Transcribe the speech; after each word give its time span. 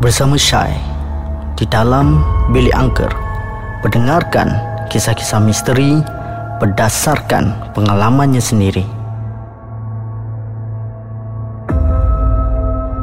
bersama 0.00 0.40
Syai 0.40 0.72
di 1.60 1.68
dalam 1.68 2.24
bilik 2.56 2.72
angker 2.72 3.12
mendengarkan 3.84 4.48
kisah-kisah 4.88 5.44
misteri 5.44 6.00
berdasarkan 6.56 7.52
pengalamannya 7.76 8.40
sendiri. 8.40 8.80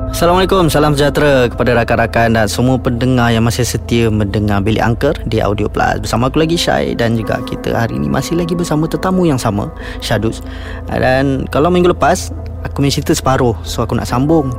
Assalamualaikum, 0.10 0.66
salam 0.74 0.98
sejahtera 0.98 1.46
kepada 1.46 1.78
rakan-rakan 1.78 2.34
dan 2.34 2.50
semua 2.50 2.82
pendengar 2.82 3.30
yang 3.30 3.46
masih 3.46 3.62
setia 3.62 4.10
mendengar 4.10 4.66
Bilik 4.66 4.82
Angker 4.82 5.14
di 5.30 5.38
Audio 5.38 5.70
Plus. 5.70 6.02
Bersama 6.02 6.34
aku 6.34 6.42
lagi 6.42 6.58
Syai 6.58 6.98
dan 6.98 7.14
juga 7.14 7.38
kita 7.46 7.78
hari 7.78 8.02
ini 8.02 8.10
masih 8.10 8.34
lagi 8.34 8.58
bersama 8.58 8.90
tetamu 8.90 9.30
yang 9.30 9.38
sama, 9.38 9.70
Syadus. 10.02 10.42
Dan 10.90 11.46
kalau 11.54 11.70
minggu 11.70 11.94
lepas, 11.94 12.34
aku 12.66 12.82
punya 12.82 12.90
cerita 12.90 13.14
separuh. 13.14 13.54
So 13.62 13.86
aku 13.86 13.94
nak 13.94 14.10
sambung 14.10 14.50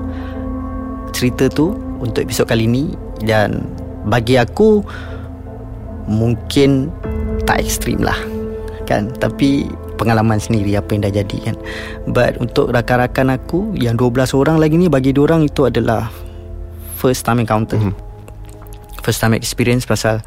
cerita 1.11 1.51
tu 1.51 1.88
untuk 1.99 2.25
episod 2.25 2.47
kali 2.47 2.71
ini 2.71 2.95
dan 3.23 3.67
bagi 4.07 4.39
aku 4.39 4.83
mungkin 6.09 6.89
tak 7.45 7.61
ekstrim 7.61 8.01
lah 8.01 8.17
kan 8.89 9.13
tapi 9.21 9.69
pengalaman 10.01 10.41
sendiri 10.41 10.73
apa 10.79 10.97
yang 10.97 11.03
dah 11.05 11.13
jadi 11.13 11.39
kan 11.53 11.57
but 12.09 12.41
untuk 12.41 12.73
rakan-rakan 12.73 13.37
aku 13.37 13.77
yang 13.77 13.99
12 14.01 14.33
orang 14.33 14.57
lagi 14.57 14.81
ni 14.81 14.89
bagi 14.89 15.13
orang 15.13 15.45
itu 15.45 15.69
adalah 15.69 16.09
first 16.97 17.27
time 17.27 17.45
encounter 17.45 17.77
mm-hmm. 17.77 17.93
first 19.05 19.21
time 19.21 19.37
experience 19.37 19.85
pasal 19.85 20.25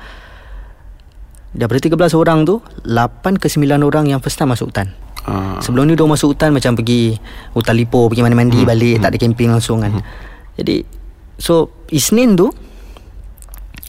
daripada 1.55 1.81
13 1.81 1.97
orang 2.13 2.45
tu 2.45 2.61
8 2.85 3.41
ke 3.41 3.49
9 3.49 3.65
orang 3.81 4.05
yang 4.11 4.21
first 4.21 4.37
time 4.37 4.53
masuk 4.53 4.69
hutan 4.69 4.93
uh. 5.25 5.57
sebelum 5.63 5.89
ni 5.89 5.97
dia 5.97 6.05
masuk 6.05 6.37
hutan 6.37 6.53
macam 6.53 6.77
pergi 6.77 7.17
hutan 7.57 7.73
lipo 7.73 8.05
pergi 8.05 8.21
mandi-mandi 8.21 8.61
mm-hmm. 8.61 8.71
balik 8.71 8.95
tak 9.01 9.09
ada 9.15 9.17
camping 9.17 9.49
langsung 9.49 9.81
kan 9.81 9.97
mm-hmm. 9.97 10.55
jadi 10.61 11.00
so 11.41 11.73
Isnin 11.89 12.37
tu 12.37 12.53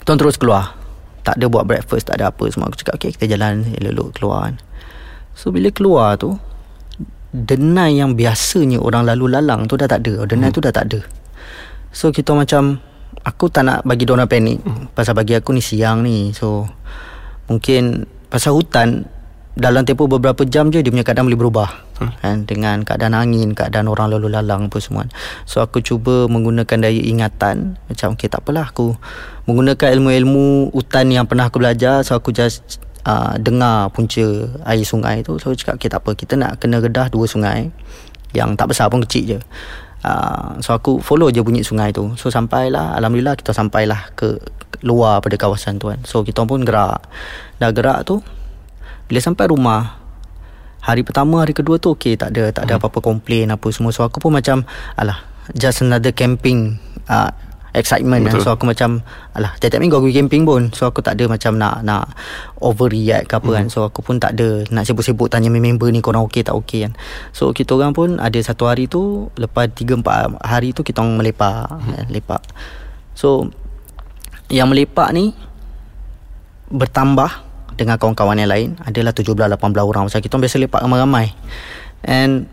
tuan 0.08 0.16
terus 0.16 0.40
keluar. 0.40 0.74
Tak 1.22 1.38
ada 1.38 1.46
buat 1.46 1.68
breakfast 1.68 2.10
tak 2.10 2.18
ada 2.18 2.34
apa. 2.34 2.50
Semua 2.50 2.66
aku 2.66 2.82
cakap 2.82 2.98
okay 2.98 3.14
kita 3.14 3.30
jalan 3.30 3.62
elok-elok 3.78 4.08
keluar 4.18 4.50
kan. 4.50 4.54
So 5.38 5.54
bila 5.54 5.70
keluar 5.70 6.16
tu 6.18 6.34
Denai 7.32 7.96
yang 7.96 8.12
biasanya 8.12 8.76
orang 8.76 9.08
lalu 9.08 9.32
lalang 9.32 9.64
tu 9.64 9.80
dah 9.80 9.88
tak 9.88 10.04
ada. 10.04 10.28
Denai 10.28 10.52
hmm. 10.52 10.56
tu 10.56 10.60
dah 10.60 10.68
tak 10.68 10.84
ada. 10.90 11.00
So 11.92 12.12
kita 12.12 12.32
macam 12.32 12.80
Aku 13.22 13.46
tak 13.54 13.62
nak 13.68 13.86
bagi 13.86 14.02
diorang 14.02 14.26
panik 14.26 14.60
hmm. 14.60 14.96
Pasal 14.96 15.14
bagi 15.14 15.38
aku 15.38 15.54
ni 15.54 15.62
siang 15.62 16.02
ni. 16.02 16.34
So 16.34 16.66
Mungkin 17.46 18.04
Pasal 18.26 18.56
hutan 18.56 19.06
Dalam 19.54 19.86
tempoh 19.86 20.10
beberapa 20.10 20.42
jam 20.42 20.72
je 20.74 20.82
Dia 20.82 20.90
punya 20.90 21.06
keadaan 21.06 21.28
boleh 21.28 21.40
berubah. 21.40 21.68
Kan? 22.18 22.48
Dengan 22.48 22.82
keadaan 22.82 23.14
angin 23.14 23.54
Keadaan 23.54 23.86
orang 23.86 24.10
lalu 24.10 24.32
lalang 24.32 24.66
apa 24.72 24.78
semua. 24.82 25.06
So 25.46 25.62
aku 25.62 25.84
cuba 25.84 26.26
menggunakan 26.26 26.88
daya 26.88 27.02
ingatan. 27.02 27.78
Macam 27.86 28.16
okay 28.16 28.26
tak 28.26 28.42
apalah 28.42 28.72
aku 28.72 28.96
Menggunakan 29.46 29.88
ilmu-ilmu 29.98 30.72
hutan 30.74 31.10
yang 31.12 31.30
pernah 31.30 31.50
aku 31.52 31.62
belajar. 31.62 32.02
So 32.02 32.18
aku 32.18 32.34
just 32.34 32.82
uh, 33.06 33.38
dengar 33.38 33.90
punca 33.94 34.26
air 34.66 34.84
sungai 34.86 35.22
tu. 35.22 35.38
So 35.38 35.54
cakap 35.54 35.78
okay 35.78 35.90
tak 35.90 36.02
apa. 36.02 36.10
Kita 36.18 36.34
nak 36.38 36.58
kena 36.58 36.82
redah 36.82 37.10
dua 37.12 37.26
sungai 37.26 37.70
yang 38.32 38.56
tak 38.56 38.72
besar 38.72 38.88
pun 38.88 39.04
kecil 39.04 39.36
je. 39.36 39.40
Uh, 40.02 40.58
so 40.58 40.74
aku 40.74 40.98
follow 40.98 41.30
je 41.30 41.38
bunyi 41.46 41.62
sungai 41.62 41.94
tu. 41.94 42.14
So 42.18 42.30
sampailah. 42.30 42.98
Alhamdulillah 42.98 43.38
kita 43.38 43.54
sampailah 43.54 44.10
ke 44.18 44.42
luar 44.82 45.22
pada 45.22 45.38
kawasan 45.38 45.78
tu 45.78 45.94
kan. 45.94 46.02
So 46.02 46.26
kita 46.26 46.42
pun 46.42 46.66
gerak. 46.66 47.06
Dah 47.62 47.70
gerak 47.70 48.02
tu 48.02 48.18
bila 49.06 49.20
sampai 49.22 49.46
rumah 49.50 50.01
hari 50.82 51.06
pertama 51.06 51.40
hari 51.40 51.54
kedua 51.54 51.78
tu 51.78 51.94
okey 51.94 52.18
tak 52.18 52.34
ada 52.34 52.50
tak 52.50 52.66
ada 52.66 52.76
hmm. 52.76 52.80
apa-apa 52.82 52.98
komplain 52.98 53.54
apa 53.54 53.70
semua 53.70 53.94
so 53.94 54.02
aku 54.02 54.18
pun 54.18 54.34
macam 54.34 54.66
alah 54.98 55.22
just 55.54 55.82
another 55.82 56.10
camping 56.10 56.78
uh, 57.06 57.30
excitement 57.72 58.28
kan. 58.28 58.36
So 58.40 58.52
aku 58.52 58.68
macam 58.68 59.00
alah 59.32 59.56
tiap-tiap 59.56 59.80
minggu 59.80 59.96
aku 59.96 60.06
pergi 60.08 60.18
camping 60.20 60.42
pun. 60.44 60.62
So 60.76 60.88
aku 60.88 61.00
tak 61.00 61.16
ada 61.16 61.24
macam 61.28 61.56
nak 61.56 61.80
nak 61.82 62.12
overreact 62.60 63.32
ke 63.32 63.34
apa 63.40 63.48
hmm. 63.48 63.56
kan. 63.56 63.66
So 63.72 63.88
aku 63.88 64.04
pun 64.04 64.20
tak 64.20 64.36
ada 64.36 64.64
nak 64.68 64.84
sibuk-sibuk 64.84 65.32
tanya 65.32 65.48
member 65.48 65.88
ni 65.88 66.04
korang 66.04 66.24
okey 66.28 66.44
tak 66.44 66.54
okey 66.62 66.88
kan. 66.88 66.92
So 67.32 67.56
kita 67.56 67.74
orang 67.80 67.96
pun 67.96 68.20
ada 68.20 68.38
satu 68.44 68.68
hari 68.68 68.86
tu 68.86 69.32
lepas 69.40 69.72
3 69.72 70.04
4 70.04 70.36
hari 70.44 70.76
tu 70.76 70.84
kita 70.84 71.00
orang 71.00 71.24
melepak, 71.24 71.72
hmm. 71.72 71.92
eh, 71.96 72.04
lepak. 72.12 72.42
So 73.16 73.48
yang 74.52 74.68
melepak 74.68 75.08
ni 75.16 75.32
bertambah 76.68 77.51
dengan 77.74 77.96
kawan-kawan 78.00 78.38
yang 78.38 78.50
lain 78.50 78.68
adalah 78.82 79.12
17 79.12 79.34
18 79.34 79.58
orang 79.82 80.02
macam 80.08 80.20
kita 80.20 80.36
biasa 80.36 80.56
lepak 80.62 80.80
ramai-ramai. 80.82 81.32
And 82.06 82.50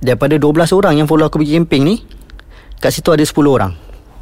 daripada 0.00 0.36
12 0.36 0.76
orang 0.76 0.94
yang 1.00 1.08
follow 1.08 1.26
aku 1.26 1.42
pergi 1.42 1.56
camping 1.56 1.82
ni 1.84 1.96
kat 2.78 2.92
situ 2.92 3.08
ada 3.12 3.24
10 3.24 3.32
orang. 3.48 3.72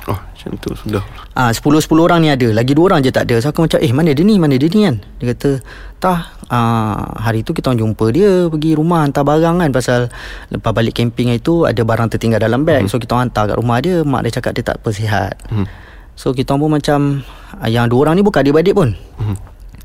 Oh 0.05 0.21
macam 0.45 0.61
tu 0.61 0.71
sudah 0.77 1.01
Ah, 1.35 1.51
Sepuluh 1.51 1.83
sepuluh 1.83 2.07
orang 2.07 2.23
ni 2.23 2.31
ada 2.31 2.47
Lagi 2.55 2.79
dua 2.79 2.95
orang 2.95 3.03
je 3.03 3.11
tak 3.11 3.27
ada 3.27 3.43
So 3.43 3.51
aku 3.51 3.67
macam 3.67 3.83
Eh 3.83 3.91
mana 3.91 4.15
dia 4.15 4.23
ni 4.23 4.39
Mana 4.39 4.55
dia 4.55 4.71
ni 4.71 4.87
kan 4.87 5.03
Dia 5.19 5.35
kata 5.35 5.51
Tah 5.99 6.31
ah, 6.47 7.11
Hari 7.27 7.43
tu 7.43 7.51
kita 7.51 7.75
orang 7.75 7.81
jumpa 7.83 8.07
dia 8.15 8.47
Pergi 8.47 8.79
rumah 8.79 9.03
hantar 9.03 9.27
barang 9.27 9.59
kan 9.59 9.71
Pasal 9.75 10.15
Lepas 10.55 10.71
balik 10.71 10.95
camping 10.95 11.35
itu 11.35 11.67
Ada 11.67 11.83
barang 11.83 12.07
tertinggal 12.15 12.39
dalam 12.39 12.63
beg 12.63 12.87
hmm. 12.87 12.91
So 12.93 13.03
kita 13.03 13.19
hantar 13.19 13.51
kat 13.51 13.57
rumah 13.59 13.83
dia 13.83 14.07
Mak 14.07 14.31
dia 14.31 14.33
cakap 14.39 14.53
dia 14.55 14.63
tak 14.63 14.79
persihat 14.85 15.35
hmm. 15.51 15.67
So 16.15 16.31
kita 16.31 16.55
pun 16.55 16.71
macam 16.71 17.27
ah, 17.59 17.67
Yang 17.67 17.91
dua 17.91 17.99
orang 18.07 18.15
ni 18.21 18.23
bukan 18.23 18.41
adik-adik 18.47 18.75
pun 18.79 18.95
hmm. 18.95 19.37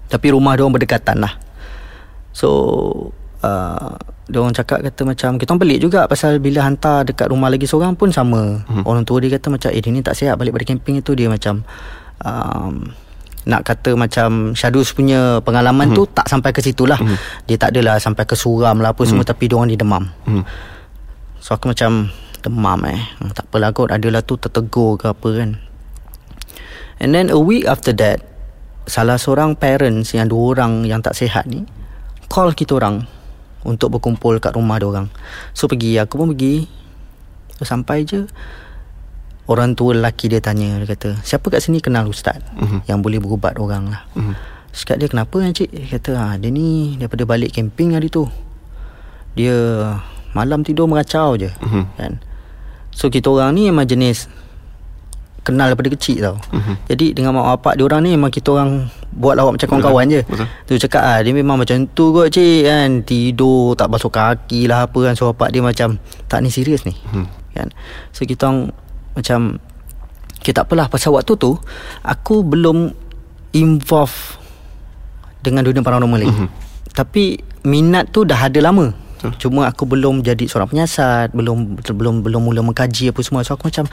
Tapi 0.09 0.33
rumah 0.33 0.57
dia 0.57 0.65
orang 0.65 0.75
berdekatan 0.75 1.21
lah 1.21 1.49
So 2.33 2.49
uh, 3.41 3.93
dia 4.29 4.37
orang 4.37 4.53
cakap 4.53 4.85
kata 4.85 5.01
macam 5.03 5.41
kita 5.41 5.49
orang 5.51 5.61
pelik 5.65 5.79
juga 5.81 6.05
pasal 6.05 6.37
bila 6.37 6.61
hantar 6.61 7.01
dekat 7.01 7.33
rumah 7.33 7.49
lagi 7.49 7.65
seorang 7.65 7.97
pun 7.97 8.13
sama. 8.13 8.61
Hmm. 8.69 8.85
Orang 8.85 9.03
tua 9.03 9.19
dia 9.19 9.33
kata 9.33 9.49
macam 9.49 9.69
eh 9.73 9.81
dia 9.81 9.89
ni 9.89 10.05
tak 10.05 10.13
sihat 10.13 10.37
balik 10.37 10.53
pada 10.53 10.65
camping 10.69 11.01
itu 11.01 11.17
dia 11.17 11.27
macam 11.27 11.65
um, 12.21 12.93
nak 13.49 13.65
kata 13.65 13.97
macam 13.97 14.53
Shadus 14.53 14.93
punya 14.93 15.41
pengalaman 15.41 15.89
hmm. 15.89 15.97
tu 15.97 16.05
tak 16.05 16.29
sampai 16.29 16.53
ke 16.53 16.61
situ 16.61 16.85
lah. 16.85 17.01
Hmm. 17.01 17.17
Dia 17.49 17.57
tak 17.57 17.73
adalah 17.73 17.97
sampai 17.97 18.23
ke 18.29 18.37
suram 18.37 18.77
lah 18.79 18.93
apa 18.93 19.01
hmm. 19.01 19.09
semua 19.09 19.25
tapi 19.25 19.49
dia 19.49 19.57
orang 19.57 19.73
ni 19.73 19.77
demam. 19.79 20.03
Hmm. 20.29 20.45
So 21.41 21.57
aku 21.57 21.73
macam 21.73 22.13
demam 22.45 22.79
eh. 22.85 23.01
Tak 23.33 23.49
apalah 23.49 23.73
kot 23.73 23.89
adalah 23.89 24.21
tu 24.21 24.37
tertegur 24.37 25.01
ke 25.01 25.09
apa 25.09 25.29
kan. 25.33 25.57
And 27.01 27.17
then 27.17 27.33
a 27.33 27.39
week 27.41 27.65
after 27.65 27.95
that 27.97 28.21
salah 28.89 29.21
seorang 29.21 29.53
parents 29.53 30.17
yang 30.17 30.27
dua 30.27 30.57
orang 30.57 30.83
yang 30.83 30.99
tak 30.99 31.13
sihat 31.13 31.45
ni 31.45 31.63
call 32.29 32.53
kita 32.53 32.77
orang 32.77 33.05
untuk 33.65 33.99
berkumpul 33.99 34.39
kat 34.39 34.55
rumah 34.55 34.79
dia 34.79 34.87
orang. 34.87 35.07
So 35.51 35.67
pergi 35.67 35.99
aku 35.99 36.15
pun 36.15 36.27
pergi. 36.31 36.69
So, 37.59 37.67
sampai 37.67 38.07
je 38.07 38.23
orang 39.51 39.75
tua 39.75 39.97
lelaki 39.97 40.31
dia 40.31 40.39
tanya 40.39 40.79
dia 40.79 40.87
kata, 40.87 41.19
"Siapa 41.25 41.51
kat 41.51 41.59
sini 41.59 41.83
kenal 41.83 42.07
ustaz 42.07 42.39
uh-huh. 42.55 42.87
yang 42.87 43.03
boleh 43.03 43.19
berubat 43.19 43.59
orang 43.59 43.91
lah?" 43.91 44.07
Uh-huh. 44.15 44.31
Sekat 44.71 45.01
dia 45.01 45.09
kenapa 45.09 45.41
kan 45.41 45.51
cik? 45.51 45.69
Dia 45.73 45.87
kata, 45.99 46.11
"Ha, 46.15 46.25
dia 46.39 46.53
ni 46.53 46.95
daripada 46.95 47.25
balik 47.27 47.51
camping 47.51 47.97
hari 47.97 48.07
tu. 48.07 48.29
Dia 49.35 49.57
malam 50.31 50.63
tidur 50.63 50.87
meracau 50.87 51.35
je." 51.35 51.51
Uh-huh. 51.51 51.83
Kan? 51.99 52.23
So 52.95 53.11
kita 53.11 53.27
orang 53.27 53.59
ni 53.59 53.67
memang 53.67 53.89
jenis 53.89 54.31
kenal 55.43 55.71
daripada 55.71 55.89
kecil 55.91 56.17
tau. 56.19 56.37
Uh-huh. 56.51 56.75
Jadi 56.91 57.15
dengan 57.15 57.35
mak 57.35 57.59
bapak 57.59 57.79
dia 57.79 57.83
orang 57.87 58.01
ni 58.05 58.11
memang 58.15 58.31
kita 58.31 58.55
orang 58.55 58.91
buat 59.15 59.33
lawak 59.39 59.57
macam 59.57 59.67
kawan-kawan 59.71 60.05
je. 60.11 60.21
Betul. 60.27 60.47
Tu 60.67 60.73
cakap 60.87 61.01
ah 61.01 61.19
dia 61.23 61.33
memang 61.33 61.57
macam 61.57 61.87
tu 61.91 62.11
kot 62.11 62.29
cik 62.29 62.67
kan 62.67 62.89
tidur 63.03 63.73
tak 63.73 63.87
basuh 63.89 64.11
kaki 64.11 64.69
lah 64.69 64.85
apa 64.85 64.99
kan 65.09 65.13
so 65.15 65.31
bapak 65.31 65.49
dia 65.55 65.61
macam 65.63 65.97
tak 66.27 66.39
ni 66.43 66.49
serius 66.51 66.83
ni. 66.85 66.93
Hmm. 67.09 67.25
Kan. 67.55 67.73
So 68.13 68.27
kita 68.27 68.47
orang 68.51 68.71
macam 69.17 69.39
kita 70.39 70.63
tak 70.63 70.65
apalah 70.71 70.87
pasal 70.87 71.11
waktu 71.11 71.35
tu 71.35 71.59
aku 72.03 72.47
belum 72.47 72.95
involve 73.51 74.39
dengan 75.43 75.63
dunia 75.65 75.83
paranormal 75.83 76.19
lagi. 76.19 76.35
Hmm. 76.35 76.49
Tapi 76.93 77.39
minat 77.67 78.11
tu 78.11 78.23
dah 78.23 78.47
ada 78.47 78.59
lama. 78.59 78.91
Betul. 79.19 79.35
Cuma 79.35 79.67
aku 79.67 79.83
belum 79.83 80.23
jadi 80.23 80.47
seorang 80.47 80.71
penyiasat, 80.71 81.35
belum 81.35 81.83
belum 81.83 82.23
belum 82.23 82.41
mula 82.47 82.63
mengkaji 82.63 83.11
apa 83.11 83.19
semua. 83.19 83.43
So 83.43 83.59
aku 83.59 83.67
macam 83.67 83.91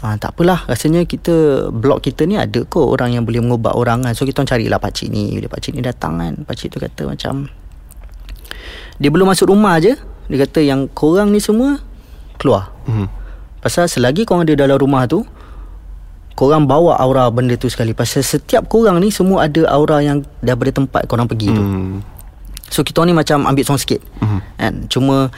ah, 0.00 0.16
tak 0.16 0.32
apalah, 0.32 0.64
rasanya 0.64 1.04
kita 1.04 1.68
blog 1.68 2.00
kita 2.00 2.24
ni 2.24 2.40
ada 2.40 2.64
kot 2.64 2.88
orang 2.88 3.12
yang 3.12 3.28
boleh 3.28 3.44
mengubat 3.44 3.76
orang 3.76 4.08
kan. 4.08 4.16
So 4.16 4.24
kita 4.24 4.48
carilah 4.48 4.80
pak 4.80 4.96
cik 4.96 5.12
ni. 5.12 5.36
Bila 5.36 5.52
pak 5.52 5.60
cik 5.60 5.76
ni 5.76 5.84
datang 5.84 6.16
kan, 6.16 6.32
pak 6.48 6.56
cik 6.56 6.72
tu 6.72 6.78
kata 6.80 7.04
macam 7.04 7.52
dia 8.96 9.12
belum 9.12 9.28
masuk 9.28 9.52
rumah 9.52 9.76
aje, 9.76 10.00
dia 10.32 10.38
kata 10.40 10.64
yang 10.64 10.88
korang 10.88 11.28
ni 11.28 11.40
semua 11.42 11.76
keluar. 12.40 12.72
Hmm. 12.88 13.12
Pasal 13.60 13.92
selagi 13.92 14.24
korang 14.24 14.48
ada 14.48 14.56
dalam 14.56 14.80
rumah 14.80 15.04
tu, 15.04 15.20
korang 16.32 16.64
bawa 16.64 16.96
aura 16.96 17.28
benda 17.28 17.60
tu 17.60 17.68
sekali. 17.68 17.92
Pasal 17.92 18.24
setiap 18.24 18.72
korang 18.72 18.96
ni 19.04 19.12
semua 19.12 19.52
ada 19.52 19.68
aura 19.68 20.00
yang 20.00 20.24
daripada 20.40 20.80
tempat 20.80 21.04
korang 21.04 21.28
pergi 21.28 21.52
hmm. 21.52 21.56
tu. 21.60 21.64
So 22.72 22.80
kita 22.80 23.04
ni 23.04 23.12
macam 23.12 23.44
ambil 23.44 23.68
seorang 23.68 23.82
sikit 23.84 24.00
uh-huh. 24.24 24.40
kan? 24.56 24.88
Cuma 24.88 25.28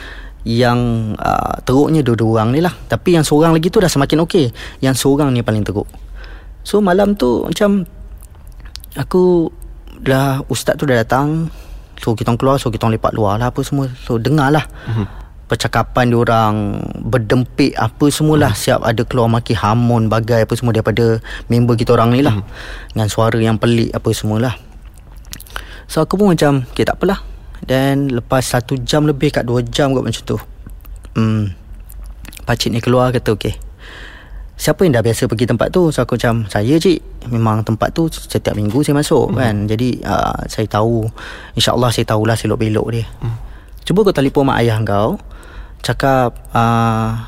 yang 0.46 1.12
uh, 1.18 1.58
teruknya 1.66 2.06
dua-dua 2.06 2.40
orang 2.40 2.54
ni 2.54 2.60
lah 2.62 2.70
Tapi 2.86 3.18
yang 3.18 3.26
seorang 3.26 3.56
lagi 3.56 3.72
tu 3.72 3.82
dah 3.82 3.90
semakin 3.90 4.22
okey 4.28 4.52
Yang 4.84 5.02
seorang 5.02 5.34
ni 5.34 5.42
paling 5.42 5.66
teruk 5.66 5.88
So 6.62 6.78
malam 6.78 7.18
tu 7.18 7.42
macam 7.42 7.88
Aku 8.94 9.50
dah 9.98 10.44
Ustaz 10.46 10.78
tu 10.78 10.86
dah 10.86 11.00
datang 11.00 11.50
So 11.98 12.14
kita 12.14 12.30
keluar 12.38 12.60
So 12.60 12.70
kita 12.70 12.86
lepak 12.86 13.16
luar 13.16 13.40
lah 13.40 13.50
apa 13.50 13.64
semua 13.64 13.90
So 14.04 14.20
dengar 14.20 14.52
lah 14.52 14.68
uh-huh. 14.68 15.08
percakapan 15.48 16.12
orang 16.12 16.84
berdempik 17.02 17.72
apa 17.80 18.12
semualah 18.12 18.52
hmm. 18.52 18.60
siap 18.60 18.80
ada 18.84 19.02
keluar 19.04 19.32
maki 19.32 19.56
hamun 19.56 20.12
bagai 20.12 20.44
apa 20.44 20.54
semua 20.56 20.76
daripada 20.76 21.20
member 21.48 21.76
kita 21.76 21.96
orang 21.96 22.16
ni 22.16 22.24
lah 22.24 22.36
hmm. 22.36 22.48
dengan 22.96 23.08
suara 23.12 23.36
yang 23.36 23.60
pelik 23.60 23.92
apa 23.92 24.08
semualah 24.08 24.56
so 25.88 26.04
aku 26.04 26.20
pun 26.20 26.34
macam 26.34 26.64
okay 26.68 26.84
tak 26.86 27.00
apalah. 27.00 27.20
Dan 27.64 28.12
lepas 28.12 28.44
satu 28.44 28.76
jam 28.76 29.08
lebih 29.08 29.32
kat 29.32 29.48
dua 29.48 29.64
jam 29.64 29.96
kot 29.96 30.04
macam 30.04 30.20
tu 30.20 30.36
hmm, 31.16 31.44
pakcik 32.44 32.76
ni 32.76 32.80
keluar 32.84 33.08
kata 33.08 33.32
okay 33.32 33.56
Siapa 34.54 34.86
yang 34.86 34.94
dah 34.94 35.02
biasa 35.02 35.26
pergi 35.26 35.50
tempat 35.50 35.74
tu? 35.74 35.90
So 35.90 36.06
aku 36.06 36.14
macam 36.14 36.46
Saya 36.46 36.78
cik. 36.78 37.26
Memang 37.26 37.66
tempat 37.66 37.90
tu 37.90 38.06
Setiap 38.06 38.54
minggu 38.54 38.86
saya 38.86 38.94
masuk 38.94 39.34
hmm. 39.34 39.36
kan. 39.36 39.54
Jadi 39.66 39.98
uh, 40.06 40.46
Saya 40.46 40.70
tahu. 40.70 41.10
InsyaAllah 41.58 41.90
saya 41.90 42.06
tahulah 42.06 42.38
Selok 42.38 42.62
belok 42.62 42.86
dia. 42.94 43.02
Hmm. 43.18 43.34
Cuba 43.82 44.06
kau 44.06 44.14
telefon 44.14 44.46
mak 44.46 44.62
ayah 44.62 44.78
kau 44.86 45.18
Cakap 45.82 46.38
uh, 46.54 47.18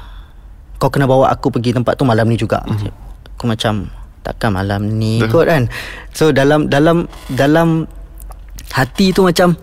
Kau 0.78 0.86
kena 0.86 1.10
bawa 1.10 1.26
aku 1.34 1.50
pergi 1.50 1.74
tempat 1.74 1.98
tu 1.98 2.06
Malam 2.06 2.30
ni 2.30 2.38
juga. 2.38 2.62
Hmm. 2.62 2.94
Aku 3.34 3.50
macam 3.50 3.90
Takkan 4.22 4.54
malam 4.54 4.86
ni 4.94 5.18
kot 5.26 5.50
kan? 5.50 5.66
So 6.14 6.30
dalam 6.30 6.70
Dalam 6.70 7.10
Dalam 7.26 7.90
Hati 8.72 9.14
tu 9.14 9.24
macam 9.24 9.54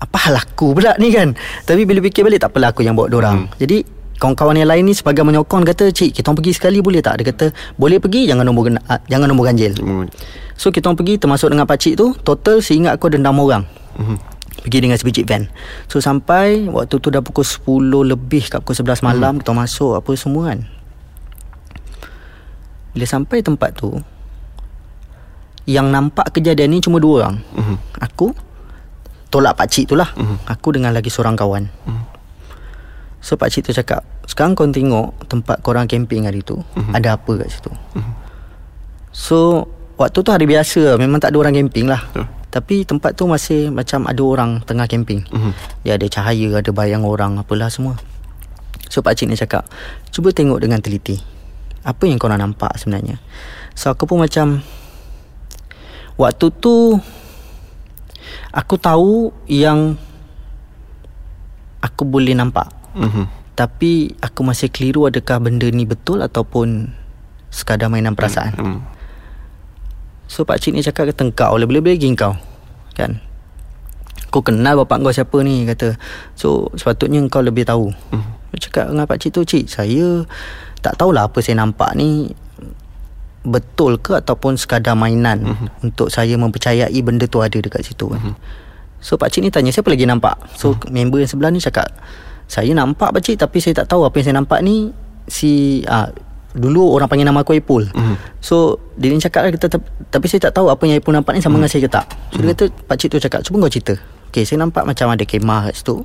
Apa 0.00 0.16
hal 0.28 0.34
aku 0.38 0.74
pula 0.74 0.96
ni 0.96 1.12
kan 1.12 1.36
Tapi 1.66 1.86
bila 1.86 2.02
fikir 2.02 2.26
balik 2.26 2.42
Tak 2.42 2.50
apalah 2.54 2.74
aku 2.74 2.82
yang 2.82 2.98
bawa 2.98 3.08
dorang 3.12 3.38
hmm. 3.46 3.58
Jadi 3.60 4.02
kawan-kawan 4.22 4.54
yang 4.54 4.70
lain 4.70 4.86
ni 4.86 4.94
sebagai 4.94 5.26
menyokong 5.26 5.66
kata 5.66 5.90
cik 5.90 6.14
kita 6.14 6.30
orang 6.30 6.38
pergi 6.38 6.52
sekali 6.54 6.78
boleh 6.78 7.02
tak 7.02 7.18
dia 7.18 7.34
kata 7.34 7.50
boleh 7.74 7.98
pergi 7.98 8.30
jangan 8.30 8.46
nombor 8.46 8.70
uh, 8.70 9.02
jangan 9.10 9.26
nombor 9.26 9.50
ganjil 9.50 9.74
mm. 9.74 10.06
so 10.54 10.70
kita 10.70 10.86
orang 10.86 10.98
pergi 11.02 11.18
termasuk 11.18 11.50
dengan 11.50 11.66
pak 11.66 11.82
cik 11.82 11.98
tu 11.98 12.14
total 12.22 12.62
seingat 12.62 12.94
aku 12.94 13.10
ada 13.10 13.18
6 13.18 13.26
orang 13.34 13.66
mm-hmm. 13.66 14.16
pergi 14.62 14.78
dengan 14.78 14.94
sebiji 14.94 15.26
van 15.26 15.50
so 15.90 15.98
sampai 15.98 16.70
waktu 16.70 17.02
tu 17.02 17.10
dah 17.10 17.18
pukul 17.18 17.42
10 17.42 18.14
lebih 18.14 18.46
kat 18.46 18.62
pukul 18.62 18.78
11 18.94 19.02
malam 19.02 19.32
mm. 19.34 19.38
kita 19.42 19.52
masuk 19.58 19.98
apa 19.98 20.10
semua 20.14 20.54
kan 20.54 20.70
bila 22.94 23.04
sampai 23.10 23.42
tempat 23.42 23.74
tu 23.74 23.98
yang 25.68 25.90
nampak 25.90 26.34
kejadian 26.34 26.74
ni 26.74 26.78
cuma 26.82 26.98
dua 26.98 27.26
orang 27.26 27.36
mm-hmm. 27.38 27.76
aku 28.02 28.34
tolak 29.30 29.54
pak 29.54 29.70
cik 29.70 29.90
tu 29.90 29.94
lah 29.94 30.10
mm-hmm. 30.14 30.50
aku 30.50 30.68
dengan 30.74 30.90
lagi 30.90 31.08
seorang 31.08 31.38
kawan 31.38 31.70
mm. 31.86 32.12
So 33.22 33.38
pakcik 33.38 33.70
tu 33.70 33.72
cakap 33.72 34.02
Sekarang 34.26 34.58
kau 34.58 34.66
tengok 34.66 35.14
Tempat 35.30 35.62
korang 35.62 35.86
camping 35.86 36.26
hari 36.26 36.42
tu 36.42 36.58
uh-huh. 36.58 36.92
Ada 36.92 37.14
apa 37.14 37.38
kat 37.38 37.48
situ 37.54 37.70
uh-huh. 37.70 38.14
So 39.14 39.70
Waktu 39.94 40.18
tu 40.26 40.30
hari 40.34 40.50
biasa 40.50 40.98
Memang 40.98 41.22
tak 41.22 41.30
ada 41.30 41.38
orang 41.38 41.54
camping 41.54 41.86
lah 41.86 42.02
uh. 42.18 42.26
Tapi 42.50 42.82
tempat 42.82 43.14
tu 43.14 43.30
masih 43.30 43.70
Macam 43.70 44.10
ada 44.10 44.22
orang 44.26 44.50
Tengah 44.66 44.90
camping 44.90 45.22
uh-huh. 45.30 45.54
Dia 45.86 45.94
ada 45.94 46.06
cahaya 46.10 46.58
Ada 46.58 46.74
bayang 46.74 47.06
orang 47.06 47.38
Apalah 47.38 47.70
semua 47.70 47.94
So 48.90 49.00
pakcik 49.00 49.30
ni 49.30 49.38
cakap 49.38 49.70
Cuba 50.10 50.34
tengok 50.34 50.58
dengan 50.58 50.82
teliti 50.82 51.22
Apa 51.86 52.10
yang 52.10 52.18
korang 52.18 52.42
nampak 52.42 52.74
sebenarnya 52.74 53.22
So 53.78 53.94
aku 53.94 54.04
pun 54.04 54.18
macam 54.18 54.66
Waktu 56.20 56.46
tu 56.58 56.98
Aku 58.52 58.74
tahu 58.76 59.32
Yang 59.48 59.96
Aku 61.82 62.06
boleh 62.06 62.36
nampak 62.36 62.70
mm-hmm. 62.94 63.26
Tapi 63.52 64.16
aku 64.24 64.40
masih 64.42 64.72
keliru 64.72 65.04
adakah 65.06 65.36
benda 65.36 65.68
ni 65.68 65.84
betul 65.84 66.24
ataupun 66.24 66.88
sekadar 67.52 67.92
mainan 67.92 68.16
perasaan. 68.16 68.56
Mm-hmm. 68.56 68.80
So 70.24 70.48
pak 70.48 70.56
cik 70.64 70.72
ni 70.72 70.80
cakap 70.80 71.12
kata 71.12 71.28
kau 71.36 71.52
boleh-boleh 71.60 72.00
lagi 72.00 72.08
kau. 72.16 72.32
Kan? 72.96 73.20
Kau 74.32 74.40
kenal 74.40 74.80
bapak 74.80 75.04
kau 75.04 75.12
siapa 75.12 75.36
ni 75.44 75.68
kata. 75.68 76.00
So 76.32 76.72
sepatutnya 76.72 77.20
kau 77.28 77.44
lebih 77.44 77.68
tahu. 77.68 77.92
Mm-hmm. 77.92 78.56
Cakap 78.56 78.84
dengan 78.88 79.04
pak 79.04 79.20
cik 79.20 79.30
tu 79.36 79.44
cik 79.44 79.64
saya 79.68 80.24
tak 80.80 80.96
tahulah 80.96 81.28
apa 81.28 81.38
saya 81.44 81.60
nampak 81.60 81.92
ni 81.92 82.32
betul 83.42 83.98
ke 83.98 84.18
ataupun 84.18 84.54
sekadar 84.54 84.94
mainan 84.94 85.42
mm-hmm. 85.42 85.86
untuk 85.90 86.08
saya 86.08 86.38
mempercayai 86.38 86.94
benda 87.02 87.26
tu 87.26 87.42
ada 87.42 87.58
dekat 87.58 87.82
situ 87.82 88.10
kan. 88.10 88.22
Mm-hmm. 88.22 88.34
So 89.02 89.18
pak 89.18 89.34
cik 89.34 89.42
ni 89.42 89.50
tanya 89.50 89.74
siapa 89.74 89.90
lagi 89.90 90.06
nampak? 90.06 90.38
So 90.54 90.78
mm-hmm. 90.78 90.90
member 90.94 91.18
yang 91.18 91.30
sebelah 91.30 91.50
ni 91.50 91.58
cakap 91.58 91.90
saya 92.52 92.68
nampak 92.76 93.16
pakcik 93.16 93.40
tapi 93.40 93.64
saya 93.64 93.80
tak 93.80 93.88
tahu 93.88 94.04
apa 94.04 94.12
yang 94.20 94.26
saya 94.28 94.36
nampak 94.36 94.60
ni 94.60 94.92
si 95.24 95.80
ah, 95.88 96.12
dulu 96.52 96.92
orang 96.92 97.08
panggil 97.08 97.24
nama 97.24 97.40
aku 97.40 97.56
Ipul. 97.56 97.88
Mm. 97.96 98.16
So 98.44 98.76
dia 99.00 99.08
ni 99.08 99.16
cakap 99.16 99.48
kita 99.48 99.72
tapi 100.12 100.26
saya 100.28 100.52
tak 100.52 100.60
tahu 100.60 100.68
apa 100.68 100.84
yang 100.84 101.00
Ipul 101.00 101.16
nampak 101.16 101.32
ni 101.32 101.40
sama 101.40 101.56
mm. 101.56 101.64
dengan 101.64 101.70
saya 101.72 101.80
ke 101.80 101.90
tak. 101.90 102.06
So 102.36 102.44
dia 102.44 102.52
kata 102.52 102.64
pakcik 102.84 103.08
tu 103.08 103.18
cakap 103.24 103.40
cuba 103.40 103.56
kau 103.64 103.72
cerita. 103.72 103.94
Okay 104.28 104.44
saya 104.44 104.60
nampak 104.60 104.84
macam 104.84 105.08
ada 105.08 105.24
kemah 105.24 105.72
kat 105.72 105.74
situ. 105.80 106.04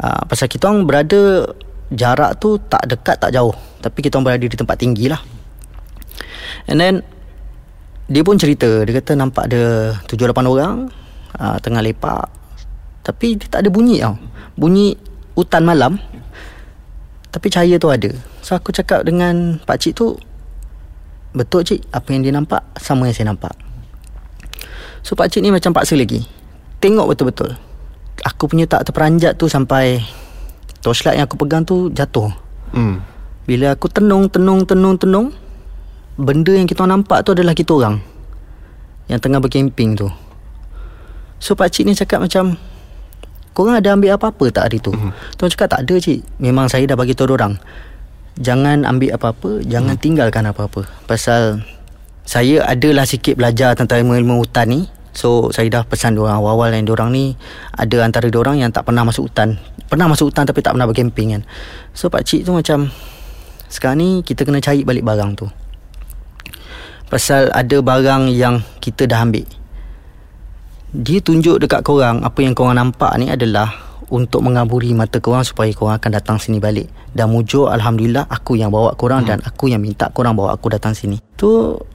Uh, 0.00 0.22
pasal 0.24 0.48
kita 0.48 0.72
orang 0.72 0.88
berada 0.88 1.44
jarak 1.92 2.40
tu 2.40 2.56
tak 2.56 2.84
dekat 2.88 3.20
tak 3.20 3.32
jauh 3.36 3.52
tapi 3.84 4.00
kita 4.00 4.16
orang 4.16 4.32
berada 4.32 4.44
di 4.48 4.56
tempat 4.56 4.80
tinggi 4.80 5.12
lah. 5.12 5.20
And 6.66 6.78
then 6.82 6.94
dia 8.06 8.22
pun 8.22 8.38
cerita. 8.38 8.82
Dia 8.86 8.94
kata 9.02 9.18
nampak 9.18 9.50
ada 9.50 9.94
7 10.06 10.14
8 10.14 10.46
orang 10.46 10.90
uh, 11.38 11.56
tengah 11.62 11.82
lepak. 11.82 12.30
Tapi 13.02 13.38
dia 13.38 13.46
tak 13.50 13.66
ada 13.66 13.70
bunyi 13.70 14.02
tau. 14.02 14.18
Bunyi 14.58 14.94
hutan 15.38 15.62
malam. 15.66 15.98
Tapi 17.30 17.46
cahaya 17.50 17.78
tu 17.78 17.90
ada. 17.90 18.10
So 18.42 18.54
aku 18.54 18.70
cakap 18.70 19.02
dengan 19.06 19.58
pak 19.62 19.82
cik 19.82 19.94
tu 19.98 20.18
Betul 21.36 21.68
cik. 21.68 21.92
Apa 21.92 22.16
yang 22.16 22.24
dia 22.24 22.32
nampak 22.32 22.64
Sama 22.78 23.10
yang 23.10 23.14
saya 23.14 23.30
nampak. 23.30 23.52
So 25.02 25.14
pak 25.14 25.30
cik 25.30 25.42
ni 25.42 25.50
macam 25.54 25.74
paksa 25.74 25.94
lagi. 25.94 26.26
Tengok 26.82 27.14
betul-betul. 27.14 27.54
Aku 28.26 28.50
punya 28.50 28.66
tak 28.66 28.88
terperanjat 28.90 29.38
tu 29.38 29.46
sampai 29.46 30.02
Torchlight 30.80 31.18
yang 31.18 31.26
aku 31.26 31.38
pegang 31.38 31.66
tu 31.66 31.90
jatuh. 31.90 32.30
Hmm. 32.70 33.02
Bila 33.46 33.74
aku 33.74 33.86
tenung, 33.90 34.26
tenung, 34.30 34.66
tenung, 34.66 34.94
tenung 34.98 35.34
Benda 36.16 36.48
yang 36.48 36.64
kita 36.64 36.88
nampak 36.88 37.28
tu 37.28 37.36
adalah 37.36 37.52
kita 37.52 37.76
orang. 37.76 38.00
Yang 39.04 39.20
tengah 39.20 39.40
berkemping 39.40 40.00
tu. 40.00 40.08
So 41.36 41.52
pak 41.52 41.68
cik 41.68 41.84
ni 41.84 41.92
cakap 41.92 42.24
macam 42.24 42.56
Korang 43.52 43.76
ada 43.80 43.92
ambil 43.92 44.16
apa-apa 44.16 44.48
tak 44.48 44.68
hari 44.68 44.80
tu? 44.80 44.92
Mm-hmm. 44.92 45.36
Tuan 45.36 45.48
cakap 45.52 45.68
tak 45.76 45.80
ada 45.84 45.94
cik. 45.96 46.24
Memang 46.40 46.72
saya 46.72 46.88
dah 46.88 46.96
bagi 46.96 47.12
tahu 47.12 47.36
orang. 47.36 47.60
Jangan 48.40 48.88
ambil 48.88 49.16
apa-apa 49.16 49.60
Jangan 49.64 49.96
mm. 49.96 50.00
tinggalkan 50.00 50.44
apa-apa. 50.48 50.88
Pasal 51.04 51.64
Saya 52.24 52.64
adalah 52.64 53.04
sikit 53.04 53.36
belajar 53.36 53.76
Tentang 53.76 54.00
ilmu-ilmu 54.00 54.40
hutan 54.40 54.72
ni. 54.72 54.80
So 55.12 55.52
saya 55.52 55.68
dah 55.68 55.84
pesan 55.84 56.16
diorang 56.16 56.40
awal-awal 56.40 56.72
yang 56.72 56.88
diorang 56.88 57.12
ni 57.12 57.36
Ada 57.76 58.08
antara 58.08 58.32
diorang 58.32 58.56
yang 58.56 58.72
tak 58.72 58.88
pernah 58.88 59.04
masuk 59.04 59.28
hutan. 59.28 59.60
Pernah 59.92 60.08
masuk 60.08 60.32
hutan 60.32 60.48
tapi 60.48 60.64
tak 60.64 60.76
pernah 60.76 60.88
bercamping 60.88 61.36
kan. 61.36 61.42
So 61.92 62.08
pakcik 62.08 62.48
tu 62.48 62.56
macam 62.56 62.88
Sekarang 63.68 64.00
ni 64.00 64.08
kita 64.24 64.48
kena 64.48 64.64
cari 64.64 64.80
balik 64.80 65.04
barang 65.04 65.32
tu 65.36 65.65
Pasal 67.06 67.48
ada 67.54 67.76
barang 67.78 68.28
yang 68.34 68.60
kita 68.82 69.06
dah 69.06 69.22
ambil 69.22 69.46
dia 70.96 71.20
tunjuk 71.20 71.60
dekat 71.60 71.84
korang 71.84 72.24
apa 72.24 72.40
yang 72.40 72.56
korang 72.56 72.80
nampak 72.80 73.12
ni 73.20 73.28
adalah 73.28 73.68
untuk 74.08 74.40
mengaburi 74.40 74.96
mata 74.96 75.20
korang 75.20 75.44
supaya 75.44 75.68
korang 75.76 76.00
akan 76.00 76.10
datang 76.14 76.36
sini 76.40 76.56
balik. 76.56 76.88
Dan 77.12 77.28
mujur 77.28 77.68
Alhamdulillah 77.68 78.30
aku 78.30 78.56
yang 78.56 78.72
bawa 78.72 78.96
korang 78.96 79.26
hmm. 79.26 79.28
dan 79.28 79.38
aku 79.44 79.68
yang 79.68 79.82
minta 79.82 80.08
korang 80.14 80.32
bawa 80.32 80.56
aku 80.56 80.72
datang 80.72 80.96
sini. 80.96 81.20
Tu 81.36 81.48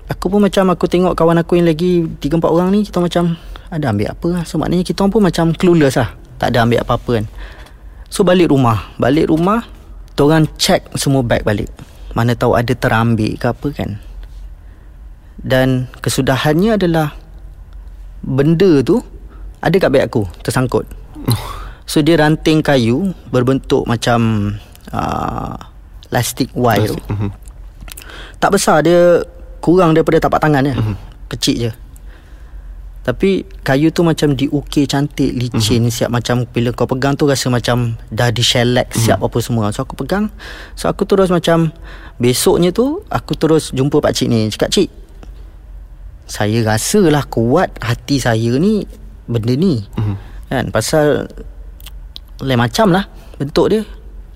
aku 0.06 0.26
pun 0.28 0.44
macam 0.44 0.70
aku 0.70 0.86
tengok 0.86 1.18
kawan 1.18 1.42
aku 1.42 1.58
yang 1.58 1.72
lagi 1.72 2.04
3-4 2.04 2.46
orang 2.46 2.68
ni 2.76 2.86
kita 2.86 3.00
macam 3.00 3.40
ada 3.72 3.86
ambil 3.90 4.12
apa 4.12 4.28
lah. 4.28 4.44
So 4.46 4.60
maknanya 4.60 4.84
kita 4.86 5.08
pun 5.08 5.22
macam 5.24 5.56
clueless 5.56 5.98
lah. 5.98 6.14
Tak 6.38 6.52
ada 6.54 6.68
ambil 6.68 6.84
apa-apa 6.84 7.10
kan. 7.22 7.26
So 8.12 8.22
balik 8.28 8.52
rumah. 8.52 8.92
Balik 9.00 9.32
rumah, 9.32 9.66
orang 10.20 10.46
check 10.60 10.86
semua 10.94 11.24
bag 11.26 11.42
balik. 11.42 11.72
Mana 12.12 12.36
tahu 12.36 12.54
ada 12.60 12.76
terambil 12.76 13.40
ke 13.40 13.50
apa 13.50 13.68
kan. 13.72 14.11
Dan 15.40 15.88
kesudahannya 16.04 16.76
adalah 16.76 17.16
benda 18.22 18.84
tu 18.84 19.02
ada 19.62 19.74
kat 19.78 19.90
beg 19.90 20.06
aku 20.10 20.26
tersangkut. 20.42 20.86
So 21.86 22.00
dia 22.00 22.18
ranting 22.22 22.64
kayu 22.64 23.12
berbentuk 23.34 23.84
macam 23.84 24.54
uh, 24.94 25.56
plastic 26.08 26.54
wire. 26.56 26.94
Uh-huh. 27.10 27.32
Tak 28.38 28.54
besar 28.54 28.86
dia 28.86 29.26
kurang 29.60 29.98
daripada 29.98 30.22
tapak 30.22 30.40
tangan 30.40 30.72
ya. 30.72 30.76
Uh-huh. 30.78 30.96
Kecil 31.34 31.68
je. 31.68 31.72
Tapi 33.02 33.44
kayu 33.66 33.90
tu 33.90 34.06
macam 34.06 34.38
diukir 34.38 34.86
cantik 34.86 35.34
licin 35.34 35.90
uh-huh. 35.90 35.92
siap 35.92 36.10
macam 36.14 36.46
bila 36.46 36.70
kau 36.70 36.86
pegang 36.86 37.18
tu 37.18 37.26
rasa 37.26 37.50
macam 37.50 37.98
dah 38.14 38.30
di 38.30 38.46
shellac 38.46 38.94
uh-huh. 38.94 39.02
siap 39.02 39.20
apa 39.20 39.38
semua. 39.42 39.74
So 39.74 39.84
aku 39.84 39.98
pegang. 39.98 40.30
So 40.78 40.86
aku 40.86 41.10
terus 41.10 41.34
macam 41.34 41.74
besoknya 42.22 42.70
tu 42.70 43.02
aku 43.10 43.34
terus 43.34 43.74
jumpa 43.74 43.98
pak 44.00 44.14
cik 44.14 44.28
ni. 44.30 44.48
Cakap 44.54 44.70
cik 44.70 45.01
saya 46.32 46.64
rasalah 46.64 47.28
kuat 47.28 47.76
hati 47.84 48.24
saya 48.24 48.56
ni 48.56 48.88
benda 49.28 49.52
ni. 49.52 49.84
Mm-hmm. 49.84 50.16
kan 50.48 50.66
pasal 50.72 51.28
lain 52.40 52.56
macam 52.56 52.96
lah 52.96 53.12
bentuk 53.36 53.68
dia. 53.68 53.84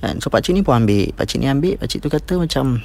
Kan 0.03 0.19
so 0.19 0.27
pakcik 0.27 0.51
ni 0.51 0.59
pun 0.59 0.75
ambil. 0.75 1.15
Pakcik 1.15 1.39
ni 1.39 1.47
ambil 1.47 1.79
pakcik 1.79 2.03
tu 2.03 2.11
kata 2.11 2.35
macam 2.35 2.83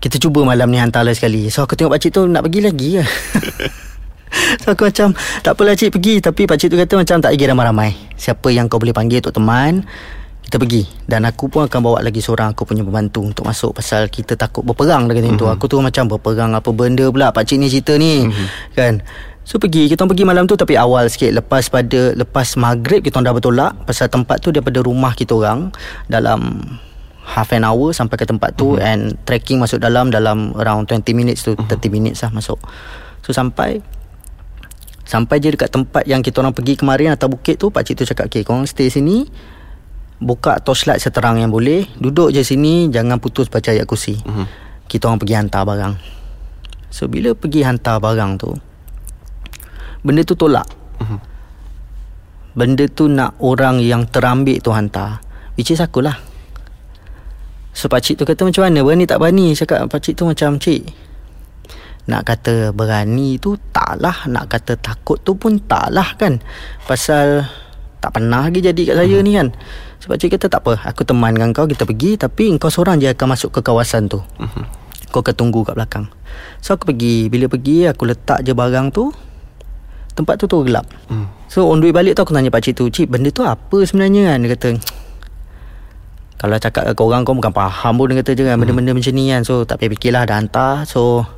kita 0.00 0.16
cuba 0.20 0.44
malam 0.44 0.68
ni 0.68 0.76
hantar 0.76 1.00
lah 1.00 1.16
sekali. 1.16 1.48
So 1.48 1.64
aku 1.64 1.80
tengok 1.80 1.96
pakcik 1.96 2.12
tu 2.12 2.28
nak 2.28 2.44
pergi 2.44 2.60
lagi 2.60 2.88
lah 3.00 3.08
So 4.64 4.72
aku 4.72 4.88
macam 4.88 5.12
Tak 5.44 5.52
apalah 5.56 5.74
cik 5.76 5.96
pergi. 5.96 6.24
Tapi 6.24 6.48
pakcik 6.48 6.72
tu 6.72 6.76
kata 6.80 6.94
macam 6.96 7.16
Tak 7.20 7.30
lagi 7.36 7.44
ramai-ramai. 7.44 7.90
Siapa 8.16 8.48
yang 8.48 8.70
kau 8.70 8.80
boleh 8.80 8.96
panggil 8.96 9.20
Untuk 9.20 9.36
teman 9.36 9.84
Kita 10.50 10.58
pergi. 10.58 10.82
Dan 11.06 11.22
aku 11.30 11.46
pun 11.46 11.70
akan 11.70 11.78
bawa 11.78 12.02
lagi 12.02 12.18
seorang 12.18 12.58
Aku 12.58 12.66
punya 12.66 12.82
pembantu 12.82 13.22
Untuk 13.22 13.46
masuk 13.46 13.70
Pasal 13.78 14.10
kita 14.10 14.34
takut 14.34 14.66
berperang 14.66 15.06
Dia 15.06 15.14
kata 15.14 15.30
mm-hmm. 15.30 15.38
tu. 15.38 15.46
Aku 15.46 15.70
tu 15.70 15.78
macam 15.78 16.10
berperang 16.10 16.58
Apa 16.58 16.74
benda 16.74 17.06
pula. 17.06 17.30
Pakcik 17.30 17.62
ni 17.62 17.70
cerita 17.70 17.94
ni. 17.94 18.26
Mm-hmm. 18.26 18.46
Kan? 18.74 18.98
So 19.46 19.62
pergi. 19.62 19.86
Kita 19.86 20.10
pergi 20.10 20.26
malam 20.26 20.50
tu 20.50 20.58
Tapi 20.58 20.74
awal 20.74 21.06
sikit. 21.06 21.30
Lepas 21.38 21.70
pada 21.70 22.18
Lepas 22.18 22.58
maghrib 22.58 22.98
Kita 22.98 23.22
dah 23.22 23.30
bertolak 23.30 23.78
Pasal 23.86 24.10
tempat 24.10 24.42
tu 24.42 24.50
Daripada 24.50 24.82
rumah 24.82 25.14
kita 25.14 25.38
orang 25.38 25.70
Dalam 26.10 26.66
half 27.30 27.54
an 27.54 27.62
hour 27.62 27.94
sampai 27.94 28.18
ke 28.18 28.26
tempat 28.26 28.58
tu 28.58 28.74
mm-hmm. 28.74 28.90
and 28.90 29.02
trekking 29.22 29.62
masuk 29.62 29.78
dalam 29.78 30.10
dalam 30.10 30.50
around 30.58 30.90
20 30.90 31.14
minutes 31.14 31.46
tu 31.46 31.54
mm-hmm. 31.54 31.78
30 31.78 31.94
minutes 31.94 32.26
lah 32.26 32.34
masuk. 32.34 32.58
So 33.22 33.30
sampai 33.30 33.78
sampai 35.06 35.42
je 35.42 35.54
dekat 35.54 35.70
tempat 35.74 36.06
yang 36.06 36.22
kita 36.22 36.42
orang 36.42 36.54
pergi 36.54 36.78
kemarin 36.78 37.14
atas 37.14 37.26
bukit 37.26 37.58
tu 37.58 37.70
pak 37.74 37.82
cik 37.82 38.02
tu 38.02 38.04
cakap 38.06 38.30
okay 38.30 38.46
korang 38.46 38.62
stay 38.62 38.86
sini 38.86 39.26
buka 40.20 40.60
torchlight 40.60 41.00
seterang 41.00 41.40
yang 41.40 41.48
boleh 41.48 41.88
duduk 41.96 42.28
je 42.30 42.44
sini 42.44 42.92
jangan 42.92 43.16
putus 43.16 43.48
baca 43.48 43.72
ayat 43.72 43.88
kursi. 43.88 44.20
Mm-hmm. 44.20 44.46
kita 44.86 45.08
orang 45.08 45.18
pergi 45.18 45.34
hantar 45.40 45.62
barang. 45.64 45.94
So 46.92 47.08
bila 47.08 47.32
pergi 47.32 47.64
hantar 47.64 47.96
barang 47.98 48.30
tu 48.36 48.52
benda 50.04 50.20
tu 50.22 50.36
tolak. 50.36 50.68
Mm-hmm. 51.00 51.20
benda 52.52 52.84
tu 52.92 53.08
nak 53.08 53.40
orang 53.40 53.80
yang 53.80 54.04
terambil 54.04 54.60
tu 54.60 54.70
hantar 54.76 55.24
which 55.56 55.72
is 55.72 55.80
akulah. 55.80 56.20
So 57.72 57.88
pakcik 57.88 58.20
tu 58.20 58.28
kata 58.28 58.44
macam 58.44 58.66
mana? 58.66 58.82
Berani 58.82 59.06
tak 59.06 59.22
berani? 59.22 59.54
Cakap 59.54 59.86
pakcik 59.86 60.18
tu 60.18 60.26
macam 60.26 60.58
Cik 60.58 60.90
Nak 62.10 62.26
kata 62.26 62.74
berani 62.74 63.38
tu 63.38 63.54
Taklah 63.70 64.26
Nak 64.26 64.50
kata 64.50 64.74
takut 64.74 65.22
tu 65.22 65.38
pun 65.38 65.54
Taklah 65.54 66.18
kan? 66.18 66.42
Pasal 66.82 67.46
Tak 68.02 68.10
pernah 68.10 68.50
lagi 68.50 68.58
jadi 68.58 68.90
kat 68.90 68.96
saya 68.98 69.22
hmm. 69.22 69.24
ni 69.24 69.32
kan 69.38 69.48
So 70.00 70.08
pakcik 70.08 70.40
kata 70.40 70.48
tak 70.48 70.64
apa. 70.64 70.80
Aku 70.88 71.04
teman 71.04 71.36
dengan 71.36 71.52
kau 71.52 71.68
Kita 71.68 71.84
pergi. 71.84 72.16
Tapi 72.16 72.56
kau 72.56 72.72
seorang 72.72 72.96
je 72.96 73.12
akan 73.12 73.36
masuk 73.36 73.52
ke 73.52 73.60
kawasan 73.60 74.08
tu. 74.08 74.24
Hmm. 74.40 74.64
Kau 75.12 75.20
akan 75.20 75.34
tunggu 75.36 75.60
kat 75.60 75.76
belakang. 75.76 76.08
So 76.64 76.74
aku 76.74 76.96
pergi. 76.96 77.28
Bila 77.28 77.52
pergi 77.52 77.84
Aku 77.92 78.08
letak 78.08 78.40
je 78.40 78.56
barang 78.56 78.96
tu. 78.96 79.12
Tempat 80.16 80.40
tu 80.40 80.48
tu 80.48 80.64
gelap. 80.64 80.88
Hmm. 81.12 81.28
So 81.52 81.68
on 81.68 81.84
the 81.84 81.92
way 81.92 81.92
balik 81.92 82.16
tu 82.16 82.24
Aku 82.24 82.32
tanya 82.32 82.48
pakcik 82.48 82.80
tu 82.80 82.88
Cik 82.88 83.12
benda 83.12 83.28
tu 83.28 83.44
apa 83.44 83.76
sebenarnya? 83.84 84.34
Kan 84.34 84.38
Dia 84.42 84.50
kata 84.56 84.70
kalau 86.40 86.56
cakap 86.56 86.88
ke 86.88 86.92
korang 86.96 87.20
Kau 87.28 87.36
bukan 87.36 87.52
faham 87.52 88.00
pun. 88.00 88.08
Dia 88.08 88.24
kata 88.24 88.32
je 88.32 88.42
kan 88.48 88.56
Benda-benda 88.56 88.96
macam 88.96 89.12
ni 89.12 89.28
kan. 89.28 89.44
So 89.44 89.68
tak 89.68 89.84
payah 89.84 89.92
fikirlah 89.92 90.24
Dah 90.24 90.40
hantar. 90.40 90.88
So 90.88 91.28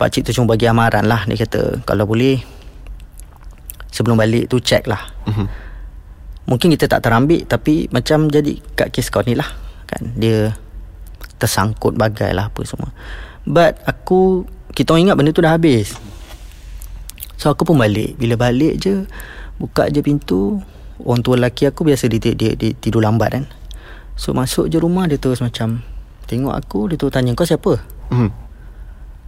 Pakcik 0.00 0.28
tu 0.28 0.32
cuma 0.32 0.56
bagi 0.56 0.64
amaran 0.64 1.04
lah. 1.04 1.28
Dia 1.28 1.44
kata 1.44 1.84
Kalau 1.84 2.08
boleh 2.08 2.40
Sebelum 3.92 4.16
balik 4.16 4.52
tu 4.52 4.60
check 4.60 4.84
lah. 4.84 5.08
Uh-huh. 5.24 5.48
Mungkin 6.46 6.72
kita 6.78 6.86
tak 6.86 7.02
terambil 7.02 7.42
Tapi 7.44 7.90
macam 7.90 8.30
jadi 8.30 8.54
Kat 8.78 8.94
kes 8.94 9.10
kau 9.10 9.22
ni 9.26 9.34
lah 9.34 9.46
Kan? 9.86 10.14
Dia 10.14 10.54
Tersangkut 11.36 11.98
bagai 11.98 12.32
lah 12.32 12.48
Apa 12.48 12.62
semua. 12.62 12.94
But 13.42 13.82
aku 13.84 14.46
Kita 14.72 14.94
ingat 14.96 15.18
benda 15.18 15.34
tu 15.34 15.42
dah 15.42 15.58
habis. 15.58 15.98
So 17.36 17.52
aku 17.52 17.68
pun 17.68 17.76
balik. 17.76 18.16
Bila 18.16 18.38
balik 18.38 18.78
je 18.78 19.04
Buka 19.58 19.90
je 19.90 20.00
pintu 20.00 20.62
Orang 21.02 21.20
tua 21.20 21.36
lelaki 21.36 21.68
aku 21.68 21.84
Biasa 21.84 22.08
dia, 22.08 22.22
dia, 22.22 22.32
dia, 22.32 22.52
dia 22.56 22.72
tidur 22.78 23.04
lambat 23.04 23.30
kan? 23.36 23.44
So 24.16 24.32
masuk 24.32 24.72
je 24.72 24.80
rumah 24.80 25.04
dia 25.10 25.20
terus 25.20 25.44
macam 25.44 25.84
Tengok 26.26 26.54
aku 26.54 26.90
dia 26.90 26.96
tu 26.98 27.10
tanya 27.12 27.36
kau 27.36 27.46
siapa? 27.46 27.78
Hmm. 28.10 28.30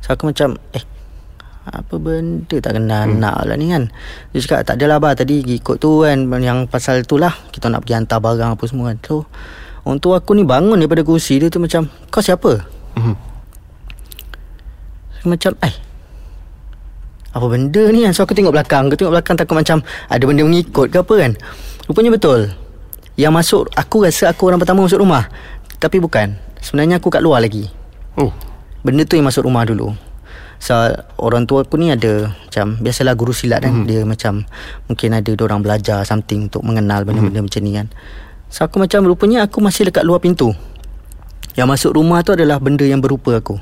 So 0.00 0.14
aku 0.14 0.30
macam 0.30 0.56
Eh 0.72 0.97
apa 1.72 1.94
benda 2.00 2.56
tak 2.58 2.76
kenal 2.76 3.06
hmm. 3.08 3.20
nak 3.20 3.36
lah 3.44 3.56
ni 3.56 3.70
kan. 3.70 3.88
Dia 4.32 4.38
cakap 4.44 4.60
tak 4.64 4.74
adalah 4.80 4.98
bah 4.98 5.12
tadi 5.12 5.44
ikut 5.44 5.76
tu 5.76 6.02
kan 6.04 6.28
Yang 6.40 6.68
pasal 6.72 7.04
tu 7.04 7.20
lah. 7.20 7.32
Kita 7.52 7.68
nak 7.68 7.84
pergi 7.84 7.94
hantar 8.00 8.18
barang 8.18 8.56
apa 8.56 8.64
semua 8.64 8.92
kan. 8.92 8.98
So 9.04 9.16
Orang 9.86 10.04
tu 10.04 10.12
aku 10.12 10.36
ni 10.36 10.44
bangun 10.44 10.76
daripada 10.76 11.00
kursi 11.00 11.40
Dia 11.40 11.48
tu 11.48 11.62
macam 11.62 11.88
Kau 12.12 12.20
siapa? 12.20 12.60
Hmm. 12.98 13.16
Macam 15.24 15.56
Eh 15.64 15.74
Apa 17.32 17.46
benda 17.48 17.82
ni 17.88 18.04
kan? 18.04 18.12
So 18.12 18.26
aku 18.26 18.36
tengok 18.36 18.52
belakang. 18.52 18.92
Aku 18.92 18.96
tengok 18.98 19.14
belakang 19.16 19.36
takut 19.38 19.56
macam 19.56 19.80
Ada 20.12 20.24
benda 20.28 20.42
mengikut 20.44 20.92
ke 20.92 20.98
apa 21.00 21.14
kan. 21.16 21.32
Rupanya 21.88 22.10
betul. 22.12 22.40
Yang 23.16 23.32
masuk 23.32 23.62
Aku 23.76 24.04
rasa 24.04 24.28
aku 24.28 24.52
orang 24.52 24.60
pertama 24.60 24.84
masuk 24.84 25.00
rumah. 25.00 25.24
Tapi 25.78 26.02
bukan. 26.02 26.36
Sebenarnya 26.58 26.98
aku 26.98 27.08
kat 27.08 27.22
luar 27.22 27.40
lagi. 27.40 27.70
Oh. 28.18 28.34
Benda 28.82 29.06
tu 29.06 29.14
yang 29.14 29.30
masuk 29.30 29.46
rumah 29.46 29.62
dulu 29.62 30.07
So 30.58 30.74
Orang 31.18 31.46
tua 31.46 31.62
aku 31.62 31.78
ni 31.78 31.94
ada 31.94 32.34
Macam 32.34 32.78
Biasalah 32.82 33.14
guru 33.14 33.30
silat 33.30 33.62
kan. 33.62 33.82
Mm. 33.82 33.86
Dia 33.86 34.00
macam 34.02 34.44
Mungkin 34.90 35.10
ada 35.14 35.30
orang 35.46 35.62
belajar 35.62 36.02
Something 36.02 36.50
Untuk 36.50 36.66
mengenal 36.66 37.06
benda-benda 37.06 37.40
mm. 37.42 37.46
macam 37.46 37.60
ni 37.62 37.72
kan. 37.78 37.86
So 38.50 38.66
aku 38.66 38.82
macam 38.82 39.06
Rupanya 39.06 39.46
aku 39.46 39.62
masih 39.62 39.88
dekat 39.88 40.02
luar 40.02 40.18
pintu. 40.18 40.52
Yang 41.54 41.68
masuk 41.78 41.90
rumah 41.94 42.20
tu 42.26 42.34
adalah 42.34 42.58
Benda 42.58 42.84
yang 42.84 42.98
berupa 42.98 43.38
aku. 43.38 43.56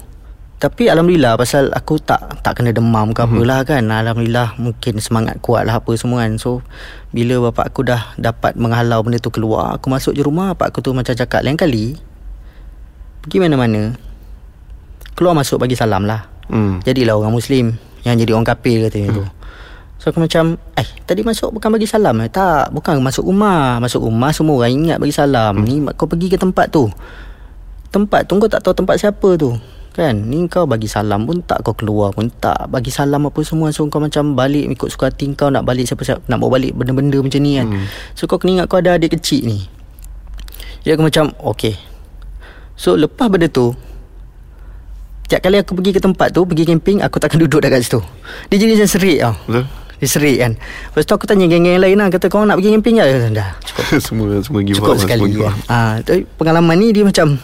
Tapi 0.57 0.89
Alhamdulillah 0.89 1.37
Pasal 1.37 1.69
aku 1.69 2.01
tak 2.01 2.41
Tak 2.41 2.57
kena 2.57 2.73
demam 2.73 3.13
ke 3.13 3.21
mm-hmm. 3.21 3.37
apalah 3.45 3.61
kan. 3.69 3.85
Alhamdulillah 3.93 4.57
Mungkin 4.57 4.97
semangat 5.05 5.37
kuat 5.45 5.69
lah 5.69 5.85
Apa 5.85 5.93
semua 6.01 6.25
kan. 6.25 6.41
So 6.41 6.65
Bila 7.13 7.53
bapak 7.53 7.77
aku 7.77 7.85
dah 7.85 8.17
Dapat 8.17 8.57
menghalau 8.57 9.05
benda 9.05 9.21
tu 9.21 9.29
keluar 9.29 9.77
Aku 9.77 9.93
masuk 9.93 10.17
je 10.17 10.25
rumah 10.25 10.57
Bapak 10.57 10.73
aku 10.73 10.81
tu 10.81 10.97
macam 10.97 11.13
cakap 11.13 11.45
Lain 11.45 11.61
kali 11.61 12.01
Pergi 13.21 13.37
mana-mana? 13.37 13.93
Keluar 15.13 15.37
masuk 15.37 15.61
bagi 15.61 15.77
salam 15.77 16.09
lah 16.09 16.36
mm. 16.51 16.87
Jadilah 16.87 17.15
orang 17.19 17.35
Muslim 17.35 17.75
Yang 18.07 18.27
jadi 18.27 18.31
orang 18.35 18.47
kafir 18.47 18.87
katanya 18.87 19.11
mm. 19.11 19.17
tu 19.19 19.25
So 20.07 20.15
aku 20.15 20.23
macam 20.23 20.55
Eh 20.79 20.87
tadi 21.03 21.27
masuk 21.27 21.51
bukan 21.51 21.67
bagi 21.75 21.91
salam 21.91 22.15
eh? 22.23 22.31
Tak 22.31 22.71
Bukan 22.71 23.03
masuk 23.03 23.27
rumah. 23.27 23.83
Masuk 23.83 24.07
rumah 24.07 24.31
semua 24.31 24.63
orang 24.63 24.71
ingat 24.71 25.03
bagi 25.03 25.11
salam. 25.11 25.59
Mm. 25.59 25.67
Ni 25.67 25.75
kau 25.99 26.07
pergi 26.07 26.31
ke 26.31 26.39
tempat 26.39 26.71
tu? 26.71 26.87
Tempat 27.91 28.31
tu 28.31 28.39
kau 28.39 28.47
tak 28.47 28.63
tahu 28.63 28.71
tempat 28.71 29.03
siapa 29.03 29.35
tu. 29.35 29.59
Kan? 29.99 30.29
Ni 30.31 30.47
kau 30.47 30.63
bagi 30.69 30.87
salam 30.87 31.27
pun 31.27 31.43
tak 31.43 31.67
Kau 31.67 31.75
keluar 31.75 32.15
pun 32.15 32.29
tak. 32.29 32.71
Bagi 32.71 32.95
salam 32.95 33.27
apa 33.27 33.43
semua. 33.43 33.75
So 33.75 33.83
kau 33.91 33.99
macam 33.99 34.39
balik 34.39 34.71
Ikut 34.71 34.95
suka 34.95 35.11
hati 35.11 35.33
kau 35.35 35.51
Nak 35.51 35.67
balik 35.67 35.89
siapa-siapa 35.91 36.23
Nak 36.29 36.39
bawa 36.39 36.61
balik 36.61 36.79
benda-benda 36.79 37.19
macam 37.19 37.41
ni 37.43 37.59
kan. 37.59 37.67
Hmm. 37.67 37.91
So 38.15 38.31
kau 38.31 38.39
kena 38.39 38.63
ingat 38.63 38.67
Kau 38.71 38.79
ada 38.79 38.95
adik 38.95 39.19
kecil 39.19 39.43
ni. 39.43 39.67
Jadi 40.87 40.95
aku 40.95 41.03
macam 41.03 41.35
Okay. 41.57 41.75
So 42.79 42.95
lepas 42.95 43.27
benda 43.27 43.51
tu 43.51 43.75
Setiap 45.27 45.43
kali 45.43 45.59
aku 45.59 45.75
pergi 45.75 45.91
ke 45.91 45.99
tempat 45.99 46.31
tu 46.31 46.47
Pergi 46.47 46.63
camping 46.63 47.03
Aku 47.03 47.19
takkan 47.19 47.43
duduk 47.43 47.59
dekat 47.59 47.83
situ. 47.83 47.99
Dia 48.47 48.63
jadi 48.63 48.79
macam 48.79 48.89
serik 48.89 49.19
tau. 49.19 49.35
Betul. 49.51 49.65
Dia 49.97 50.09
serik 50.13 50.37
kan. 50.39 50.53
Lepas 50.61 51.03
tu 51.03 51.13
aku 51.19 51.25
tanya 51.27 51.45
geng-geng 51.51 51.83
lain 51.83 51.97
lah. 51.99 52.07
Kata 52.13 52.31
kau 52.31 52.47
nak 52.47 52.63
pergi 52.63 52.79
camping 52.79 53.03
ke? 53.03 53.05
Dah 53.35 53.51
cukup. 53.67 53.85
Semua 54.07 54.27
semua 54.39 54.61
give 54.63 54.79
Cukup 54.79 54.97
sekali 55.03 55.35
kan. 55.35 55.57
ha, 55.67 55.79
Pengalaman 56.39 56.79
ni 56.79 56.95
dia 56.95 57.03
macam 57.03 57.43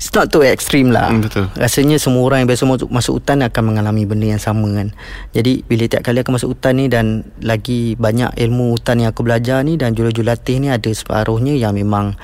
It's 0.00 0.08
not 0.16 0.32
too 0.32 0.40
extreme 0.40 0.88
lah. 0.90 1.12
Mm, 1.12 1.28
Betul. 1.28 1.46
Rasanya 1.54 2.00
semua 2.00 2.24
orang 2.24 2.42
yang 2.42 2.48
biasa 2.48 2.64
masuk, 2.64 2.88
masuk 2.88 3.12
hutan 3.20 3.44
Akan 3.44 3.68
mengalami 3.68 4.08
benda 4.08 4.32
yang 4.32 4.40
sama 4.40 4.66
kan. 4.72 4.96
Jadi 5.36 5.60
bila 5.68 5.84
tiap 5.86 6.02
kali 6.02 6.24
aku 6.24 6.32
masuk 6.34 6.56
hutan 6.56 6.80
ni 6.80 6.88
Dan 6.88 7.28
lagi 7.44 7.94
banyak 8.00 8.34
ilmu 8.34 8.74
hutan 8.74 9.04
yang 9.04 9.12
aku 9.12 9.22
belajar 9.22 9.60
ni 9.60 9.76
Dan 9.76 9.92
jurulatih 9.92 10.56
ni 10.58 10.72
Ada 10.72 10.90
separuhnya 10.90 11.52
yang 11.54 11.76
memang 11.76 12.16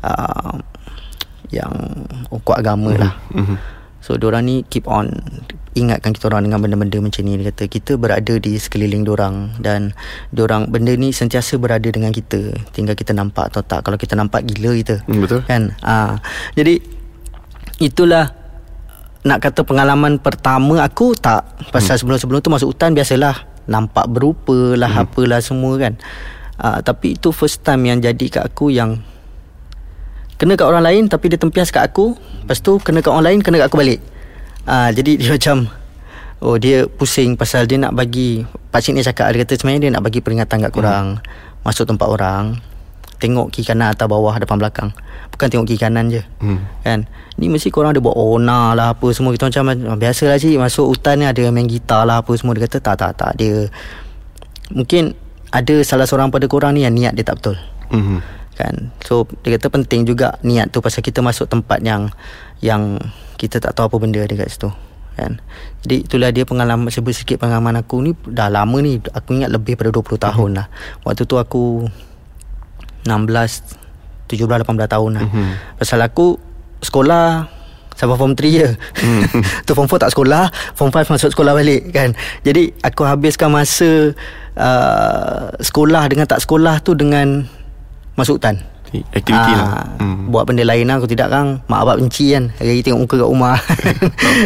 uh, 0.00 0.62
Yang 1.54 1.74
kuat 2.42 2.66
agama 2.66 2.90
mm-hmm. 2.90 3.04
lah. 3.04 3.12
Mm-hmm. 3.30 3.56
So 4.04 4.20
diorang 4.20 4.44
ni 4.44 4.66
keep 4.68 4.84
on 4.90 5.08
Ingatkan 5.74 6.14
kita 6.14 6.30
orang 6.30 6.46
dengan 6.46 6.62
benda-benda 6.62 7.02
macam 7.02 7.26
ni. 7.26 7.34
Dia 7.34 7.50
kata 7.50 7.66
kita 7.66 7.92
berada 7.98 8.34
di 8.38 8.54
sekeliling 8.54 9.02
diorang 9.02 9.58
Dan 9.58 9.90
diorang 10.30 10.70
benda 10.70 10.94
ni 10.94 11.10
sentiasa 11.10 11.58
berada 11.58 11.90
dengan 11.90 12.14
kita 12.14 12.54
Tinggal 12.70 12.94
kita 12.94 13.10
nampak 13.10 13.50
atau 13.50 13.64
tak. 13.66 13.82
Kalau 13.86 13.98
kita 13.98 14.14
nampak 14.14 14.46
gila 14.46 14.76
kita. 14.76 15.02
Mm, 15.08 15.20
Betul. 15.24 15.40
Kan? 15.48 15.74
Uh, 15.82 16.14
Jadi 16.54 16.78
itulah 17.82 18.30
nak 19.24 19.40
kata 19.40 19.64
pengalaman 19.64 20.20
pertama 20.20 20.84
aku 20.84 21.16
tak. 21.16 21.48
Pasal 21.72 21.96
hmm. 21.96 22.00
sebelum-sebelum 22.04 22.44
tu 22.44 22.52
masuk 22.52 22.76
hutan 22.76 22.92
biasalah 22.92 23.48
nampak 23.64 24.04
berupa 24.12 24.76
lah 24.76 24.92
hmm. 24.92 25.02
apalah 25.08 25.40
semua 25.40 25.80
kan. 25.80 25.96
Uh, 26.60 26.78
tapi 26.84 27.16
itu 27.18 27.32
first 27.34 27.64
time 27.64 27.88
yang 27.88 27.98
jadi 27.98 28.26
kat 28.30 28.44
aku 28.44 28.70
yang 28.70 29.00
kena 30.44 30.60
kat 30.60 30.68
orang 30.68 30.84
lain 30.84 31.02
tapi 31.08 31.32
dia 31.32 31.40
tempias 31.40 31.72
kat 31.72 31.80
aku. 31.80 32.12
Lepas 32.44 32.60
tu 32.60 32.76
kena 32.76 33.00
kat 33.00 33.08
orang 33.08 33.32
lain 33.32 33.38
kena 33.40 33.64
kat 33.64 33.72
aku 33.72 33.80
balik. 33.80 34.04
Uh, 34.68 34.92
jadi 34.96 35.16
dia 35.16 35.32
macam 35.32 35.72
oh 36.44 36.60
dia 36.60 36.84
pusing 36.84 37.40
pasal 37.40 37.64
dia 37.64 37.80
nak 37.80 37.96
bagi 37.96 38.44
pakcik 38.68 38.92
ni 38.92 39.00
cakap 39.00 39.32
dia 39.32 39.48
kata 39.48 39.56
sebenarnya 39.56 39.88
dia 39.88 39.90
nak 39.96 40.04
bagi 40.04 40.20
peringatan 40.20 40.68
kat 40.68 40.72
korang. 40.76 41.06
Hmm. 41.16 41.64
masuk 41.64 41.88
tempat 41.88 42.04
orang 42.04 42.60
tengok 43.16 43.48
kiri 43.48 43.72
kanan 43.72 43.96
atas 43.96 44.04
bawah 44.04 44.36
depan 44.36 44.60
belakang. 44.60 44.92
Bukan 45.32 45.46
tengok 45.48 45.64
kiri 45.64 45.80
kanan 45.80 46.12
je. 46.12 46.20
Hmm. 46.44 46.60
kan? 46.84 47.08
Ni 47.40 47.48
mesti 47.48 47.72
korang 47.72 47.96
ada 47.96 48.04
buat 48.04 48.12
ona 48.12 48.76
lah 48.76 48.92
apa 48.92 49.08
semua 49.16 49.32
kita 49.32 49.48
macam 49.48 49.96
biasalah 49.96 50.36
cik. 50.36 50.60
Masuk 50.60 50.92
hutan 50.92 51.24
ni 51.24 51.24
ada 51.24 51.40
main 51.48 51.64
gitar 51.64 52.04
lah 52.04 52.20
apa 52.20 52.36
semua 52.36 52.52
dia 52.52 52.68
kata 52.68 52.84
tak 52.84 53.00
tak 53.00 53.12
tak 53.16 53.32
dia 53.40 53.72
mungkin 54.76 55.16
ada 55.48 55.80
salah 55.80 56.04
seorang 56.04 56.28
pada 56.28 56.44
korang 56.50 56.76
ni 56.76 56.84
yang 56.84 56.92
niat 56.92 57.16
dia 57.16 57.24
tak 57.24 57.40
betul. 57.40 57.56
Hmm. 57.88 58.20
Kan. 58.54 58.94
So 59.02 59.26
dia 59.42 59.58
kata 59.58 59.70
penting 59.70 60.06
juga 60.06 60.38
niat 60.46 60.70
tu 60.70 60.78
pasal 60.78 61.02
kita 61.02 61.20
masuk 61.20 61.50
tempat 61.50 61.82
yang 61.82 62.10
yang 62.62 62.98
kita 63.36 63.58
tak 63.58 63.74
tahu 63.74 63.90
apa 63.90 63.96
benda 63.98 64.22
dia 64.22 64.36
kat 64.38 64.50
situ 64.50 64.70
kan. 65.14 65.38
Jadi 65.86 66.06
itulah 66.06 66.30
dia 66.34 66.42
pengalaman 66.46 66.90
sebut 66.90 67.14
sikit 67.14 67.38
pengalaman 67.38 67.82
aku 67.82 68.02
ni 68.02 68.12
dah 68.26 68.50
lama 68.50 68.76
ni 68.82 68.98
aku 68.98 69.38
ingat 69.38 69.50
lebih 69.50 69.78
pada 69.78 69.90
20 69.94 70.18
tahun 70.18 70.50
lah. 70.58 70.66
Waktu 71.06 71.22
tu 71.26 71.36
aku 71.38 71.86
16 73.06 73.12
17 74.30 74.48
18 74.48 74.66
tahun 74.90 75.10
lah. 75.14 75.26
Pasal 75.78 76.00
aku 76.02 76.40
sekolah 76.80 77.54
Sampai 77.94 78.18
form 78.18 78.34
3 78.34 78.42
je. 78.42 78.68
Tu 79.66 79.70
form 79.70 79.86
4 79.86 80.02
tak 80.02 80.10
sekolah 80.10 80.50
Form 80.74 80.90
5 80.90 81.14
masuk 81.14 81.30
sekolah 81.30 81.54
balik 81.54 81.94
kan. 81.94 82.10
Jadi 82.42 82.74
aku 82.82 83.06
habiskan 83.06 83.54
masa 83.54 84.10
uh, 84.58 85.54
Sekolah 85.62 86.02
dengan 86.10 86.26
tak 86.26 86.42
sekolah 86.42 86.82
tu 86.82 86.98
Dengan 86.98 87.46
Masuk 88.14 88.38
hutan 88.38 88.62
Aktiviti 89.10 89.34
Ah, 89.34 89.58
lah. 89.58 89.70
Hmm. 89.98 90.30
Buat 90.30 90.46
benda 90.46 90.62
lain 90.62 90.86
lah. 90.86 91.02
Aku 91.02 91.10
tidak 91.10 91.26
kan 91.26 91.58
Mak 91.66 91.80
abang 91.82 91.98
benci 91.98 92.30
kan. 92.30 92.54
Hari 92.54 92.78
tengok 92.78 93.00
muka 93.02 93.16
kat 93.18 93.26
rumah. 93.26 93.56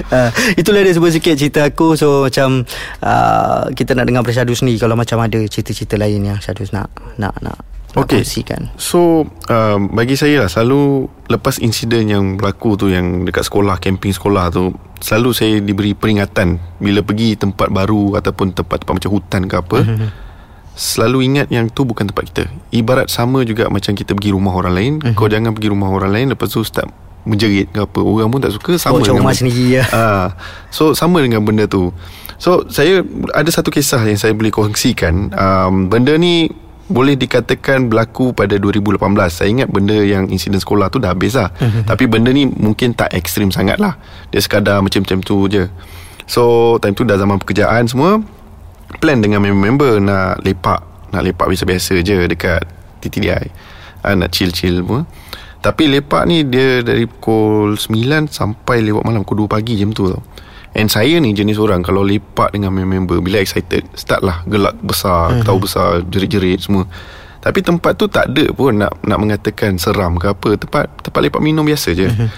Uh, 0.09 0.31
Itulah 0.61 0.81
dia 0.81 0.97
sebut 0.97 1.13
sikit 1.13 1.37
cerita 1.37 1.69
aku. 1.69 2.01
So 2.01 2.25
macam 2.25 2.65
uh, 3.05 3.69
Kita 3.69 3.93
nak 3.93 4.09
dengar 4.09 4.25
daripada 4.25 4.41
Syadul 4.41 4.57
sendiri 4.57 4.81
Kalau 4.81 4.97
macam 4.97 5.21
ada 5.21 5.37
cerita-cerita 5.37 6.01
lain 6.01 6.25
yang 6.25 6.39
Syadul 6.41 6.65
nak 6.73 6.89
Nak 7.21 7.35
nak, 7.45 7.59
Okay. 7.93 8.21
kongsikan. 8.25 8.73
So 8.77 9.29
uh, 9.49 9.77
Bagi 9.91 10.17
saya 10.17 10.41
lah 10.41 10.49
Selalu 10.49 11.09
Lepas 11.29 11.61
insiden 11.61 12.09
yang 12.09 12.25
berlaku 12.37 12.77
tu 12.77 12.89
Yang 12.89 13.29
dekat 13.29 13.45
sekolah 13.45 13.77
Camping 13.77 14.13
sekolah 14.13 14.49
tu 14.49 14.73
Selalu 14.97 15.31
saya 15.31 15.57
diberi 15.61 15.93
peringatan. 15.93 16.57
Bila 16.81 17.05
pergi 17.05 17.37
tempat 17.37 17.69
baru 17.69 18.17
Ataupun 18.17 18.57
tempat-tempat 18.57 18.97
macam 18.97 19.11
hutan 19.13 19.43
ke 19.45 19.55
apa 19.57 19.79
Selalu 20.79 21.27
ingat 21.27 21.51
yang 21.51 21.67
tu 21.67 21.83
bukan 21.83 22.07
tempat 22.07 22.31
kita 22.31 22.47
Ibarat 22.71 23.11
sama 23.11 23.43
juga 23.43 23.67
Macam 23.67 23.99
kita 23.99 24.15
pergi 24.15 24.31
rumah 24.31 24.55
orang 24.55 24.75
lain 24.79 24.93
Kau 25.19 25.27
jangan 25.27 25.51
pergi 25.51 25.75
rumah 25.75 25.91
orang 25.91 26.15
lain 26.15 26.27
Lepas 26.31 26.55
tu 26.55 26.63
start 26.63 26.87
Menjerit 27.27 27.67
ke 27.75 27.83
apa 27.83 27.99
Orang 27.99 28.31
pun 28.31 28.39
tak 28.39 28.55
suka 28.55 28.79
Sama 28.79 29.03
dengan 29.03 29.27
rumah 29.27 29.35
sendiri 29.35 29.83
ya. 29.83 29.85
Ah, 29.91 30.39
so 30.71 30.95
sama 30.95 31.19
dengan 31.21 31.43
benda 31.43 31.67
tu. 31.69 31.91
So 32.39 32.65
saya 32.71 33.03
ada 33.35 33.51
satu 33.51 33.69
kisah 33.75 34.07
yang 34.07 34.17
saya 34.17 34.33
boleh 34.33 34.55
kongsikan. 34.55 35.35
Um, 35.35 35.91
benda 35.91 36.15
ni 36.15 36.49
boleh 36.89 37.19
dikatakan 37.19 37.91
berlaku 37.91 38.33
pada 38.33 38.57
2018. 38.57 38.97
Saya 39.29 39.49
ingat 39.51 39.69
benda 39.69 39.99
yang 39.99 40.31
insiden 40.31 40.63
sekolah 40.63 40.89
tu 40.89 41.03
dah 41.03 41.13
habis 41.13 41.37
lah. 41.37 41.53
Tapi 41.85 42.09
benda 42.09 42.33
ni 42.33 42.49
mungkin 42.49 42.97
tak 42.97 43.13
ekstrim 43.13 43.53
sangat 43.53 43.77
lah. 43.77 43.99
Dia 44.33 44.41
sekadar 44.41 44.81
macam-macam 44.81 45.19
tu 45.21 45.51
je. 45.51 45.69
So 46.25 46.77
time 46.81 46.95
tu 46.97 47.05
dah 47.05 47.19
zaman 47.19 47.43
pekerjaan 47.43 47.91
semua. 47.91 48.23
Plan 48.99 49.19
dengan 49.23 49.43
member-member 49.43 50.03
nak 50.03 50.43
lepak. 50.43 51.11
Nak 51.15 51.23
lepak 51.23 51.47
biasa-biasa 51.49 52.03
je 52.03 52.27
dekat 52.27 52.63
TTDI. 53.01 53.47
Ah, 54.03 54.15
nak 54.15 54.31
chill-chill 54.35 54.83
semua. 54.83 55.07
Tapi 55.59 55.91
lepak 55.91 56.23
ni 56.31 56.47
dia 56.47 56.87
dari 56.87 57.11
pukul 57.11 57.75
9 57.75 58.31
sampai 58.31 58.79
lewat 58.83 59.03
malam 59.03 59.27
pukul 59.27 59.51
2 59.51 59.55
pagi 59.59 59.75
macam 59.75 59.91
tu 59.91 60.05
tau. 60.07 60.23
And 60.79 60.87
saya 60.87 61.19
ni 61.19 61.35
jenis 61.35 61.59
orang 61.59 61.83
kalau 61.83 62.07
lepak 62.07 62.55
dengan 62.55 62.71
member 62.71 63.19
bila 63.19 63.43
excited 63.43 63.83
start 63.99 64.23
lah 64.23 64.47
gelak 64.47 64.79
besar, 64.79 65.35
mm-hmm. 65.35 65.47
tahu 65.49 65.59
besar, 65.67 66.07
jerit-jerit 66.07 66.63
semua. 66.63 66.87
Tapi 67.43 67.59
tempat 67.63 67.99
tu 67.99 68.07
tak 68.07 68.31
ada 68.31 68.51
pun 68.55 68.79
nak 68.79 69.03
nak 69.03 69.19
mengatakan 69.19 69.75
seram 69.83 70.15
ke 70.15 70.31
apa. 70.31 70.55
Tempat 70.55 71.11
tempat 71.11 71.21
lepak 71.27 71.43
minum 71.43 71.67
biasa 71.67 71.91
je. 71.91 72.07
Mm-hmm. 72.07 72.29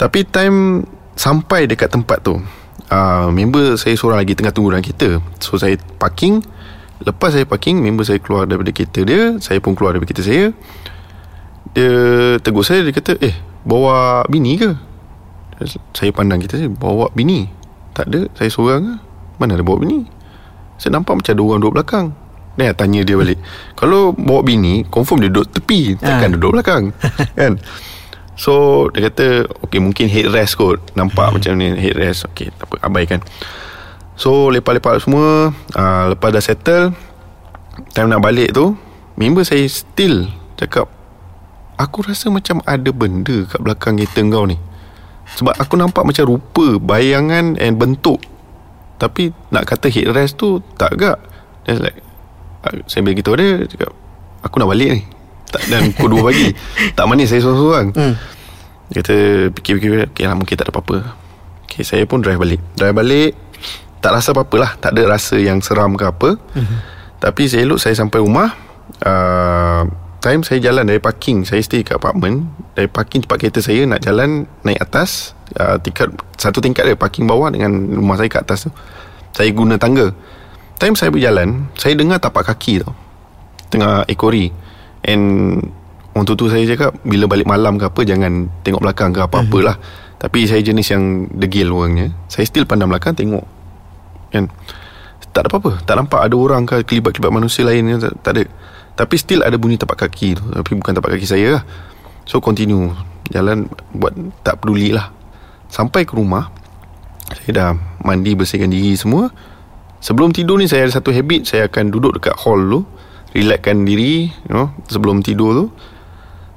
Tapi 0.00 0.20
time 0.26 0.82
sampai 1.14 1.68
dekat 1.70 1.92
tempat 1.92 2.24
tu, 2.24 2.40
uh, 2.90 3.30
member 3.32 3.78
saya 3.78 3.94
seorang 3.96 4.20
lagi 4.20 4.34
tengah 4.36 4.52
tunggu 4.52 4.74
dalam 4.74 4.84
kereta. 4.84 5.22
So 5.38 5.56
saya 5.56 5.78
parking, 5.96 6.42
lepas 7.02 7.32
saya 7.32 7.46
parking, 7.46 7.80
member 7.80 8.04
saya 8.04 8.18
keluar 8.20 8.44
daripada 8.44 8.74
kereta 8.74 9.00
dia, 9.06 9.38
saya 9.40 9.62
pun 9.62 9.72
keluar 9.78 9.94
daripada 9.96 10.12
kereta 10.12 10.26
saya. 10.26 10.44
Dia 11.70 11.90
tegur 12.42 12.66
saya 12.66 12.82
Dia 12.82 12.90
kata 12.90 13.14
Eh 13.22 13.30
bawa 13.62 14.26
bini 14.26 14.58
ke? 14.58 14.74
Saya 15.94 16.10
pandang 16.10 16.42
kita 16.42 16.58
saya 16.58 16.66
Bawa 16.66 17.14
bini? 17.14 17.46
Tak 17.94 18.10
ada 18.10 18.26
Saya 18.34 18.50
seorang 18.50 18.80
ke? 18.82 18.94
Mana 19.38 19.54
ada 19.54 19.62
bawa 19.62 19.78
bini? 19.78 20.02
Saya 20.82 20.98
nampak 20.98 21.20
macam 21.22 21.30
ada 21.30 21.42
orang 21.46 21.60
duduk 21.62 21.74
belakang. 21.78 22.06
Dan 22.58 22.74
tanya 22.74 23.06
dia 23.06 23.14
balik. 23.14 23.38
Kalau 23.78 24.10
bawa 24.16 24.42
bini 24.42 24.82
Confirm 24.88 25.22
dia 25.22 25.30
duduk 25.30 25.46
tepi. 25.54 25.94
Takkan 25.94 26.34
Ah. 26.34 26.34
duduk 26.34 26.58
belakang. 26.58 26.90
Kan 27.38 27.62
So 28.40 28.88
dia 28.88 29.12
kata 29.12 29.44
Okay 29.68 29.84
mungkin 29.84 30.08
headrest 30.08 30.56
kot. 30.56 30.80
Nampak 30.96 31.36
macam 31.36 31.60
ni 31.60 31.76
headrest 31.76 32.24
Okay 32.32 32.48
tak 32.56 32.72
apa 32.72 32.88
Abaikan. 32.88 33.20
So 34.16 34.48
lepak-lepak 34.48 35.04
semua 35.04 35.52
uh, 35.76 36.04
Lepas 36.16 36.32
dah 36.32 36.40
settle 36.40 36.96
Time 37.92 38.08
nak 38.08 38.24
balik 38.24 38.56
tu 38.56 38.72
Member 39.20 39.44
saya 39.44 39.68
still 39.68 40.32
Cakap 40.56 40.88
Aku 41.76 42.00
rasa 42.00 42.32
macam 42.32 42.64
ada 42.64 42.88
benda 42.92 43.44
Kat 43.44 43.60
belakang 43.60 44.00
kereta 44.00 44.24
kau 44.24 44.48
ni. 44.48 44.56
Sebab 45.36 45.60
aku 45.60 45.76
nampak 45.76 46.08
macam 46.08 46.24
rupa 46.36 46.80
Bayangan 46.80 47.60
and 47.60 47.76
bentuk. 47.76 48.24
Tapi 48.96 49.36
Nak 49.52 49.68
kata 49.68 49.92
headrest 49.92 50.40
tu 50.40 50.64
Tak 50.80 50.96
agak 50.96 51.20
Then 51.68 51.84
like 51.84 52.00
uh, 52.64 52.80
Saya 52.88 53.04
beritahu 53.04 53.36
dia 53.36 53.68
Cakap 53.68 53.92
Aku 54.48 54.56
nak 54.56 54.72
balik 54.72 54.96
ni 54.96 55.19
tak, 55.50 55.62
Dan 55.66 55.90
pukul 55.94 56.22
2 56.22 56.28
pagi. 56.30 56.48
Tak 56.96 57.04
manis 57.10 57.28
saya 57.30 57.40
seorang-seorang 57.42 57.88
Hmm. 57.94 58.14
Dia 58.90 59.02
kata 59.02 59.16
Fikir-fikir 59.54 59.90
Okay 60.14 60.24
lah 60.26 60.34
mungkin 60.34 60.54
tak 60.54 60.70
ada 60.70 60.72
apa-apa. 60.74 61.14
Okay 61.66 61.82
saya 61.86 62.02
pun 62.06 62.22
drive 62.22 62.38
balik. 62.38 62.60
Drive 62.74 62.94
balik 62.94 63.32
Tak 64.02 64.10
rasa 64.14 64.32
apa-apa 64.34 64.56
lah. 64.58 64.70
Tak 64.78 64.96
ada 64.96 65.02
rasa 65.10 65.36
yang 65.38 65.62
seram 65.62 65.94
ke 65.94 66.04
apa. 66.06 66.38
Mm-hmm. 66.54 66.78
Tapi 67.20 67.42
saya 67.46 67.62
elok 67.68 67.78
Saya 67.78 67.94
sampai 67.94 68.18
rumah 68.18 68.56
uh, 69.04 69.84
Time 70.20 70.44
saya 70.44 70.60
jalan 70.60 70.84
dari 70.84 71.00
parking 71.00 71.48
Saya 71.48 71.64
stay 71.64 71.80
kat 71.80 71.96
apartment 71.96 72.44
Dari 72.76 72.88
parking 72.88 73.24
tempat 73.24 73.40
kereta 73.40 73.60
saya 73.64 73.88
Nak 73.88 74.00
jalan 74.04 74.44
Naik 74.64 74.80
atas 74.84 75.32
uh, 75.56 75.80
tingkat 75.80 76.12
Satu 76.36 76.60
tingkat 76.60 76.84
dia 76.88 76.96
Parking 76.96 77.24
bawah 77.24 77.48
Dengan 77.48 77.72
rumah 77.72 78.20
saya 78.20 78.28
kat 78.28 78.44
atas 78.44 78.68
tu. 78.68 78.70
Saya 79.30 79.48
guna 79.54 79.78
tangga. 79.78 80.10
Time 80.80 80.96
saya 80.96 81.08
berjalan 81.12 81.68
Saya 81.76 81.96
dengar 81.96 82.20
tapak 82.20 82.52
kaki 82.52 82.84
tau 82.84 82.92
Tengah 83.70 84.04
ekori 84.10 84.69
And 85.04 85.60
Orang 86.10 86.26
tu 86.26 86.50
saya 86.50 86.66
cakap 86.66 86.98
Bila 87.06 87.30
balik 87.30 87.46
malam 87.46 87.78
ke 87.78 87.86
apa 87.86 88.02
Jangan 88.02 88.50
tengok 88.66 88.82
belakang 88.82 89.14
ke 89.14 89.22
apa-apa 89.22 89.58
lah. 89.62 89.76
Tapi 90.20 90.44
saya 90.44 90.60
jenis 90.60 90.86
yang 90.92 91.30
Degil 91.30 91.70
orangnya. 91.70 92.12
Saya 92.26 92.44
still 92.44 92.66
pandang 92.66 92.90
belakang 92.90 93.14
Tengok. 93.14 93.46
Kan 94.34 94.50
Tak 95.30 95.46
ada 95.46 95.48
apa-apa. 95.54 95.80
Tak 95.86 95.94
nampak 95.96 96.20
ada 96.20 96.36
orang 96.36 96.66
ke 96.66 96.82
Kelibat-kelibat 96.82 97.32
manusia 97.32 97.62
lain 97.62 97.96
tak, 98.02 98.12
tak 98.20 98.32
ada. 98.36 98.44
Tapi 98.98 99.14
still 99.16 99.40
ada 99.46 99.56
bunyi 99.56 99.78
tapak 99.78 100.04
kaki 100.04 100.36
tu. 100.36 100.44
Tapi 100.50 100.70
bukan 100.76 100.92
tapak 100.92 101.16
kaki 101.16 101.24
saya 101.24 101.48
lah. 101.56 101.62
So 102.26 102.42
continue. 102.42 102.90
Jalan 103.30 103.70
Buat 103.94 104.12
tak 104.42 104.60
peduli 104.60 104.90
lah. 104.90 105.14
Sampai 105.70 106.02
ke 106.02 106.18
rumah 106.18 106.50
Saya 107.30 107.50
dah 107.54 107.70
mandi 108.02 108.34
Bersihkan 108.34 108.68
diri 108.68 108.98
semua. 108.98 109.30
Sebelum 110.02 110.34
tidur 110.34 110.58
ni 110.58 110.66
Saya 110.66 110.90
ada 110.90 110.98
satu 110.98 111.14
habit. 111.14 111.46
Saya 111.46 111.70
akan 111.70 111.94
duduk 111.94 112.18
dekat 112.18 112.34
hall 112.42 112.60
tu 112.66 112.82
Relaxkan 113.30 113.86
diri 113.86 114.26
you 114.26 114.52
know, 114.52 114.74
Sebelum 114.90 115.22
tidur 115.22 115.50
tu. 115.54 115.66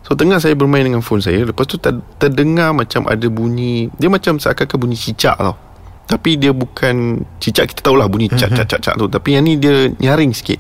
So 0.04 0.20
tengah 0.20 0.42
saya 0.44 0.58
bermain 0.58 0.84
dengan 0.84 1.00
phone 1.00 1.24
saya 1.24 1.48
Lepas 1.48 1.70
tu 1.70 1.80
ter- 1.80 2.04
terdengar 2.20 2.76
macam 2.76 3.08
ada 3.08 3.24
bunyi. 3.30 3.88
Dia 3.96 4.12
macam 4.12 4.42
seakan-akan 4.42 4.78
bunyi 4.78 4.98
cicak 4.98 5.38
tau. 5.40 5.56
Tapi 6.04 6.36
dia 6.36 6.52
bukan 6.52 7.24
Cicak 7.40 7.72
kita 7.72 7.88
tahulah 7.90 8.12
bunyi 8.12 8.28
cak 8.28 8.52
cak 8.52 8.68
cak 8.68 8.82
cak 8.84 8.96
tu. 9.00 9.08
Tapi 9.08 9.40
yang 9.40 9.46
ni 9.48 9.56
dia 9.56 9.90
nyaring 10.02 10.36
sikit. 10.36 10.60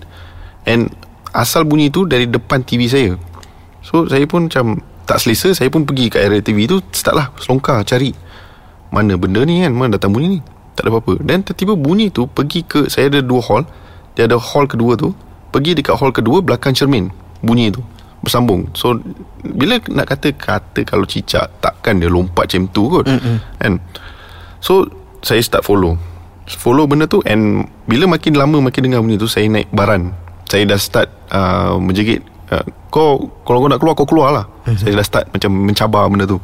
And 0.64 0.88
Asal 1.34 1.66
bunyi 1.66 1.90
tu 1.90 2.06
dari 2.06 2.30
depan 2.30 2.62
TV 2.62 2.86
saya. 2.86 3.18
So 3.82 4.06
saya 4.06 4.24
pun 4.30 4.48
macam 4.48 4.80
Tak 5.04 5.18
selesa 5.20 5.52
Saya 5.58 5.68
pun 5.74 5.84
pergi 5.84 6.08
kat 6.14 6.24
area 6.24 6.40
TV 6.40 6.70
tu 6.70 6.80
Start 6.94 7.16
lah 7.18 7.28
selongkar 7.42 7.84
cari. 7.84 8.14
Mana 8.94 9.18
benda 9.18 9.42
ni 9.44 9.66
kan? 9.66 9.74
Mana 9.74 9.98
datang 9.98 10.14
bunyi 10.14 10.38
ni? 10.38 10.40
Tak 10.78 10.88
ada 10.88 10.90
apa-apa. 10.94 11.20
Dan 11.26 11.42
tiba-tiba 11.42 11.74
bunyi 11.74 12.14
tu 12.14 12.30
Pergi 12.30 12.62
ke 12.64 12.88
Saya 12.88 13.10
ada 13.10 13.20
dua 13.20 13.42
hall. 13.44 13.66
Dia 14.14 14.30
ada 14.30 14.38
hall 14.38 14.70
kedua 14.70 14.94
tu 14.96 15.12
Pergi 15.54 15.78
dekat 15.78 15.94
hall 16.02 16.10
kedua 16.10 16.42
Belakang 16.42 16.74
cermin. 16.74 17.14
Bunyi 17.46 17.70
tu. 17.70 17.86
Bersambung. 18.26 18.74
So 18.74 18.98
Bila 19.46 19.78
nak 19.94 20.10
kata 20.10 20.34
Kata 20.34 20.82
kalau 20.82 21.06
cicak 21.06 21.62
Takkan 21.62 22.02
dia 22.02 22.10
lompat 22.10 22.50
macam 22.50 22.66
tu 22.74 22.90
kot. 22.90 23.06
Mm-mm. 23.06 23.38
Kan? 23.62 23.78
So 24.58 24.90
Saya 25.22 25.46
start 25.46 25.62
follow. 25.62 25.94
Follow 26.50 26.90
benda 26.90 27.06
tu 27.06 27.22
And 27.30 27.70
Bila 27.86 28.10
makin 28.10 28.34
lama 28.34 28.58
Makin 28.66 28.90
dengar 28.90 29.06
bunyi 29.06 29.22
tu 29.22 29.30
Saya 29.30 29.46
naik 29.46 29.70
baran. 29.70 30.18
Saya 30.50 30.66
dah 30.66 30.80
start 30.82 31.14
uh, 31.30 31.78
Menjerit 31.78 32.26
uh, 32.50 32.66
Kau 32.90 33.30
Kalau 33.46 33.62
kau 33.62 33.70
nak 33.70 33.78
keluar 33.78 33.94
Kau 33.94 34.10
keluar 34.10 34.30
lah 34.34 34.46
mm-hmm. 34.66 34.82
Saya 34.82 34.94
dah 34.98 35.06
start 35.06 35.26
Macam 35.30 35.52
mencabar 35.54 36.10
benda 36.10 36.26
tu. 36.26 36.42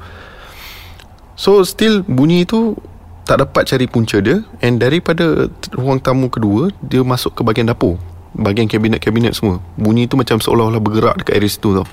So 1.33 1.65
still 1.65 2.05
Bunyi 2.05 2.45
tu 2.45 2.77
Tak 3.25 3.41
dapat 3.41 3.65
cari 3.65 3.89
punca 3.89 4.21
dia 4.21 4.45
And 4.61 4.77
daripada 4.77 5.49
Ruang 5.73 5.97
tamu 5.97 6.29
kedua 6.29 6.69
Dia 6.85 7.01
masuk 7.01 7.33
ke 7.33 7.41
bahagian 7.41 7.73
dapur 7.73 7.97
Bahagian 8.33 8.69
kabinet-kabinet 8.69 9.33
semua. 9.33 9.57
Bunyi 9.73 10.05
tu 10.05 10.15
macam 10.15 10.37
seolah-olah 10.37 10.81
bergerak 10.81 11.15
Dekat 11.21 11.33
area 11.37 11.49
situ 11.49 11.73
tau. 11.73 11.87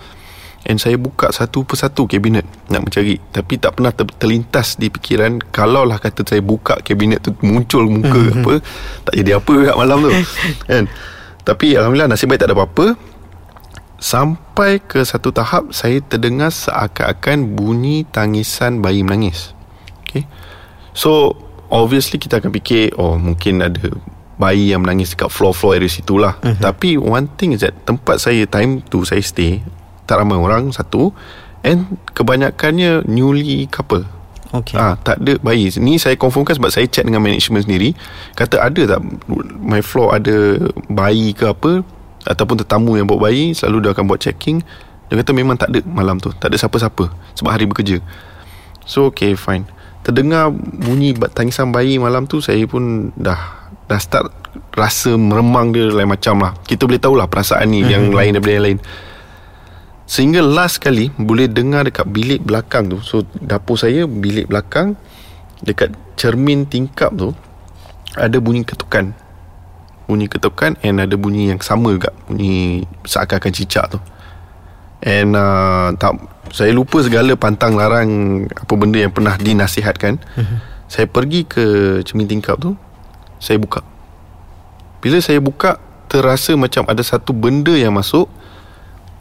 And 0.67 0.83
saya 0.83 0.99
buka 0.99 1.31
satu 1.31 1.63
persatu 1.63 2.11
kabinet 2.11 2.45
Nak 2.69 2.91
mencari. 2.91 3.17
Tapi 3.33 3.55
tak 3.57 3.79
pernah 3.79 3.95
ter- 3.95 4.17
terlintas 4.19 4.77
di 4.77 4.91
pikiran 4.91 5.39
Kalaulah 5.39 5.97
kata 6.03 6.27
saya 6.27 6.43
buka 6.43 6.83
kabinet 6.83 7.23
tu 7.23 7.33
Muncul 7.41 7.87
muka 7.87 8.19
mm-hmm. 8.19 8.43
apa 8.43 8.55
Tak 9.07 9.15
jadi 9.15 9.31
apa 9.39 9.55
kat 9.73 9.77
malam 9.79 9.99
tu. 10.05 10.13
Kan? 10.71 10.85
Tapi 11.47 11.67
Alhamdulillah 11.79 12.11
nasib 12.11 12.29
baik 12.29 12.43
tak 12.43 12.51
ada 12.51 12.57
apa-apa. 12.59 12.87
Sampai 13.97 14.83
ke 14.83 15.01
satu 15.07 15.33
tahap 15.33 15.73
Saya 15.73 16.03
terdengar 16.05 16.53
seakan-akan 16.53 17.57
bunyi 17.57 18.05
tangisan 18.11 18.85
bayi 18.85 19.07
menangis. 19.07 19.57
Okay? 20.05 20.29
So 20.93 21.39
obviously 21.71 22.19
kita 22.19 22.39
akan 22.43 22.51
fikir 22.55 22.95
oh 22.99 23.19
mungkin 23.19 23.63
ada 23.63 23.95
bayi 24.37 24.73
yang 24.73 24.85
menangis 24.85 25.17
dekat 25.17 25.33
floor-floor 25.33 25.81
area 25.81 25.89
situ 25.89 26.21
lah. 26.21 26.37
Uh-huh. 26.45 26.57
Tapi 26.61 27.01
one 27.01 27.29
thing 27.41 27.57
is 27.57 27.65
that 27.65 27.73
tempat 27.89 28.21
saya 28.21 28.45
time 28.45 28.85
tu 28.85 29.03
saya 29.03 29.21
stay 29.25 29.65
tak 30.07 30.23
ramai 30.23 30.39
orang 30.39 30.71
satu 30.71 31.11
and 31.67 31.99
kebanyakannya 32.15 33.03
newly 33.11 33.67
couple. 33.67 34.07
Okay. 34.55 34.79
Ah, 34.79 34.95
tak 34.97 35.21
ada 35.21 35.37
bayi. 35.43 35.69
Ni 35.83 35.99
saya 35.99 36.15
confirmkan 36.15 36.55
sebab 36.55 36.71
saya 36.71 36.87
chat 36.87 37.03
dengan 37.03 37.19
management 37.19 37.67
sendiri. 37.67 37.93
Kata 38.39 38.63
ada 38.63 38.97
tak 38.97 39.01
my 39.59 39.83
floor 39.83 40.15
ada 40.15 40.63
bayi 40.87 41.35
ke 41.35 41.51
apa 41.51 41.83
ataupun 42.27 42.63
tetamu 42.63 42.95
yang 42.95 43.11
bawa 43.11 43.29
bayi 43.31 43.53
selalu 43.53 43.89
dia 43.89 43.91
akan 43.93 44.05
buat 44.07 44.23
checking. 44.23 44.63
Dia 45.11 45.19
kata 45.19 45.35
memang 45.35 45.59
tak 45.59 45.75
ada 45.75 45.83
malam 45.87 46.23
tu. 46.23 46.31
Tak 46.31 46.55
ada 46.55 46.57
siapa-siapa 46.57 47.11
sebab 47.35 47.51
hari 47.51 47.67
bekerja. 47.67 47.99
So 48.87 49.11
okay 49.11 49.35
fine. 49.35 49.67
Terdengar 50.07 50.55
bunyi 50.55 51.19
tangisan 51.35 51.75
bayi 51.75 51.99
malam 51.99 52.31
tu 52.31 52.39
saya 52.39 52.63
pun 52.71 53.11
dah 53.19 53.66
dah 53.87 54.01
start 54.03 54.35
rasa 54.75 55.15
meremang 55.15 55.71
dia 55.71 55.89
lain 55.89 56.11
macam 56.11 56.43
lah. 56.43 56.53
Kita 56.67 56.85
boleh 56.85 57.01
tahulah 57.01 57.27
perasaan 57.31 57.71
ni 57.71 57.87
yang 57.87 58.11
lain 58.11 58.37
daripada 58.37 58.55
yang 58.55 58.67
lain. 58.67 58.79
Sehingga 60.07 60.39
last 60.39 60.79
kali 60.79 61.11
boleh 61.19 61.51
dengar 61.51 61.83
dekat 61.87 62.07
bilik 62.07 62.43
belakang 62.47 62.87
tu. 62.87 62.99
So 63.03 63.27
dapur 63.43 63.75
saya 63.75 64.07
bilik 64.07 64.47
belakang 64.47 64.95
dekat 65.63 65.95
cermin 66.15 66.69
tingkap 66.69 67.11
tu 67.15 67.35
ada 68.15 68.37
bunyi 68.39 68.63
ketukan. 68.63 69.13
Bunyi 70.07 70.31
ketukan 70.31 70.79
and 70.87 71.03
ada 71.03 71.19
bunyi 71.19 71.51
yang 71.51 71.59
sama 71.59 71.91
juga. 71.91 72.15
Bunyi 72.31 72.87
seakan-akan 73.03 73.53
cicak 73.55 73.87
tu. 73.91 73.99
And 75.03 75.35
uh, 75.35 75.93
tak, 75.99 76.17
saya 76.55 76.71
lupa 76.73 77.03
segala 77.03 77.35
pantang 77.35 77.75
larang 77.75 78.47
apa 78.47 78.73
benda 78.79 79.03
yang 79.03 79.13
pernah 79.13 79.35
dinasihatkan. 79.35 80.23
Uh-huh. 80.23 80.59
Saya 80.87 81.11
pergi 81.11 81.43
ke 81.45 81.65
cermin 82.07 82.31
tingkap 82.31 82.63
tu. 82.63 82.79
Saya 83.39 83.61
buka. 83.61 83.85
Bila 85.01 85.21
saya 85.21 85.39
buka 85.39 85.79
terasa 86.07 86.55
macam 86.57 86.87
ada 86.89 87.03
satu 87.03 87.35
benda 87.37 87.75
yang 87.75 87.95
masuk. 87.95 88.29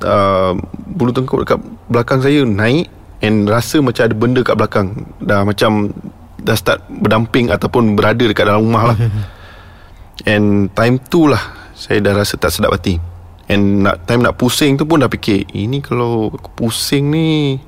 Uh, 0.04 0.60
bulu 0.92 1.16
tengkuk 1.16 1.48
dekat 1.48 1.60
belakang 1.88 2.20
saya 2.20 2.44
naik 2.44 2.92
and 3.24 3.48
rasa 3.48 3.80
macam 3.80 4.04
ada 4.06 4.16
benda 4.16 4.42
kat 4.44 4.56
belakang. 4.56 4.88
Dah 5.24 5.48
macam 5.48 5.92
dah 6.40 6.54
start 6.54 6.86
berdamping 6.90 7.50
ataupun 7.50 7.98
berada 7.98 8.22
dekat 8.22 8.46
dalam 8.46 8.64
rumah 8.66 8.94
lah. 8.94 8.98
And 10.32 10.72
time 10.72 11.02
tu 11.02 11.28
lah 11.28 11.42
saya 11.76 12.00
dah 12.00 12.16
rasa 12.16 12.40
tak 12.40 12.56
sedap 12.56 12.72
hati. 12.72 12.98
And 13.46 13.86
nak 13.86 14.10
time 14.10 14.26
nak 14.26 14.40
pusing 14.42 14.80
tu 14.80 14.90
pun 14.90 15.02
dah 15.04 15.12
fikir 15.12 15.54
ini 15.54 15.84
kalau 15.84 16.34
aku 16.34 16.50
pusing 16.66 17.14
ni 17.14 17.60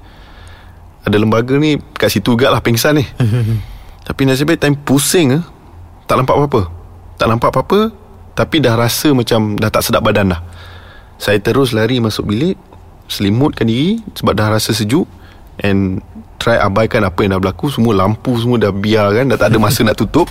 ada 1.06 1.16
lembaga 1.22 1.54
ni 1.56 1.78
kat 1.96 2.10
situ 2.10 2.34
juga 2.34 2.50
lah 2.50 2.64
pingsan 2.64 2.98
ni. 2.98 3.06
Tapi 4.08 4.22
nasib 4.24 4.48
baik 4.48 4.64
time 4.64 4.78
pusing 4.80 5.36
eh, 5.36 5.44
tak 6.08 6.16
nampak 6.18 6.36
apa-apa. 6.40 6.62
Tak 7.20 7.28
nampak 7.28 7.50
apa-apa 7.52 8.08
tapi 8.38 8.62
dah 8.62 8.78
rasa 8.78 9.10
macam 9.18 9.58
dah 9.58 9.74
tak 9.74 9.82
sedap 9.82 10.06
badan 10.06 10.38
dah. 10.38 10.42
Saya 11.18 11.42
terus 11.42 11.74
lari 11.74 11.98
masuk 11.98 12.30
bilik 12.30 12.54
Selimutkan 13.10 13.66
diri 13.66 13.98
Sebab 14.14 14.38
dah 14.38 14.54
rasa 14.54 14.70
sejuk 14.70 15.10
And 15.58 16.06
Try 16.38 16.62
abaikan 16.62 17.02
apa 17.02 17.26
yang 17.26 17.34
dah 17.34 17.42
berlaku. 17.42 17.74
Semua 17.74 17.98
lampu 17.98 18.38
semua 18.38 18.62
dah 18.62 18.70
biar 18.70 19.10
kan 19.18 19.26
Dah 19.34 19.42
tak 19.42 19.50
ada 19.50 19.58
masa 19.58 19.82
nak 19.88 19.98
tutup. 19.98 20.30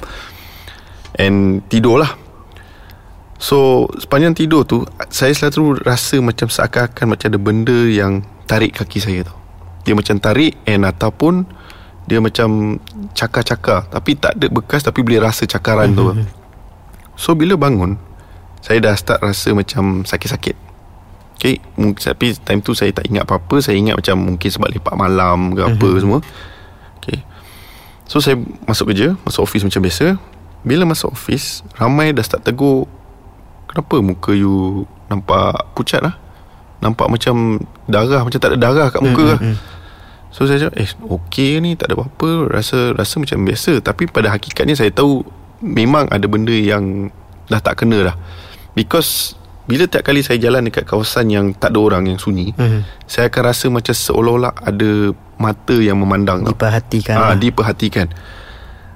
And 1.19 1.67
Tidur 1.67 1.99
lah 1.99 2.15
So 3.43 3.91
Sepanjang 3.99 4.39
tidur 4.39 4.63
tu 4.63 4.87
Saya 5.11 5.35
selalu 5.35 5.83
rasa 5.83 6.23
macam 6.23 6.47
Seakan-akan 6.47 7.07
macam 7.11 7.27
ada 7.27 7.41
benda 7.43 7.79
yang 7.91 8.23
Tarik 8.47 8.79
kaki 8.79 9.03
saya 9.03 9.27
tu. 9.27 9.35
Dia 9.83 9.99
macam 9.99 10.23
tarik 10.23 10.55
And 10.71 10.87
ataupun 10.87 11.43
Dia 12.07 12.23
macam 12.23 12.79
Cakar-cakar. 13.13 13.91
Tapi 13.91 14.15
tak 14.17 14.39
ada 14.39 14.47
bekas 14.49 14.87
Tapi 14.87 15.03
boleh 15.03 15.21
rasa 15.21 15.45
cakaran 15.45 15.93
tu. 15.93 16.15
So 17.19 17.35
bila 17.35 17.59
bangun 17.59 17.99
Saya 18.63 18.83
dah 18.83 18.95
start 18.95 19.21
rasa 19.23 19.53
macam 19.53 20.07
Sakit-sakit. 20.07 20.57
Okay 21.37 21.61
Tapi 21.77 22.33
time 22.41 22.61
tu 22.63 22.73
saya 22.73 22.95
tak 22.95 23.11
ingat 23.11 23.27
apa-apa. 23.27 23.59
Saya 23.61 23.77
ingat 23.77 23.99
macam 23.99 24.17
Mungkin 24.35 24.51
sebab 24.51 24.69
lepak 24.71 24.95
malam 24.95 25.53
ke 25.53 25.63
apa 25.67 25.89
semua. 25.99 26.21
Okay. 27.03 27.21
So 28.07 28.23
saya 28.23 28.39
masuk 28.65 28.95
kerja 28.95 29.19
Masuk 29.27 29.43
office 29.45 29.67
macam 29.67 29.83
biasa. 29.83 30.07
Bila 30.63 30.83
masuk 30.87 31.13
office 31.13 31.67
Ramai 31.77 32.15
dah 32.15 32.23
start 32.23 32.47
tegur 32.47 32.87
Kenapa 33.67 33.99
muka 33.99 34.33
you 34.33 34.87
Nampak 35.11 35.75
pucat 35.75 36.03
lah? 36.03 36.15
Nampak 36.83 37.11
macam 37.11 37.63
Darah 37.87 38.23
Macam 38.23 38.39
tak 38.39 38.55
ada 38.55 38.59
darah 38.59 38.89
kat 38.91 39.03
muka 39.03 39.25
lah 39.37 39.41
So 40.37 40.45
saya 40.45 40.69
cakap 40.69 40.77
Eh 40.77 40.91
okay 41.09 41.65
ni 41.65 41.81
Tak 41.81 41.89
ada 41.89 41.95
apa-apa 41.97 42.53
Rasa 42.53 42.93
rasa 42.93 43.17
macam 43.17 43.41
biasa 43.49 43.81
Tapi 43.81 44.05
pada 44.05 44.29
hakikatnya 44.29 44.77
Saya 44.77 44.93
tahu 44.93 45.25
Memang 45.65 46.13
ada 46.13 46.29
benda 46.29 46.53
yang 46.53 47.09
Dah 47.49 47.65
tak 47.65 47.81
kena 47.81 48.13
lah 48.13 48.17
Because 48.77 49.33
bila 49.67 49.91
tiap 49.91 50.07
kali 50.07 50.23
saya 50.23 50.39
jalan 50.39 50.71
dekat 50.71 50.87
kawasan 50.87 51.27
yang 51.27 51.51
tak 51.51 51.75
ada 51.75 51.79
orang 51.83 52.07
yang 52.07 52.19
sunyi, 52.23 52.55
uh-huh. 52.55 52.87
saya 53.11 53.27
akan 53.27 53.43
rasa 53.43 53.67
macam 53.67 53.91
seolah-olah 53.91 54.55
ada 54.63 55.11
mata 55.43 55.75
yang 55.75 55.99
memandang. 55.99 56.47
Diperhatikan. 56.47 57.15
Ah, 57.19 57.35
lah. 57.35 57.37
diperhatikan. 57.37 58.07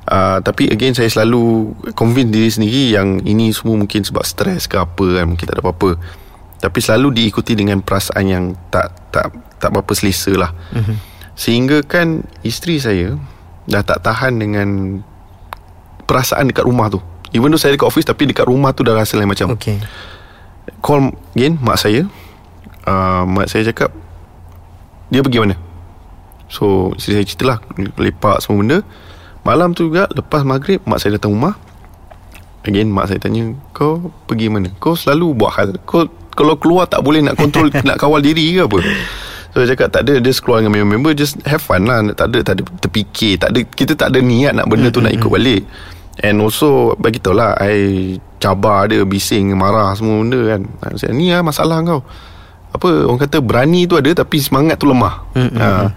Uh, 0.07 0.38
tapi 0.42 0.70
again 0.70 0.94
saya 0.94 1.11
selalu 1.11 1.74
convince 1.98 2.31
diri 2.31 2.50
sendiri 2.50 2.85
yang 2.94 3.18
ini 3.26 3.50
semua 3.50 3.79
mungkin 3.79 4.03
sebab 4.07 4.22
stres 4.22 4.70
ke 4.70 4.79
apa 4.79 5.22
kan, 5.22 5.26
mungkin 5.26 5.44
tak 5.50 5.59
ada 5.59 5.62
apa-apa. 5.66 5.98
Tapi 6.62 6.79
selalu 6.79 7.18
diikuti 7.18 7.59
dengan 7.59 7.83
perasaan 7.83 8.24
yang 8.31 8.44
tak 8.70 8.94
tak 9.11 9.26
tak 9.59 9.74
berapa 9.74 9.90
selesa 9.90 10.38
lah. 10.38 10.55
Uh-huh. 10.70 10.96
Sehingga 11.40 11.81
kan 11.81 12.29
isteri 12.44 12.76
saya 12.76 13.16
dah 13.64 13.81
tak 13.81 14.05
tahan 14.05 14.37
dengan 14.37 15.00
perasaan 16.05 16.53
dekat 16.53 16.68
rumah 16.68 16.92
tu. 16.92 17.00
Even 17.33 17.48
though 17.48 17.62
saya 17.62 17.72
dekat 17.72 17.88
office 17.88 18.05
tapi 18.05 18.29
dekat 18.29 18.44
rumah 18.44 18.76
tu 18.76 18.85
dah 18.85 18.92
rasa 18.92 19.16
lain 19.16 19.31
macam. 19.31 19.57
Okay 19.57 19.81
call 20.81 21.12
again 21.37 21.61
mak 21.61 21.79
saya. 21.79 22.09
Uh, 22.88 23.29
mak 23.29 23.50
saya 23.50 23.68
cakap 23.70 23.92
dia 25.12 25.20
pergi 25.20 25.42
mana? 25.42 25.57
So 26.50 26.96
saya 26.96 27.22
cerita 27.22 27.46
lah 27.46 27.59
lepak 27.98 28.42
semua 28.42 28.64
benda. 28.64 28.79
Malam 29.42 29.72
tu 29.72 29.88
juga 29.88 30.07
lepas 30.12 30.42
maghrib 30.42 30.79
mak 30.88 30.98
saya 31.03 31.20
datang 31.20 31.37
rumah. 31.37 31.55
Again 32.62 32.92
mak 32.92 33.09
saya 33.09 33.18
tanya 33.18 33.57
kau 33.72 34.12
pergi 34.29 34.53
mana? 34.53 34.72
Kau 34.81 34.96
selalu 34.96 35.37
buat 35.37 35.53
hal 35.57 35.79
kau 35.85 36.09
kalau 36.35 36.57
keluar 36.57 36.88
tak 36.88 37.05
boleh 37.05 37.20
nak 37.20 37.37
kontrol 37.37 37.68
nak 37.88 38.00
kawal 38.00 38.22
diri 38.22 38.57
ke 38.57 38.64
apa 38.64 38.79
So 39.50 39.62
saya 39.62 39.74
cakap 39.74 39.88
tak 39.90 40.02
ada 40.06 40.22
Just 40.22 40.46
keluar 40.46 40.62
dengan 40.62 40.78
member-member 40.78 41.12
Just 41.14 41.42
have 41.42 41.62
fun 41.62 41.86
lah. 41.86 42.02
Tak 42.14 42.30
ada, 42.30 42.38
tak 42.46 42.54
ada 42.58 42.62
terfikir 42.78 43.34
tak 43.38 43.50
ada, 43.54 43.60
Kita 43.66 43.92
tak 43.98 44.14
ada 44.14 44.22
niat 44.22 44.54
nak 44.54 44.66
benda 44.70 44.88
tu 44.94 45.02
nak 45.02 45.10
ikut 45.10 45.30
balik. 45.30 45.66
And 46.22 46.38
also 46.38 46.94
Bagi 46.98 47.18
tahu 47.18 47.34
lah 47.34 47.58
I 47.58 48.18
cabar 48.40 48.88
dia 48.88 49.04
bising 49.04 49.52
marah 49.52 49.92
semua 49.92 50.24
benda 50.24 50.40
kan. 50.56 50.60
Saya 50.96 51.12
ni 51.12 51.28
lah 51.28 51.44
masalah 51.44 51.84
kau. 51.84 52.00
Apa 52.72 53.04
orang 53.06 53.20
kata 53.20 53.44
berani 53.44 53.84
tu 53.84 54.00
ada 54.00 54.10
tapi 54.24 54.40
semangat 54.40 54.80
tu 54.80 54.88
lemah. 54.88 55.20
Mm-hmm. 55.36 55.60
ha. 55.60 55.92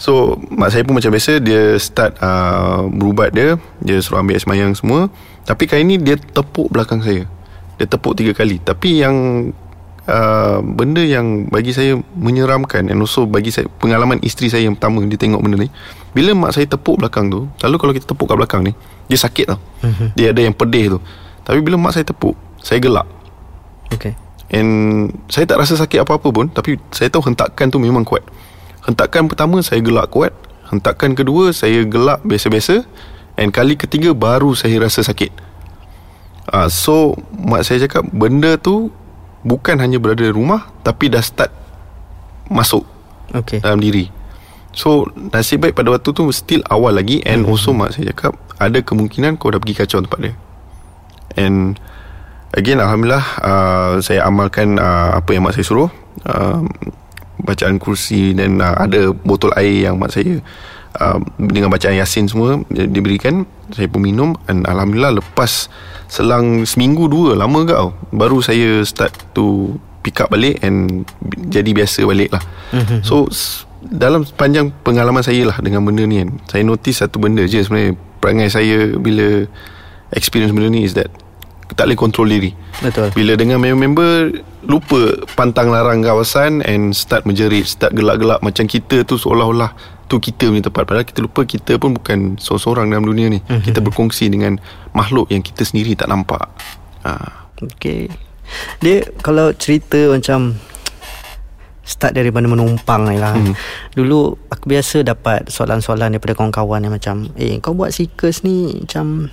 so 0.00 0.40
mak 0.52 0.72
saya 0.72 0.84
pun 0.88 0.96
macam 0.96 1.12
biasa 1.12 1.38
dia 1.44 1.76
start 1.76 2.16
uh, 2.18 2.88
berubat 2.88 3.36
dia. 3.36 3.60
Dia 3.84 4.00
suruh 4.00 4.24
ambil 4.24 4.40
semayang 4.40 4.72
semua. 4.72 5.12
Tapi 5.44 5.68
kali 5.68 5.84
ni 5.84 5.96
dia 6.00 6.16
tepuk 6.16 6.72
belakang 6.72 7.04
saya. 7.04 7.28
Dia 7.76 7.86
tepuk 7.86 8.16
tiga 8.16 8.32
kali. 8.32 8.56
Tapi 8.58 9.04
yang 9.04 9.16
uh, 10.06 10.58
benda 10.62 11.02
yang 11.02 11.50
bagi 11.50 11.70
saya 11.74 11.98
menyeramkan 12.14 12.90
and 12.90 12.98
also 12.98 13.26
bagi 13.26 13.54
saya 13.54 13.70
pengalaman 13.78 14.18
isteri 14.22 14.50
saya 14.50 14.66
yang 14.66 14.74
pertama 14.78 15.02
dia 15.06 15.18
tengok 15.18 15.42
benda 15.42 15.62
ni 15.62 15.70
bila 16.16 16.32
mak 16.32 16.56
saya 16.56 16.66
tepuk 16.66 16.98
belakang 16.98 17.28
tu 17.28 17.46
selalu 17.60 17.76
kalau 17.78 17.92
kita 17.92 18.06
tepuk 18.08 18.26
kat 18.26 18.36
belakang 18.38 18.62
ni 18.64 18.72
dia 19.06 19.18
sakit 19.20 19.46
tau. 19.46 19.60
Mm-hmm. 19.86 20.08
dia 20.18 20.26
ada 20.34 20.40
yang 20.42 20.54
pedih 20.56 20.98
tu. 20.98 21.00
Tapi 21.46 21.62
bila 21.62 21.78
mak 21.78 21.94
saya 21.94 22.02
tepuk 22.02 22.34
Saya 22.58 22.82
gelak. 22.82 23.06
Okay 23.94 24.18
And 24.50 24.68
Saya 25.30 25.46
tak 25.46 25.62
rasa 25.62 25.78
sakit 25.78 26.02
apa-apa 26.02 26.28
pun 26.34 26.50
Tapi 26.50 26.82
saya 26.90 27.06
tahu 27.06 27.30
hentakan 27.30 27.70
tu 27.70 27.78
memang 27.78 28.02
kuat. 28.02 28.26
Hentakan 28.82 29.30
pertama 29.30 29.62
Saya 29.62 29.78
gelak 29.78 30.10
kuat. 30.10 30.34
Hentakan 30.74 31.14
kedua 31.14 31.54
Saya 31.54 31.86
gelak 31.86 32.26
biasa-biasa. 32.26 32.82
And 33.38 33.54
kali 33.54 33.78
ketiga 33.78 34.10
Baru 34.10 34.58
saya 34.58 34.82
rasa 34.82 35.06
sakit. 35.06 35.30
Uh, 36.50 36.66
So 36.66 37.14
Mak 37.30 37.62
saya 37.62 37.86
cakap 37.86 38.10
Benda 38.10 38.58
tu 38.58 38.90
Bukan 39.46 39.78
hanya 39.78 40.02
berada 40.02 40.26
di 40.26 40.34
rumah 40.34 40.66
Tapi 40.82 41.06
dah 41.06 41.22
start 41.22 41.54
Masuk 42.50 42.82
okay. 43.30 43.62
Dalam 43.62 43.78
diri 43.78 44.10
So 44.74 45.06
Nasib 45.14 45.62
baik 45.62 45.78
pada 45.78 45.94
waktu 45.94 46.10
tu 46.10 46.26
Still 46.34 46.66
awal 46.66 46.98
lagi 46.98 47.22
And 47.22 47.46
mm-hmm. 47.46 47.54
also 47.54 47.70
mak 47.70 47.94
saya 47.94 48.10
cakap 48.10 48.34
Ada 48.58 48.82
kemungkinan 48.82 49.38
Kau 49.38 49.54
dah 49.54 49.62
pergi 49.62 49.78
kacau 49.78 50.02
tempat 50.02 50.18
dia 50.18 50.34
And 51.38 51.78
Again 52.58 52.82
Alhamdulillah 52.82 53.26
uh, 53.40 53.92
Saya 54.02 54.26
amalkan 54.26 54.82
uh, 54.82 55.22
Apa 55.22 55.38
yang 55.38 55.46
mak 55.46 55.54
saya 55.54 55.62
suruh 55.62 55.90
uh, 56.26 56.66
Bacaan 57.38 57.78
kursi 57.78 58.34
Dan 58.34 58.58
uh, 58.58 58.74
ada 58.74 59.14
botol 59.14 59.54
air 59.54 59.86
yang 59.86 60.02
mak 60.02 60.10
saya 60.10 60.42
uh, 60.98 61.22
Dengan 61.38 61.70
bacaan 61.70 61.94
yasin 61.94 62.26
semua 62.26 62.66
Diberikan 62.68 63.46
Saya 63.70 63.86
pun 63.86 64.02
minum 64.02 64.34
Dan 64.50 64.66
Alhamdulillah 64.66 65.22
lepas 65.22 65.70
Selang 66.06 66.64
seminggu 66.66 67.10
dua 67.10 67.34
Lama 67.34 67.66
ke 67.66 67.74
tau 67.74 67.90
Baru 68.14 68.40
saya 68.40 68.82
start 68.86 69.12
to 69.34 69.76
Pick 70.02 70.22
up 70.22 70.30
balik 70.30 70.62
And 70.62 71.06
Jadi 71.50 71.74
biasa 71.74 72.06
balik 72.06 72.34
lah 72.34 72.42
mm-hmm. 72.72 73.00
So 73.02 73.26
Dalam 73.82 74.26
sepanjang 74.26 74.70
pengalaman 74.86 75.22
saya 75.22 75.50
lah 75.50 75.56
Dengan 75.62 75.82
benda 75.82 76.06
ni 76.06 76.22
kan 76.22 76.30
Saya 76.46 76.62
notice 76.62 77.02
satu 77.02 77.18
benda 77.18 77.46
je 77.46 77.62
sebenarnya 77.62 77.98
perangai 78.18 78.50
saya 78.50 78.90
bila 78.98 79.46
experience 80.10 80.50
benda 80.50 80.66
ni 80.66 80.82
is 80.82 80.98
that 80.98 81.10
tak 81.74 81.90
boleh 81.90 81.98
control 81.98 82.30
diri. 82.30 82.54
Betul. 82.78 83.10
Bila 83.10 83.34
dengan 83.34 83.58
member-member 83.58 84.38
lupa 84.70 85.18
pantang 85.34 85.74
larang 85.74 86.00
kawasan 86.00 86.62
and 86.62 86.94
start 86.94 87.26
menjerit, 87.26 87.66
start 87.66 87.90
gelak-gelak 87.92 88.38
macam 88.38 88.70
kita 88.70 89.02
tu 89.02 89.18
seolah-olah 89.18 89.74
tu 90.06 90.22
kita 90.22 90.48
punya 90.50 90.62
tempat 90.62 90.82
padahal 90.86 91.06
kita 91.06 91.20
lupa 91.22 91.42
kita 91.42 91.78
pun 91.82 91.94
bukan 91.94 92.38
seorang-seorang 92.38 92.86
dalam 92.94 93.06
dunia 93.06 93.26
ni. 93.30 93.40
Mm-hmm. 93.42 93.62
Kita 93.66 93.78
berkongsi 93.82 94.30
dengan 94.30 94.58
makhluk 94.94 95.30
yang 95.30 95.42
kita 95.42 95.66
sendiri 95.66 95.98
tak 95.98 96.10
nampak. 96.10 96.46
Ha. 97.06 97.46
Okay 97.62 98.10
Dia 98.84 99.06
kalau 99.24 99.54
cerita 99.56 99.96
macam 100.12 100.58
Start 101.86 102.18
daripada 102.18 102.50
menumpang 102.50 103.06
ni 103.06 103.14
lah 103.14 103.38
hmm. 103.38 103.54
Dulu 103.94 104.50
aku 104.50 104.64
biasa 104.66 105.06
dapat 105.06 105.46
soalan-soalan 105.46 106.18
daripada 106.18 106.34
kawan-kawan 106.34 106.82
yang 106.82 106.90
macam 106.90 107.30
Eh 107.38 107.62
kau 107.62 107.78
buat 107.78 107.94
seekers 107.94 108.42
ni 108.42 108.82
macam 108.82 109.30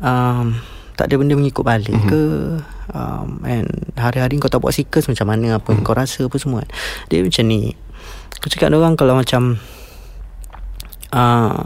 um, 0.00 0.46
Tak 0.96 1.12
ada 1.12 1.14
benda 1.20 1.36
mengikut 1.36 1.60
balik 1.60 1.92
hmm. 1.92 2.08
ke 2.08 2.22
um, 2.96 3.44
And 3.44 3.68
hari-hari 4.00 4.40
kau 4.40 4.48
tak 4.48 4.64
buat 4.64 4.72
seekers 4.72 5.04
macam 5.04 5.28
mana 5.28 5.60
Apa 5.60 5.76
hmm. 5.76 5.84
kau 5.84 5.92
rasa 5.92 6.24
apa 6.24 6.40
semua 6.40 6.64
Dia 7.12 7.20
macam 7.20 7.44
ni 7.52 7.76
Aku 8.40 8.52
cakap 8.52 8.74
orang 8.74 8.96
kalau 8.98 9.16
macam 9.16 9.56
uh, 11.14 11.64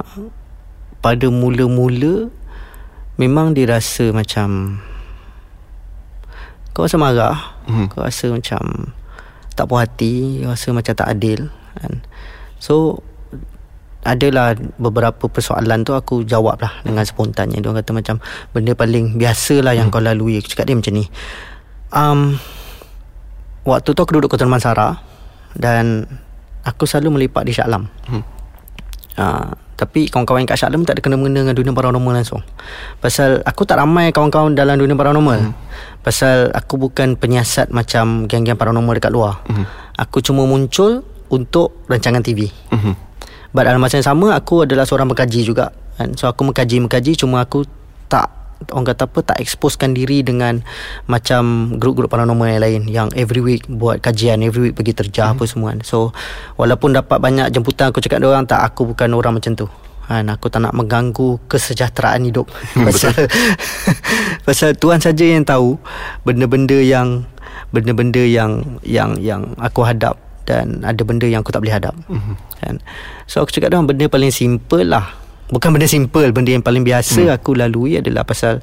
Pada 1.03 1.27
mula-mula 1.27 2.31
Memang 3.19 3.51
dirasa 3.51 4.15
macam 4.15 4.79
kau 6.79 6.87
rasa 6.87 6.95
marah 6.95 7.59
hmm. 7.67 7.91
Kau 7.91 8.07
rasa 8.07 8.31
macam 8.31 8.95
Tak 9.59 9.67
puas 9.67 9.83
hati 9.83 10.47
Kau 10.47 10.55
rasa 10.55 10.71
macam 10.71 10.95
tak 10.95 11.11
adil 11.11 11.51
kan? 11.75 12.07
So 12.63 13.03
Adalah 14.07 14.55
beberapa 14.79 15.27
persoalan 15.27 15.83
tu 15.83 15.99
Aku 15.99 16.23
jawab 16.23 16.63
lah 16.63 16.79
Dengan 16.87 17.03
spontannya 17.03 17.59
Dia 17.59 17.75
kata 17.75 17.91
macam 17.91 18.23
Benda 18.55 18.79
paling 18.79 19.19
biasa 19.19 19.59
lah 19.59 19.75
Yang 19.75 19.91
hmm. 19.91 19.95
kau 19.99 20.07
lalui 20.07 20.39
Aku 20.39 20.55
cakap 20.55 20.71
dia 20.71 20.79
macam 20.79 20.95
ni 20.95 21.11
um, 21.91 22.39
Waktu 23.67 23.91
tu 23.91 23.99
aku 23.99 24.15
duduk 24.15 24.31
Kota 24.31 24.47
Mansara 24.47 25.03
Dan 25.59 26.07
Aku 26.67 26.87
selalu 26.87 27.21
melipat 27.21 27.47
di 27.47 27.53
Shah 27.55 27.67
Alam 27.71 27.87
hmm. 27.87 28.23
uh, 29.19 29.51
tapi 29.79 30.11
kawan-kawan 30.11 30.43
kat 30.43 30.59
Shah 30.59 30.69
Alam 30.75 30.83
tak 30.83 30.99
ada 30.99 31.07
kena-mengena 31.07 31.47
dengan 31.47 31.55
dunia 31.55 31.71
paranormal 31.71 32.11
langsung. 32.11 32.43
Pasal 32.99 33.47
aku 33.47 33.63
tak 33.63 33.79
ramai 33.79 34.11
kawan-kawan 34.11 34.59
dalam 34.59 34.75
dunia 34.75 34.99
paranormal. 34.99 35.39
Hmm. 35.39 35.55
Pasal 36.03 36.51
aku 36.51 36.83
bukan 36.83 37.15
penyiasat 37.15 37.71
macam 37.71 38.27
geng-geng 38.27 38.59
paranormal 38.59 38.99
dekat 38.99 39.15
luar. 39.15 39.39
Hmm. 39.47 39.71
Aku 39.95 40.19
cuma 40.19 40.51
muncul 40.51 41.07
untuk 41.31 41.87
rancangan 41.87 42.27
TV. 42.27 42.51
Hmm. 42.75 42.99
But 43.55 43.71
dalam 43.71 43.79
masa 43.79 44.03
yang 44.03 44.11
sama 44.11 44.35
aku 44.35 44.67
adalah 44.67 44.83
seorang 44.83 45.07
pengkaji 45.15 45.47
juga. 45.47 45.71
Kan? 45.95 46.19
So 46.19 46.27
aku 46.27 46.43
mengkaji-mengkaji 46.51 47.15
cuma 47.15 47.47
aku 47.47 47.63
tak 48.11 48.38
orang 48.75 48.87
kata 48.91 49.07
apa 49.07 49.19
tak 49.23 49.39
exposekan 49.39 49.95
diri 49.95 50.27
dengan 50.27 50.61
macam 51.07 51.75
grup-grup 51.79 52.11
paranormal 52.11 52.51
yang 52.51 52.63
lain 52.63 52.83
yang 52.91 53.09
every 53.15 53.39
week 53.39 53.65
buat 53.71 54.03
kajian 54.03 54.43
every 54.43 54.71
week 54.71 54.75
pergi 54.75 54.95
terjah 54.99 55.31
mm-hmm. 55.31 55.43
apa 55.45 55.51
semua 55.51 55.69
kan. 55.75 55.81
so 55.87 56.11
walaupun 56.59 56.91
dapat 56.93 57.23
banyak 57.23 57.47
jemputan 57.55 57.95
aku 57.95 58.03
cakap 58.03 58.19
dia 58.19 58.29
orang 58.29 58.47
tak 58.51 58.61
aku 58.67 58.91
bukan 58.91 59.15
orang 59.15 59.39
macam 59.39 59.55
tu 59.55 59.67
kan 60.09 60.25
aku 60.27 60.49
tak 60.49 60.65
nak 60.65 60.73
mengganggu 60.75 61.39
kesejahteraan 61.47 62.27
hidup 62.27 62.49
pasal 62.87 63.15
pasal 64.43 64.71
tuan 64.75 64.99
saja 64.99 65.23
yang 65.23 65.47
tahu 65.47 65.79
benda-benda 66.27 66.77
yang 66.81 67.29
benda-benda 67.71 68.25
yang 68.25 68.81
yang 68.83 69.15
yang 69.21 69.55
aku 69.61 69.85
hadap 69.85 70.19
dan 70.49 70.81
ada 70.81 71.05
benda 71.05 71.29
yang 71.29 71.45
aku 71.45 71.53
tak 71.53 71.61
boleh 71.61 71.77
hadap 71.77 71.95
mm-hmm. 72.09 72.35
kan 72.65 72.77
so 73.29 73.45
aku 73.45 73.53
cakap 73.53 73.71
dia 73.71 73.77
orang 73.79 73.93
benda 73.93 74.09
paling 74.09 74.33
simple 74.33 74.83
lah 74.83 75.28
Bukan 75.49 75.73
benda 75.73 75.89
simple 75.89 76.29
Benda 76.33 76.53
yang 76.53 76.65
paling 76.65 76.85
biasa 76.85 77.29
hmm. 77.29 77.37
aku 77.37 77.57
lalui 77.57 77.97
adalah 77.97 78.25
pasal 78.25 78.61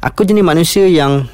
Aku 0.00 0.24
jenis 0.24 0.44
manusia 0.44 0.88
yang 0.88 1.28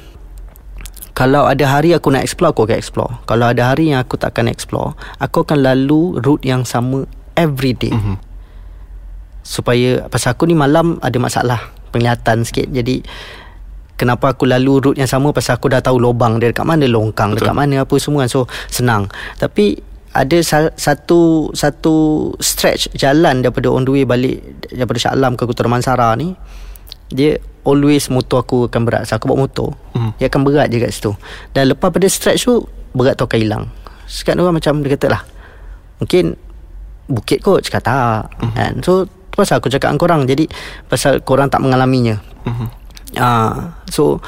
Kalau 1.15 1.47
ada 1.47 1.63
hari 1.67 1.95
aku 1.95 2.11
nak 2.11 2.27
explore 2.27 2.51
Aku 2.51 2.67
akan 2.67 2.77
explore 2.79 3.11
Kalau 3.23 3.45
ada 3.47 3.71
hari 3.71 3.95
yang 3.95 4.03
aku 4.03 4.19
tak 4.19 4.35
akan 4.35 4.51
explore 4.51 4.95
Aku 5.19 5.47
akan 5.47 5.63
lalu 5.63 6.19
route 6.19 6.43
yang 6.43 6.67
sama 6.67 7.07
Every 7.35 7.71
day 7.71 7.91
hmm. 7.91 8.19
Supaya 9.43 10.11
Pasal 10.11 10.35
aku 10.35 10.47
ni 10.47 10.55
malam 10.55 10.99
ada 10.99 11.17
masalah 11.19 11.71
Penglihatan 11.95 12.43
sikit 12.43 12.67
Jadi 12.67 13.03
Kenapa 13.95 14.33
aku 14.33 14.49
lalu 14.49 14.91
route 14.91 14.99
yang 14.99 15.07
sama 15.07 15.31
Pasal 15.31 15.55
aku 15.61 15.71
dah 15.71 15.79
tahu 15.79 16.01
lubang 16.01 16.41
dia 16.41 16.51
Dekat 16.51 16.67
mana 16.67 16.83
longkang 16.89 17.37
Betul. 17.37 17.47
Dekat 17.47 17.55
mana 17.55 17.75
apa 17.85 17.95
semua 18.01 18.27
So 18.27 18.49
senang 18.67 19.07
Tapi 19.37 19.90
ada 20.11 20.37
satu 20.75 21.51
satu 21.55 21.95
stretch 22.43 22.91
jalan 22.99 23.39
daripada 23.39 23.71
on 23.71 23.87
the 23.87 23.91
way 23.95 24.03
balik 24.03 24.43
daripada 24.67 24.99
Shah 24.99 25.15
Alam 25.15 25.39
ke 25.39 25.47
Kota 25.47 25.63
Mansara 25.71 26.11
ni 26.19 26.35
dia 27.11 27.39
always 27.63 28.07
motor 28.11 28.43
aku 28.43 28.67
akan 28.67 28.87
berat. 28.87 29.07
So 29.07 29.15
aku 29.15 29.31
bawa 29.31 29.47
motor 29.47 29.71
hmm. 29.95 30.19
dia 30.19 30.27
akan 30.27 30.41
berat 30.43 30.67
je 30.67 30.83
kat 30.83 30.91
situ. 30.91 31.11
Dan 31.55 31.71
lepas 31.71 31.91
pada 31.91 32.07
stretch 32.11 32.43
tu 32.43 32.67
berat 32.91 33.15
tu 33.15 33.23
akan 33.23 33.39
hilang. 33.39 33.63
Sekarang 34.07 34.43
orang 34.43 34.59
macam 34.59 34.83
dia 34.83 34.99
kata 34.99 35.07
lah 35.07 35.23
mungkin 36.03 36.35
bukit 37.07 37.39
kot 37.39 37.63
cakap 37.63 37.83
tak. 37.87 38.23
Hmm. 38.43 38.51
kan? 38.51 38.73
So 38.83 39.07
tu 39.07 39.35
pasal 39.39 39.63
aku 39.63 39.71
cakap 39.71 39.95
dengan 39.95 40.01
korang. 40.03 40.21
Jadi 40.27 40.43
pasal 40.91 41.23
korang 41.23 41.47
tak 41.47 41.63
mengalaminya. 41.63 42.19
Hmm. 42.43 42.67
uh, 43.15 43.79
so 43.87 44.19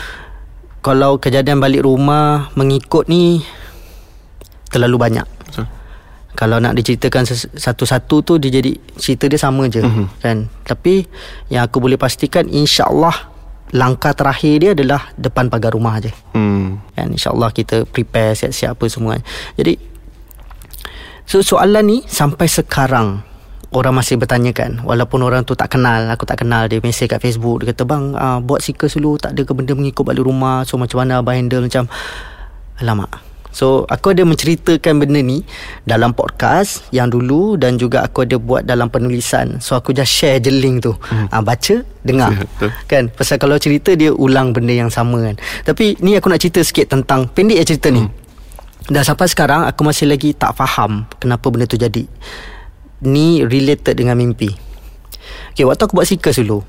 kalau 0.80 1.20
kejadian 1.20 1.60
balik 1.60 1.84
rumah 1.84 2.52
mengikut 2.56 3.08
ni 3.12 3.44
terlalu 4.72 4.96
banyak 5.00 5.33
kalau 6.34 6.58
nak 6.58 6.74
diceritakan 6.74 7.30
satu-satu 7.54 8.16
tu 8.26 8.34
dia 8.42 8.50
jadi 8.50 8.74
cerita 8.98 9.30
dia 9.30 9.38
sama 9.38 9.70
je 9.70 9.86
mm-hmm. 9.86 10.08
kan? 10.22 10.50
Tapi 10.66 11.06
yang 11.54 11.70
aku 11.70 11.78
boleh 11.78 11.98
pastikan 11.98 12.50
insyaallah 12.50 13.32
langkah 13.74 14.14
terakhir 14.14 14.54
dia 14.62 14.70
adalah 14.78 15.14
depan 15.18 15.50
pagar 15.50 15.74
rumah 15.74 16.02
aje 16.02 16.10
mm. 16.34 16.98
kan? 16.98 17.08
Insyaallah 17.10 17.54
kita 17.54 17.86
prepare 17.86 18.34
siap-siap 18.34 18.74
apa 18.74 18.86
semua. 18.90 19.22
Jadi 19.54 19.78
so 21.30 21.46
soalan 21.46 21.86
ni 21.86 21.98
sampai 22.10 22.50
sekarang 22.50 23.22
orang 23.74 23.94
masih 23.98 24.22
bertanyakan 24.22 24.86
walaupun 24.86 25.26
orang 25.26 25.42
tu 25.42 25.58
tak 25.58 25.74
kenal 25.74 26.06
aku 26.14 26.30
tak 26.30 26.46
kenal 26.46 26.70
dia 26.70 26.78
mesej 26.80 27.10
kat 27.10 27.18
Facebook 27.18 27.66
dia 27.66 27.74
kata 27.74 27.84
bang 27.90 28.14
uh, 28.14 28.38
buat 28.38 28.62
seeker 28.62 28.86
dulu 28.86 29.18
tak 29.18 29.34
ada 29.34 29.42
ke 29.42 29.52
benda 29.58 29.74
mengikut 29.74 30.06
balik 30.06 30.24
rumah 30.24 30.62
so 30.62 30.78
macam 30.78 31.02
mana 31.02 31.26
abang 31.26 31.34
handle 31.34 31.66
macam 31.66 31.90
alamak 32.78 33.33
So 33.54 33.86
aku 33.86 34.18
ada 34.18 34.26
menceritakan 34.26 34.98
benda 34.98 35.22
ni 35.22 35.46
dalam 35.86 36.18
podcast 36.18 36.90
yang 36.90 37.14
dulu 37.14 37.54
dan 37.56 37.78
juga 37.78 38.02
aku 38.02 38.26
ada 38.26 38.42
buat 38.42 38.66
dalam 38.66 38.90
penulisan. 38.90 39.62
So 39.62 39.78
aku 39.78 39.94
just 39.94 40.10
share 40.10 40.42
je 40.42 40.50
link 40.50 40.82
tu. 40.82 40.98
Hmm. 40.98 41.30
Ha, 41.30 41.40
baca, 41.46 41.86
dengar. 42.02 42.34
kan? 42.90 43.14
Pasal 43.14 43.38
kalau 43.38 43.56
cerita 43.62 43.94
dia 43.94 44.10
ulang 44.10 44.58
benda 44.58 44.74
yang 44.74 44.90
sama 44.90 45.22
kan. 45.22 45.38
Tapi 45.70 46.02
ni 46.02 46.18
aku 46.18 46.34
nak 46.34 46.42
cerita 46.42 46.66
sikit 46.66 46.90
tentang 46.90 47.30
pendek 47.30 47.62
ya 47.62 47.66
cerita 47.70 47.94
ni. 47.94 48.02
Hmm. 48.02 48.12
Dan 48.90 49.06
sampai 49.06 49.30
sekarang 49.30 49.70
aku 49.70 49.86
masih 49.86 50.10
lagi 50.10 50.34
tak 50.34 50.58
faham 50.58 51.06
kenapa 51.22 51.46
benda 51.54 51.70
tu 51.70 51.78
jadi. 51.78 52.10
Ni 53.06 53.46
related 53.46 54.02
dengan 54.02 54.18
mimpi. 54.18 54.50
Okay, 55.54 55.64
waktu 55.64 55.86
aku 55.86 56.02
buat 56.02 56.10
seekers 56.10 56.42
dulu. 56.42 56.66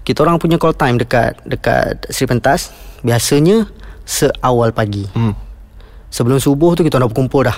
Kita 0.00 0.24
orang 0.24 0.40
punya 0.40 0.56
call 0.56 0.72
time 0.72 0.96
dekat 0.96 1.36
dekat 1.44 2.08
Sri 2.08 2.24
Pentas. 2.24 2.72
Biasanya 3.04 3.68
seawal 4.08 4.72
pagi. 4.72 5.04
Hmm. 5.12 5.49
Sebelum 6.10 6.42
subuh 6.42 6.74
tu 6.74 6.82
kita 6.82 6.98
nak 6.98 7.14
berkumpul 7.14 7.46
dah. 7.46 7.56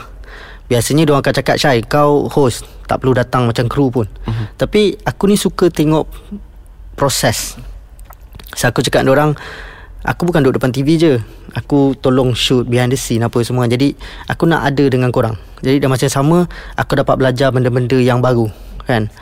Biasanya 0.69 1.09
dia 1.09 1.17
akan 1.17 1.33
cakap 1.37 1.57
Syai 1.61 1.81
kau 1.85 2.29
host. 2.29 2.69
Tak 2.87 3.01
perlu 3.03 3.17
datang 3.17 3.49
macam 3.49 3.67
kru 3.67 3.89
pun. 3.89 4.07
Uh-huh. 4.07 4.47
Tapi 4.57 4.97
aku 5.05 5.29
ni 5.29 5.37
suka 5.37 5.73
tengok 5.73 6.07
Proses. 6.93 7.57
So 8.53 8.69
aku 8.69 8.85
cakap 8.85 9.03
dengan 9.03 9.17
orang 9.17 9.31
Aku 10.03 10.27
bukan 10.27 10.43
duduk 10.43 10.59
depan 10.61 10.75
TV 10.75 10.99
je. 10.99 11.13
Aku 11.57 11.95
tolong 11.95 12.35
shoot 12.35 12.67
behind 12.69 12.93
the 12.93 12.99
scene 12.99 13.23
apa 13.25 13.41
semua. 13.47 13.65
Jadi 13.65 13.95
aku 14.29 14.45
nak 14.45 14.67
ada 14.67 14.85
dengan 14.89 15.09
korang. 15.09 15.39
Jadi 15.63 15.79
masa 15.87 16.11
yang 16.11 16.17
sama 16.19 16.39
Aku 16.75 16.99
dapat 16.99 17.15
belajar 17.23 17.55
benda-benda 17.55 17.95
yang 17.95 18.19
baru 18.19 18.51
Kan? 18.83 19.15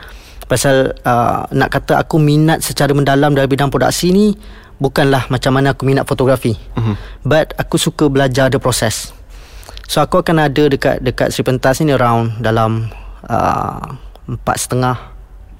Pasal 0.49 0.97
uh, 1.05 1.45
nak 1.53 1.69
kata 1.69 2.01
aku 2.01 2.17
minat 2.17 2.65
secara 2.65 2.97
mendalam 2.97 3.37
dalam 3.37 3.45
bidang 3.45 3.69
produksi 3.69 4.09
ni 4.09 4.33
Bukanlah 4.81 5.29
macam 5.29 5.53
mana 5.53 5.77
aku 5.77 5.85
minat 5.85 6.09
fotografi. 6.09 6.57
Uh-huh. 6.73 6.97
But 7.21 7.53
aku 7.61 7.77
suka 7.77 8.09
belajar 8.09 8.49
the 8.49 8.57
process 8.57 9.13
So 9.91 9.99
aku 9.99 10.23
akan 10.23 10.47
ada 10.47 10.71
dekat 10.71 11.03
dekat 11.03 11.35
Sri 11.35 11.43
Pentas 11.43 11.83
ni 11.83 11.91
around 11.91 12.39
dalam 12.39 12.87
uh, 13.27 13.83
empat 14.23 14.55
setengah 14.55 14.95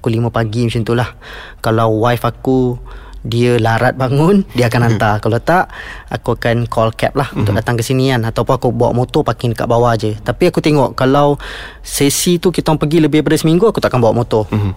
pukul 0.00 0.16
lima 0.16 0.32
pagi 0.32 0.64
macam 0.64 0.80
tu 0.88 0.96
lah. 0.96 1.12
Kalau 1.60 2.00
wife 2.00 2.24
aku 2.24 2.80
dia 3.20 3.60
larat 3.60 3.92
bangun 3.92 4.40
dia 4.56 4.72
akan 4.72 4.80
mhm. 4.80 4.88
hantar. 4.88 5.14
Kalau 5.20 5.36
tak 5.36 5.68
aku 6.08 6.40
akan 6.40 6.64
call 6.64 6.96
cab 6.96 7.12
lah 7.12 7.28
untuk 7.36 7.52
mhm. 7.52 7.60
datang 7.60 7.76
ke 7.76 7.84
sini 7.84 8.08
kan 8.08 8.24
ataupun 8.24 8.56
aku 8.56 8.68
bawa 8.72 8.96
motor 8.96 9.20
parking 9.20 9.52
dekat 9.52 9.68
bawah 9.68 9.92
je. 10.00 10.16
Tapi 10.16 10.48
aku 10.48 10.64
tengok 10.64 10.96
kalau 10.96 11.36
sesi 11.84 12.40
tu 12.40 12.48
kita 12.48 12.72
orang 12.72 12.88
pergi 12.88 13.04
lebih 13.04 13.20
daripada 13.20 13.36
seminggu 13.36 13.68
aku 13.68 13.84
takkan 13.84 14.00
bawa 14.00 14.16
motor. 14.16 14.48
Mhm. 14.48 14.72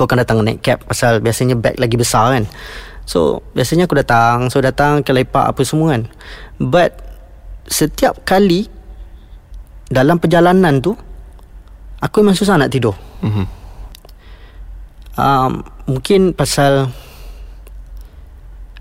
Kau 0.00 0.08
akan 0.08 0.24
datang 0.24 0.40
naik 0.40 0.64
cab 0.64 0.80
pasal 0.80 1.20
biasanya 1.20 1.60
bag 1.60 1.76
lagi 1.76 2.00
besar 2.00 2.32
kan. 2.40 2.48
So 3.04 3.44
biasanya 3.52 3.84
aku 3.84 4.00
datang 4.00 4.48
So 4.48 4.64
datang 4.64 5.04
ke 5.04 5.12
lepak 5.12 5.52
apa 5.52 5.60
semua 5.60 5.92
kan 5.92 6.08
But 6.56 7.04
Setiap 7.68 8.24
kali 8.28 8.68
dalam 9.88 10.16
perjalanan 10.16 10.80
tu 10.80 10.96
aku 12.00 12.16
memang 12.24 12.36
susah 12.36 12.56
nak 12.60 12.72
tidur. 12.72 12.96
Mm-hmm. 13.24 13.46
um, 15.16 15.52
Mungkin 15.84 16.32
pasal 16.32 16.88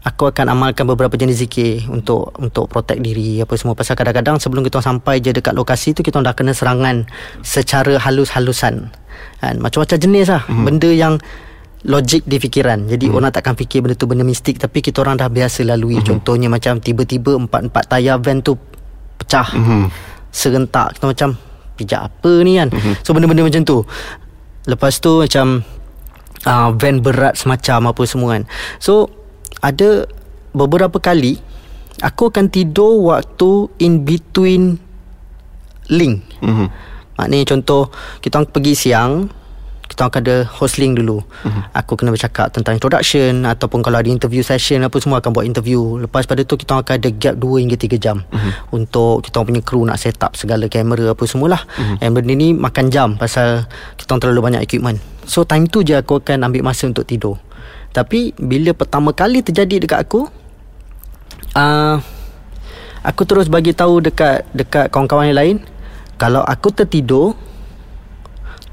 Aku 0.03 0.27
akan 0.27 0.51
amalkan 0.51 0.83
beberapa 0.83 1.15
jenis 1.15 1.47
zikir 1.47 1.87
Untuk 1.87 2.35
untuk 2.35 2.67
protect 2.67 2.99
diri 2.99 3.39
Apa 3.39 3.55
semua 3.55 3.71
Pasal 3.71 3.95
kadang-kadang 3.95 4.35
sebelum 4.35 4.63
kita 4.63 4.83
sampai 4.83 5.23
je 5.23 5.31
dekat 5.31 5.55
lokasi 5.55 5.95
tu 5.95 6.03
Kita 6.03 6.19
dah 6.19 6.35
kena 6.35 6.51
serangan 6.51 7.07
Secara 7.39 7.95
halus-halusan 7.99 8.91
kan? 9.39 9.55
Macam-macam 9.63 9.97
jenis 9.99 10.27
lah 10.27 10.43
hmm. 10.43 10.63
Benda 10.63 10.91
yang 10.91 11.19
logik 11.87 12.27
di 12.27 12.35
fikiran 12.35 12.87
Jadi 12.87 13.07
hmm. 13.07 13.15
orang 13.15 13.31
takkan 13.31 13.55
fikir 13.55 13.79
benda 13.83 13.95
tu 13.95 14.07
benda 14.07 14.27
mistik 14.27 14.59
Tapi 14.59 14.83
kita 14.83 15.03
orang 15.03 15.19
dah 15.19 15.31
biasa 15.31 15.63
lalui 15.63 15.99
hmm. 15.99 16.07
Contohnya 16.07 16.51
macam 16.51 16.83
tiba-tiba 16.83 17.39
Empat-empat 17.39 17.83
tayar 17.87 18.19
van 18.19 18.43
tu 18.43 18.59
Pecah 19.19 19.55
hmm. 19.55 19.87
Serentak 20.34 20.98
Kita 20.98 21.06
macam 21.06 21.38
Pijak 21.78 22.10
apa 22.10 22.32
ni 22.41 22.58
kan 22.58 22.74
hmm. 22.74 23.06
So 23.06 23.13
benda-benda 23.13 23.46
macam 23.46 23.62
tu 23.62 23.86
Lepas 24.65 24.98
tu 24.98 25.22
macam 25.22 25.62
uh, 26.50 26.69
Van 26.74 26.98
berat 27.00 27.38
semacam 27.38 27.93
Apa 27.93 28.02
semua 28.10 28.36
kan 28.36 28.43
So 28.82 29.13
ada 29.63 30.10
beberapa 30.52 31.00
kali 31.00 31.39
aku 32.04 32.28
akan 32.28 32.52
tidur 32.52 33.00
waktu 33.08 33.72
in 33.80 34.04
between 34.04 34.76
link. 35.88 36.24
Mm-hmm. 36.43 36.67
Maknanya 37.19 37.46
contoh 37.48 37.88
kita 38.19 38.43
pergi 38.50 38.74
siang 38.74 39.32
kita 39.84 40.10
akan 40.10 40.19
ada 40.24 40.36
host 40.48 40.80
link 40.80 40.98
dulu. 40.98 41.22
Mm-hmm. 41.22 41.63
Aku 41.76 41.93
kena 42.00 42.10
bercakap 42.10 42.50
tentang 42.50 42.80
introduction 42.80 43.46
ataupun 43.46 43.84
kalau 43.84 44.00
ada 44.00 44.10
interview 44.10 44.41
session 44.41 44.82
apa 44.82 44.98
semua 44.98 45.19
akan 45.19 45.32
buat 45.36 45.46
interview. 45.46 46.00
Lepas 46.02 46.26
pada 46.26 46.41
tu 46.48 46.56
kita 46.56 46.80
akan 46.80 46.93
ada 46.98 47.10
gap 47.12 47.36
2 47.38 47.62
hingga 47.62 47.78
3 47.78 48.00
jam 48.00 48.17
mm-hmm. 48.24 48.74
untuk 48.74 49.22
kita 49.22 49.43
punya 49.43 49.62
crew 49.62 49.84
nak 49.84 50.00
set 50.00 50.17
up 50.24 50.34
segala 50.39 50.65
kamera 50.72 51.12
apa 51.13 51.24
semualah. 51.28 51.62
Mm-hmm. 51.67 51.98
And 52.02 52.12
benda 52.15 52.34
ni 52.34 52.48
makan 52.56 52.86
jam 52.89 53.19
pasal 53.19 53.67
kita 54.00 54.17
terlalu 54.17 54.41
banyak 54.41 54.62
equipment. 54.63 54.98
So 55.28 55.46
time 55.46 55.67
tu 55.69 55.84
je 55.84 56.00
aku 56.00 56.24
akan 56.24 56.48
ambil 56.48 56.65
masa 56.65 56.88
untuk 56.88 57.06
tidur. 57.06 57.38
Tapi 57.93 58.34
bila 58.41 58.74
pertama 58.74 59.13
kali 59.13 59.46
terjadi 59.46 59.86
dekat 59.86 60.02
aku 60.02 60.26
uh, 61.54 62.02
Aku 63.06 63.22
terus 63.30 63.46
bagi 63.52 63.69
tahu 63.78 64.02
dekat 64.02 64.50
dekat 64.50 64.89
kawan-kawan 64.89 65.30
yang 65.30 65.38
lain 65.38 65.58
Kalau 66.17 66.41
aku 66.41 66.74
tertidur 66.74 67.38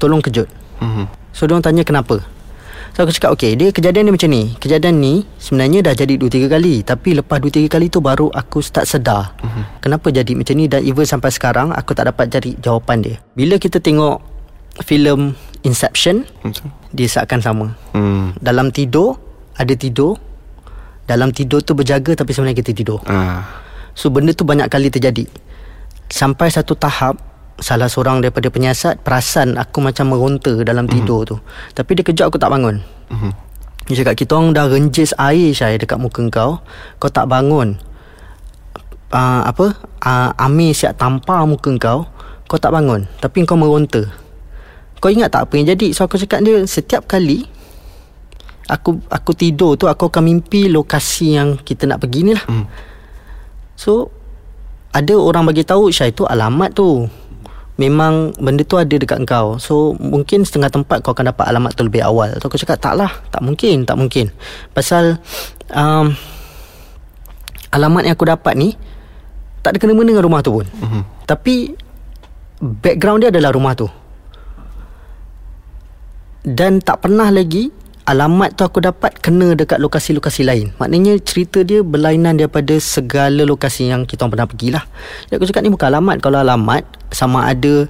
Tolong 0.01 0.25
kejut 0.25 0.49
mm-hmm. 0.81 1.05
So 1.31 1.47
diorang 1.47 1.63
tanya 1.63 1.85
kenapa 1.85 2.19
So 2.91 3.07
aku 3.07 3.15
cakap 3.15 3.31
okay 3.31 3.55
Dia 3.55 3.71
kejadian 3.71 4.11
dia 4.11 4.13
macam 4.13 4.29
ni 4.31 4.43
Kejadian 4.59 4.99
ni 4.99 5.23
Sebenarnya 5.39 5.79
dah 5.79 5.95
jadi 5.95 6.19
2-3 6.19 6.51
kali 6.51 6.83
Tapi 6.83 7.09
lepas 7.15 7.39
2-3 7.39 7.71
kali 7.71 7.87
tu 7.87 8.03
Baru 8.03 8.27
aku 8.27 8.59
start 8.59 8.83
sedar 8.83 9.31
mm-hmm. 9.39 9.63
Kenapa 9.79 10.11
jadi 10.11 10.31
macam 10.35 10.55
ni 10.59 10.67
Dan 10.67 10.83
even 10.83 11.07
sampai 11.07 11.31
sekarang 11.31 11.71
Aku 11.71 11.95
tak 11.95 12.11
dapat 12.11 12.27
cari 12.27 12.59
jawapan 12.59 12.97
dia 12.99 13.15
Bila 13.31 13.55
kita 13.55 13.79
tengok 13.79 14.19
filem 14.83 15.31
Inception 15.63 16.27
Betul. 16.43 16.67
Dia 16.91 17.07
seakan 17.07 17.39
sama 17.39 17.67
hmm. 17.95 18.41
Dalam 18.41 18.73
tidur 18.73 19.15
Ada 19.55 19.77
tidur 19.77 20.17
Dalam 21.07 21.31
tidur 21.31 21.63
tu 21.63 21.77
berjaga 21.77 22.17
Tapi 22.17 22.31
sebenarnya 22.33 22.59
kita 22.59 22.71
tidur 22.75 22.99
ah. 23.07 23.45
So 23.93 24.11
benda 24.11 24.35
tu 24.35 24.43
banyak 24.43 24.67
kali 24.67 24.91
terjadi 24.91 25.29
Sampai 26.11 26.51
satu 26.51 26.75
tahap 26.75 27.30
Salah 27.61 27.85
seorang 27.85 28.25
daripada 28.25 28.49
penyiasat 28.49 29.05
Perasan 29.05 29.53
aku 29.55 29.85
macam 29.85 30.09
meronta 30.09 30.49
Dalam 30.65 30.89
hmm. 30.89 30.93
tidur 30.97 31.21
tu. 31.29 31.37
Tapi 31.77 31.93
dia 31.93 32.03
kejut 32.03 32.25
aku 32.25 32.41
tak 32.41 32.49
bangun. 32.49 32.81
Hmm. 33.13 33.31
Dia 33.85 34.01
cakap 34.01 34.17
Kita 34.17 34.41
orang 34.41 34.57
dah 34.57 34.65
renjis 34.65 35.13
air 35.21 35.53
Syai 35.53 35.77
Dekat 35.77 36.01
muka 36.01 36.25
kau. 36.33 36.57
Kau 36.97 37.11
tak 37.13 37.29
bangun. 37.29 37.77
Uh, 39.13 39.41
Apa? 39.45 39.77
Uh, 40.01 40.29
Amir 40.41 40.73
siap 40.73 40.97
tampar 40.97 41.45
muka 41.45 41.69
kau. 41.77 42.09
Kau 42.49 42.57
tak 42.57 42.73
bangun. 42.73 43.05
Tapi 43.21 43.45
kau 43.45 43.55
meronta. 43.55 44.09
Kau 44.97 45.13
ingat 45.13 45.29
tak 45.29 45.45
apa 45.45 45.53
yang 45.61 45.69
jadi? 45.77 45.93
So 45.93 46.09
aku 46.09 46.17
cakap 46.17 46.41
dia 46.41 46.65
Setiap 46.65 47.05
kali 47.05 47.45
Aku 48.69 49.01
aku 49.09 49.37
tidur 49.37 49.77
tu 49.77 49.85
Aku 49.89 50.09
akan 50.09 50.29
mimpi 50.29 50.69
Lokasi 50.69 51.37
yang 51.37 51.61
kita 51.61 51.85
nak 51.85 52.01
pergi 52.01 52.25
ni 52.25 52.33
lah. 52.33 52.45
Hmm. 52.49 52.65
So 53.77 54.09
Ada 54.93 55.13
orang 55.13 55.45
bagi 55.45 55.61
tahu 55.61 55.93
Syah 55.93 56.09
itu 56.09 56.25
alamat 56.25 56.73
tu 56.73 57.20
Memang 57.81 58.37
benda 58.37 58.61
tu 58.61 58.77
ada 58.77 58.93
dekat 58.93 59.25
kau. 59.25 59.57
So 59.57 59.97
mungkin 59.97 60.45
setengah 60.45 60.69
tempat 60.69 61.01
Kau 61.01 61.17
akan 61.17 61.33
dapat 61.33 61.49
alamat 61.49 61.73
tu 61.73 61.81
lebih 61.81 62.05
awal. 62.05 62.37
So 62.37 62.45
aku 62.45 62.61
cakap 62.61 62.77
tak 62.77 62.93
lah 62.93 63.09
Tak 63.33 63.41
mungkin 63.41 63.89
Tak 63.89 63.97
mungkin. 63.97 64.29
Pasal 64.77 65.17
um, 65.73 66.13
Alamat 67.73 68.05
yang 68.05 68.13
aku 68.13 68.29
dapat 68.29 68.53
ni 68.53 68.77
Tak 69.65 69.73
ada 69.73 69.77
kena-mena 69.81 70.13
dengan 70.13 70.25
rumah 70.29 70.45
tu 70.45 70.61
pun. 70.61 70.67
Hmm. 70.77 71.01
Tapi 71.25 71.73
Background 72.61 73.25
dia 73.25 73.33
adalah 73.33 73.49
rumah 73.57 73.73
tu. 73.73 73.89
Dan 76.45 76.77
tak 76.77 77.01
pernah 77.01 77.33
lagi 77.33 77.73
alamat 78.11 78.59
tu 78.59 78.67
aku 78.67 78.83
dapat 78.83 79.15
kena 79.23 79.55
dekat 79.55 79.79
lokasi-lokasi 79.79 80.43
lain. 80.43 80.67
Maknanya 80.77 81.15
cerita 81.23 81.63
dia 81.63 81.79
berlainan 81.79 82.35
daripada 82.35 82.75
segala 82.77 83.47
lokasi 83.47 83.87
yang 83.87 84.03
kita 84.03 84.27
pernah 84.27 84.45
pergilah. 84.45 84.83
Jadi 85.27 85.33
aku 85.39 85.47
cakap 85.47 85.63
ni 85.63 85.71
bukan 85.71 85.87
alamat. 85.87 86.15
Kalau 86.19 86.37
alamat 86.43 86.83
sama 87.15 87.47
ada 87.47 87.87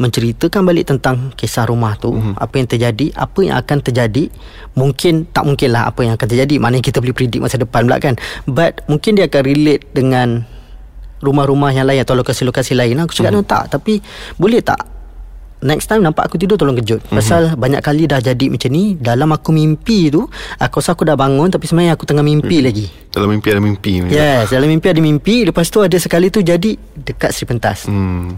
menceritakan 0.00 0.64
balik 0.64 0.88
tentang 0.88 1.28
kisah 1.36 1.68
rumah 1.68 1.92
tu, 2.00 2.16
mm-hmm. 2.16 2.40
apa 2.40 2.54
yang 2.56 2.68
terjadi, 2.72 3.06
apa 3.12 3.38
yang 3.44 3.56
akan 3.60 3.78
terjadi, 3.84 4.24
mungkin 4.72 5.28
tak 5.28 5.44
mungkin 5.44 5.76
lah 5.76 5.92
apa 5.92 6.00
yang 6.08 6.16
akan 6.16 6.24
terjadi. 6.24 6.56
Maknanya 6.56 6.84
kita 6.88 7.04
boleh 7.04 7.12
predict 7.12 7.44
masa 7.44 7.60
depan 7.60 7.84
pula 7.84 8.00
kan. 8.00 8.16
But 8.48 8.80
mungkin 8.88 9.20
dia 9.20 9.28
akan 9.28 9.42
relate 9.44 9.84
dengan 9.92 10.48
rumah-rumah 11.20 11.76
yang 11.76 11.84
lain 11.84 12.00
atau 12.00 12.16
lokasi-lokasi 12.16 12.72
lain. 12.72 12.96
Aku 13.04 13.12
cakap 13.12 13.36
mm-hmm. 13.36 13.52
tak, 13.52 13.76
tapi 13.76 14.00
boleh 14.40 14.64
tak 14.64 14.99
next 15.60 15.86
time 15.92 16.00
nampak 16.00 16.24
aku 16.24 16.40
tidur 16.40 16.56
tolong 16.56 16.76
kejut 16.80 17.04
mm-hmm. 17.04 17.16
pasal 17.20 17.52
banyak 17.54 17.84
kali 17.84 18.08
dah 18.08 18.20
jadi 18.20 18.48
macam 18.48 18.70
ni 18.72 18.96
dalam 18.96 19.28
aku 19.28 19.52
mimpi 19.52 20.08
tu 20.08 20.24
aku 20.56 20.80
rasa 20.80 20.96
aku 20.96 21.04
dah 21.04 21.16
bangun 21.16 21.52
tapi 21.52 21.68
sebenarnya 21.68 21.94
aku 21.94 22.08
tengah 22.08 22.24
mimpi 22.24 22.60
mm-hmm. 22.60 22.66
lagi 22.66 22.86
dalam 23.12 23.28
mimpi 23.28 23.48
ada 23.52 23.60
mimpi 23.60 23.92
yes 24.08 24.48
dalam 24.48 24.68
mimpi 24.68 24.86
ada 24.88 25.00
mimpi 25.04 25.36
lepas 25.44 25.68
tu 25.68 25.84
ada 25.84 25.96
sekali 26.00 26.32
tu 26.32 26.40
jadi 26.40 26.76
dekat 26.96 27.30
Sri 27.36 27.44
Pentas 27.44 27.84
mm. 27.86 28.28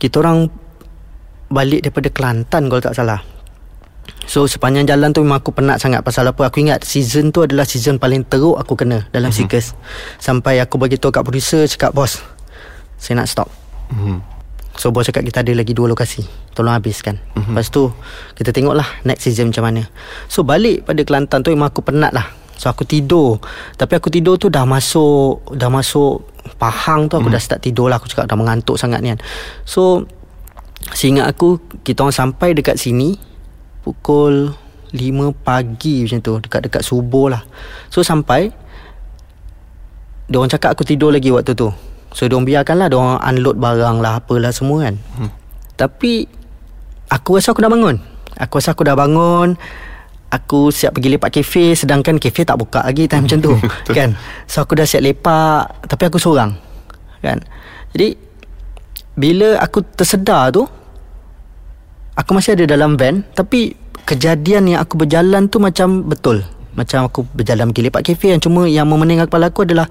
kita 0.00 0.24
orang 0.24 0.48
balik 1.52 1.84
daripada 1.84 2.08
Kelantan 2.10 2.66
kalau 2.72 2.82
tak 2.82 2.96
salah 2.96 3.20
So 4.26 4.46
sepanjang 4.46 4.90
jalan 4.90 5.14
tu 5.14 5.22
memang 5.22 5.38
aku 5.38 5.54
penat 5.54 5.78
sangat 5.78 6.02
Pasal 6.02 6.26
apa 6.30 6.50
aku 6.50 6.62
ingat 6.62 6.82
season 6.82 7.30
tu 7.30 7.46
adalah 7.46 7.62
season 7.62 7.98
paling 7.98 8.26
teruk 8.26 8.58
aku 8.58 8.74
kena 8.74 9.06
Dalam 9.10 9.30
mm-hmm. 9.30 9.46
Seekers 9.50 9.74
Sampai 10.18 10.58
aku 10.58 10.78
bagi 10.82 10.98
tahu 10.98 11.14
kat 11.14 11.22
producer 11.22 11.62
Cakap 11.66 11.94
bos 11.94 12.22
Saya 12.98 13.22
nak 13.22 13.30
stop 13.30 13.46
mm-hmm. 13.94 14.35
So 14.76 14.92
bos 14.92 15.08
cakap 15.08 15.24
kita 15.24 15.40
ada 15.40 15.52
lagi 15.56 15.72
dua 15.72 15.88
lokasi. 15.88 16.22
Tolong 16.52 16.76
habiskan. 16.76 17.16
Mm-hmm. 17.36 17.52
Lepas 17.52 17.68
tu 17.72 17.88
Kita 18.36 18.52
tengok 18.52 18.76
lah 18.76 18.88
Next 19.08 19.24
season 19.24 19.52
macam 19.52 19.72
mana. 19.72 19.82
So 20.28 20.44
balik 20.44 20.84
pada 20.84 21.00
Kelantan 21.04 21.40
tu 21.40 21.52
Memang 21.52 21.72
aku 21.72 21.80
penat 21.80 22.12
lah. 22.12 22.28
So 22.56 22.68
aku 22.68 22.84
tidur. 22.84 23.40
Tapi 23.76 23.96
aku 23.96 24.08
tidur 24.12 24.36
tu 24.36 24.52
dah 24.52 24.68
masuk 24.68 25.48
Dah 25.56 25.72
masuk 25.72 26.28
Pahang 26.60 27.08
tu 27.08 27.16
Aku 27.20 27.28
mm. 27.28 27.34
dah 27.34 27.42
start 27.42 27.60
tidur 27.64 27.88
lah. 27.88 27.96
Aku 27.96 28.08
cakap 28.08 28.28
dah 28.28 28.36
mengantuk 28.36 28.76
sangat 28.76 29.00
ni 29.00 29.16
kan. 29.16 29.20
So 29.64 30.04
Seingat 30.92 31.28
aku 31.28 31.58
Kita 31.80 32.04
orang 32.04 32.14
sampai 32.14 32.52
dekat 32.52 32.76
sini 32.76 33.16
Pukul 33.80 34.52
5 34.92 34.96
pagi 35.44 36.04
macam 36.04 36.20
tu. 36.20 36.34
Dekat-dekat 36.40 36.82
subuh 36.84 37.32
lah. 37.32 37.42
So 37.88 38.04
sampai 38.04 38.52
Dia 40.28 40.36
orang 40.36 40.52
cakap 40.52 40.76
aku 40.76 40.84
tidur 40.84 41.12
lagi 41.12 41.32
waktu 41.32 41.56
tu 41.56 41.72
So 42.16 42.24
diorang 42.24 42.48
biarkan 42.48 42.80
lah 42.80 42.88
Diorang 42.88 43.20
unload 43.20 43.60
barang 43.60 43.96
lah 44.00 44.24
Apalah 44.24 44.48
semua 44.48 44.88
kan. 44.88 44.96
Hmm. 45.20 45.28
Tapi 45.76 46.24
Aku 47.12 47.38
rasa 47.38 47.54
aku 47.54 47.62
dah 47.62 47.70
bangun. 47.70 48.00
Aku 48.40 48.58
rasa 48.58 48.72
aku 48.74 48.82
dah 48.82 48.96
bangun. 48.96 49.54
Aku 50.26 50.74
siap 50.74 50.96
pergi 50.96 51.12
lepak 51.14 51.30
kafe 51.38 51.76
Sedangkan 51.76 52.16
kafe 52.18 52.42
tak 52.48 52.56
buka 52.56 52.82
lagi 52.82 53.06
Time 53.06 53.28
macam 53.28 53.38
tu 53.44 53.52
kan. 53.96 54.16
So 54.48 54.64
aku 54.64 54.80
dah 54.80 54.88
siap 54.88 55.04
lepak 55.04 55.86
Tapi 55.86 56.02
aku 56.08 56.16
seorang 56.16 56.56
Kan. 57.20 57.44
Jadi 57.92 58.16
Bila 59.14 59.60
aku 59.60 59.84
tersedar 59.84 60.50
tu 60.50 60.64
Aku 62.16 62.30
masih 62.32 62.56
ada 62.56 62.64
dalam 62.64 62.96
van 62.96 63.22
Tapi 63.36 63.76
Kejadian 64.08 64.72
yang 64.72 64.80
aku 64.80 64.98
berjalan 64.98 65.46
tu 65.46 65.60
Macam 65.62 66.02
betul. 66.08 66.42
Macam 66.74 67.06
aku 67.06 67.22
berjalan 67.22 67.70
pergi 67.70 67.86
lepak 67.86 68.02
kafe 68.02 68.34
Yang 68.34 68.50
cuma 68.50 68.66
yang 68.66 68.88
memeningkan 68.90 69.30
kepala 69.30 69.54
aku 69.54 69.62
adalah 69.62 69.86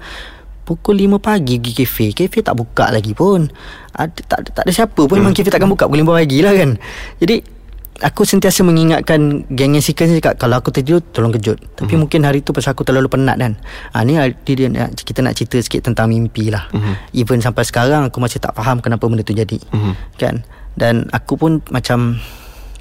Pukul 0.66 0.98
5 1.06 1.22
pagi 1.22 1.62
pergi 1.62 1.72
kafe 1.86 2.06
Kafe 2.10 2.42
tak 2.42 2.58
buka 2.58 2.90
lagi 2.90 3.14
pun. 3.14 3.46
Ada, 3.94 4.20
tak, 4.26 4.50
tak 4.50 4.66
ada 4.66 4.72
siapa 4.74 4.98
pun. 4.98 5.14
Memang 5.14 5.30
kafe 5.30 5.46
takkan 5.46 5.70
buka 5.70 5.86
Pukul 5.86 6.02
5 6.02 6.18
pagi 6.18 6.38
lah 6.42 6.52
kan. 6.58 6.74
Jadi 7.22 7.54
Aku 7.96 8.28
sentiasa 8.28 8.60
mengingatkan 8.60 9.48
Geng 9.48 9.72
yang 9.72 9.80
sequence 9.80 10.12
ni 10.12 10.20
Kalau 10.20 10.60
aku 10.60 10.68
tertidur 10.68 11.00
Tolong 11.00 11.32
kejut. 11.32 11.56
Tapi 11.56 11.88
uh-huh. 11.88 12.02
mungkin 12.04 12.28
hari 12.28 12.44
tu 12.44 12.52
Pasal 12.52 12.76
aku 12.76 12.84
terlalu 12.84 13.08
penat 13.08 13.40
kan. 13.40 13.56
Ha, 13.96 14.04
Ni 14.04 14.18
dia, 14.18 14.90
kita 14.92 15.24
nak 15.24 15.32
cerita 15.32 15.56
sikit 15.56 15.80
Tentang 15.86 16.10
mimpi 16.12 16.52
lah. 16.52 16.68
Uh-huh. 16.74 16.92
Even 17.16 17.40
sampai 17.40 17.64
sekarang 17.64 18.10
Aku 18.10 18.20
masih 18.20 18.42
tak 18.42 18.52
faham 18.52 18.84
Kenapa 18.84 19.08
benda 19.08 19.24
tu 19.24 19.32
jadi. 19.32 19.56
Uh-huh. 19.72 19.94
Kan? 20.20 20.44
Dan 20.76 21.08
aku 21.14 21.40
pun 21.40 21.64
macam 21.72 22.20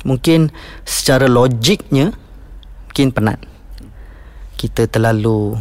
Mungkin 0.04 0.52
Secara 0.84 1.32
logiknya 1.32 2.12
Mungkin 2.92 3.12
penat. 3.16 3.40
Kita 4.56 4.88
terlalu 4.88 5.56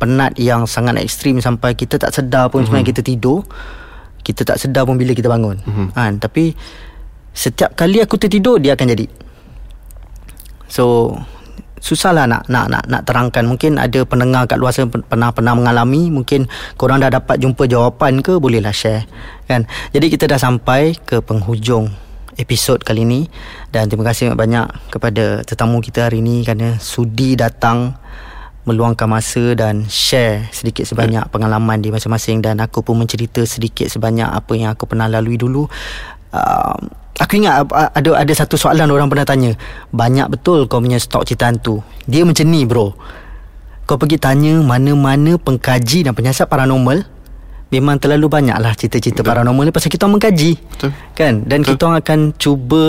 penat 0.00 0.32
yang 0.40 0.64
sangat 0.64 0.96
ekstrim 0.96 1.44
sampai 1.44 1.76
kita 1.76 2.00
tak 2.00 2.16
sedar 2.16 2.48
pun 2.48 2.64
mm-hmm. 2.64 2.66
sebenarnya 2.72 2.88
kita 2.88 3.02
tidur. 3.04 3.44
Kita 4.20 4.44
tak 4.44 4.56
sedar 4.56 4.88
pun 4.88 4.96
bila 4.96 5.12
kita 5.12 5.28
bangun. 5.28 5.60
Mm-hmm. 5.60 5.86
kan? 5.92 6.12
Tapi 6.16 6.56
setiap 7.36 7.76
kali 7.76 8.00
aku 8.00 8.16
tertidur 8.16 8.56
dia 8.56 8.72
akan 8.72 8.88
jadi. 8.88 9.06
So 10.72 11.14
susahlah 11.80 12.28
nak 12.28 12.48
nak 12.48 12.66
nak 12.72 12.84
nak 12.88 13.02
terangkan. 13.04 13.44
Mungkin 13.44 13.76
ada 13.76 14.00
pendengar 14.08 14.48
kat 14.48 14.56
luar 14.60 14.72
sana 14.72 14.88
pernah 14.88 15.30
pernah 15.32 15.52
mengalami. 15.52 16.08
Mungkin 16.08 16.48
korang 16.80 17.04
dah 17.04 17.12
dapat 17.12 17.36
jumpa 17.40 17.68
jawapan 17.68 18.24
ke 18.24 18.40
bolehlah 18.40 18.72
share. 18.72 19.04
Kan? 19.44 19.68
Jadi 19.92 20.06
kita 20.08 20.24
dah 20.28 20.40
sampai 20.40 20.96
ke 20.96 21.20
penghujung 21.20 21.92
episod 22.40 22.80
kali 22.80 23.04
ini. 23.04 23.20
Dan 23.72 23.88
terima 23.88 24.08
kasih 24.12 24.32
banyak 24.32 24.92
kepada 24.92 25.44
tetamu 25.44 25.80
kita 25.84 26.08
hari 26.08 26.24
ini 26.24 26.44
kerana 26.44 26.80
sudi 26.80 27.36
datang 27.36 27.96
meluangkan 28.68 29.08
masa 29.08 29.56
dan 29.56 29.88
share 29.88 30.48
sedikit 30.52 30.84
sebanyak 30.84 31.24
pengalaman 31.32 31.80
di 31.80 31.88
masing-masing 31.88 32.44
dan 32.44 32.60
aku 32.60 32.84
pun 32.84 33.00
mencerita 33.00 33.40
sedikit 33.48 33.88
sebanyak 33.88 34.28
apa 34.28 34.52
yang 34.52 34.70
aku 34.76 34.84
pernah 34.84 35.08
lalui 35.08 35.40
dulu 35.40 35.64
uh, 36.36 36.76
Aku 37.20 37.36
ingat 37.36 37.68
ada 37.68 38.10
ada 38.16 38.32
satu 38.32 38.56
soalan 38.56 38.88
orang 38.88 39.12
pernah 39.12 39.28
tanya. 39.28 39.52
Banyak 39.92 40.32
betul 40.32 40.64
kau 40.64 40.80
punya 40.80 40.96
stok 40.96 41.28
cerita 41.28 41.52
hantu. 41.52 41.84
Dia 42.08 42.24
macam 42.24 42.48
ni 42.48 42.64
bro. 42.64 42.96
Kau 43.84 44.00
pergi 44.00 44.16
tanya 44.16 44.56
mana-mana 44.64 45.36
pengkaji 45.36 46.08
dan 46.08 46.16
penyiasat 46.16 46.48
paranormal. 46.48 47.04
Memang 47.76 48.00
terlalu 48.00 48.24
banyak 48.32 48.56
lah 48.56 48.72
cerita-cerita 48.72 49.20
paranormal 49.20 49.68
ni 49.68 49.72
pasal 49.74 49.92
kita 49.92 50.08
orang 50.08 50.16
mengkaji. 50.16 50.56
Betul. 50.56 50.90
Kan? 51.12 51.44
Dan 51.44 51.60
betul. 51.60 51.76
kita 51.76 51.82
orang 51.92 52.00
akan 52.00 52.20
cuba 52.40 52.84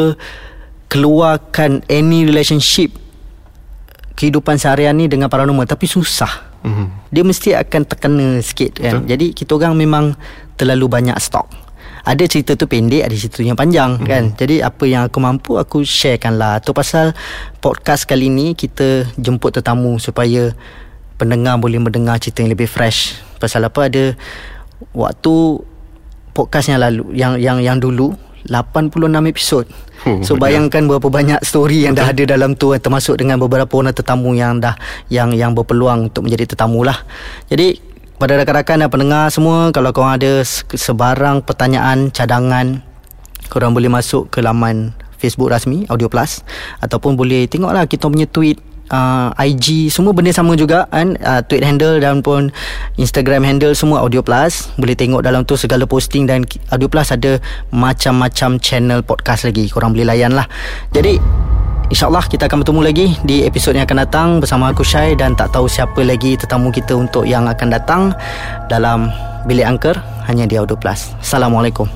keluarkan 0.87 1.83
any 1.91 2.23
relationship 2.23 3.00
kehidupan 4.21 4.61
seharian 4.61 4.93
ni 4.93 5.09
dengan 5.09 5.33
paranormal. 5.33 5.65
Tapi 5.65 5.89
susah. 5.89 6.61
Mm-hmm. 6.61 6.87
Dia 7.09 7.23
mesti 7.25 7.49
akan 7.57 7.81
terkena 7.89 8.27
sikit 8.45 8.77
kan. 8.77 9.01
Betul. 9.01 9.09
Jadi 9.09 9.25
kita 9.33 9.51
orang 9.57 9.73
memang 9.73 10.13
terlalu 10.53 10.85
banyak 10.85 11.17
stok 11.17 11.49
ada 12.01 12.23
cerita 12.25 12.57
tu 12.57 12.65
pendek 12.65 13.05
ada 13.05 13.13
cerita 13.13 13.45
yang 13.45 13.57
panjang 13.57 13.97
mm-hmm. 13.97 14.09
kan 14.09 14.23
jadi 14.33 14.65
apa 14.65 14.83
yang 14.89 15.05
aku 15.05 15.17
mampu 15.21 15.51
aku 15.57 15.85
sharekan 15.85 16.37
lah 16.37 16.57
tu 16.57 16.73
pasal 16.73 17.13
podcast 17.61 18.09
kali 18.09 18.29
ni 18.29 18.57
kita 18.57 19.05
jemput 19.21 19.53
tetamu 19.53 20.01
supaya 20.01 20.53
pendengar 21.21 21.61
boleh 21.61 21.77
mendengar 21.77 22.17
cerita 22.17 22.41
yang 22.41 22.57
lebih 22.57 22.65
fresh 22.65 23.21
pasal 23.37 23.61
apa 23.69 23.85
ada 23.85 24.03
waktu 24.97 25.61
podcast 26.33 26.73
yang 26.73 26.81
lalu 26.81 27.05
yang 27.13 27.37
yang 27.37 27.57
yang 27.61 27.77
dulu 27.77 28.17
86 28.49 28.97
episod 29.29 29.65
Oh, 30.01 30.17
so 30.25 30.33
bayangkan 30.33 30.89
berapa 30.89 31.13
banyak 31.13 31.45
story 31.45 31.85
yang 31.85 31.93
dah 31.93 32.09
ada 32.09 32.25
dalam 32.25 32.57
tu 32.57 32.73
termasuk 32.73 33.21
dengan 33.21 33.37
beberapa 33.37 33.69
orang 33.77 33.93
tetamu 33.93 34.33
yang 34.33 34.57
dah 34.57 34.73
yang 35.13 35.29
yang 35.29 35.53
berpeluang 35.53 36.09
untuk 36.09 36.25
menjadi 36.25 36.57
tetamu 36.57 36.81
lah. 36.81 37.05
Jadi 37.45 37.77
pada 38.21 38.37
rakan-rakan 38.37 38.85
dan 38.85 38.89
pendengar 38.89 39.29
semua 39.33 39.69
kalau 39.73 39.93
korang 39.93 40.17
ada 40.17 40.45
sebarang 40.73 41.41
pertanyaan 41.41 42.13
cadangan 42.13 42.85
korang 43.49 43.73
boleh 43.73 43.89
masuk 43.89 44.29
ke 44.29 44.45
laman 44.45 44.93
Facebook 45.17 45.49
rasmi 45.49 45.89
Audio 45.89 46.09
Plus 46.09 46.45
ataupun 46.81 47.17
boleh 47.17 47.49
tengoklah 47.49 47.89
kita 47.89 48.09
punya 48.09 48.25
tweet 48.25 48.61
uh, 48.91 49.31
IG 49.39 49.89
semua 49.89 50.11
benda 50.11 50.29
sama 50.35 50.53
juga 50.59 50.85
kan? 50.91 51.15
Uh, 51.17 51.41
tweet 51.47 51.63
handle 51.63 51.97
dan 51.97 52.19
pun 52.19 52.51
Instagram 52.99 53.47
handle 53.47 53.73
semua 53.73 54.03
Audio 54.03 54.21
Plus. 54.21 54.69
Boleh 54.75 54.93
tengok 54.93 55.23
dalam 55.23 55.47
tu 55.47 55.55
segala 55.55 55.87
posting 55.87 56.27
dan 56.27 56.43
Audio 56.69 56.91
Plus 56.91 57.09
ada 57.09 57.39
macam-macam 57.71 58.59
channel 58.59 59.01
podcast 59.01 59.47
lagi. 59.47 59.71
Korang 59.71 59.95
boleh 59.95 60.05
layan 60.05 60.35
lah. 60.35 60.45
Jadi 60.91 61.17
InsyaAllah 61.91 62.23
kita 62.31 62.47
akan 62.47 62.63
bertemu 62.63 62.81
lagi 62.87 63.05
di 63.27 63.43
episod 63.43 63.75
yang 63.75 63.83
akan 63.83 63.99
datang 64.07 64.27
bersama 64.39 64.71
aku 64.71 64.79
Syai 64.79 65.11
dan 65.11 65.35
tak 65.35 65.51
tahu 65.51 65.67
siapa 65.67 65.99
lagi 66.07 66.39
tetamu 66.39 66.71
kita 66.71 66.95
untuk 66.95 67.27
yang 67.27 67.51
akan 67.51 67.67
datang 67.67 68.01
dalam 68.71 69.11
Bilik 69.43 69.67
Angker. 69.67 69.99
Hanya 70.29 70.47
di 70.47 70.55
Audio 70.55 70.79
Plus. 70.79 71.11
Assalamualaikum. 71.19 71.91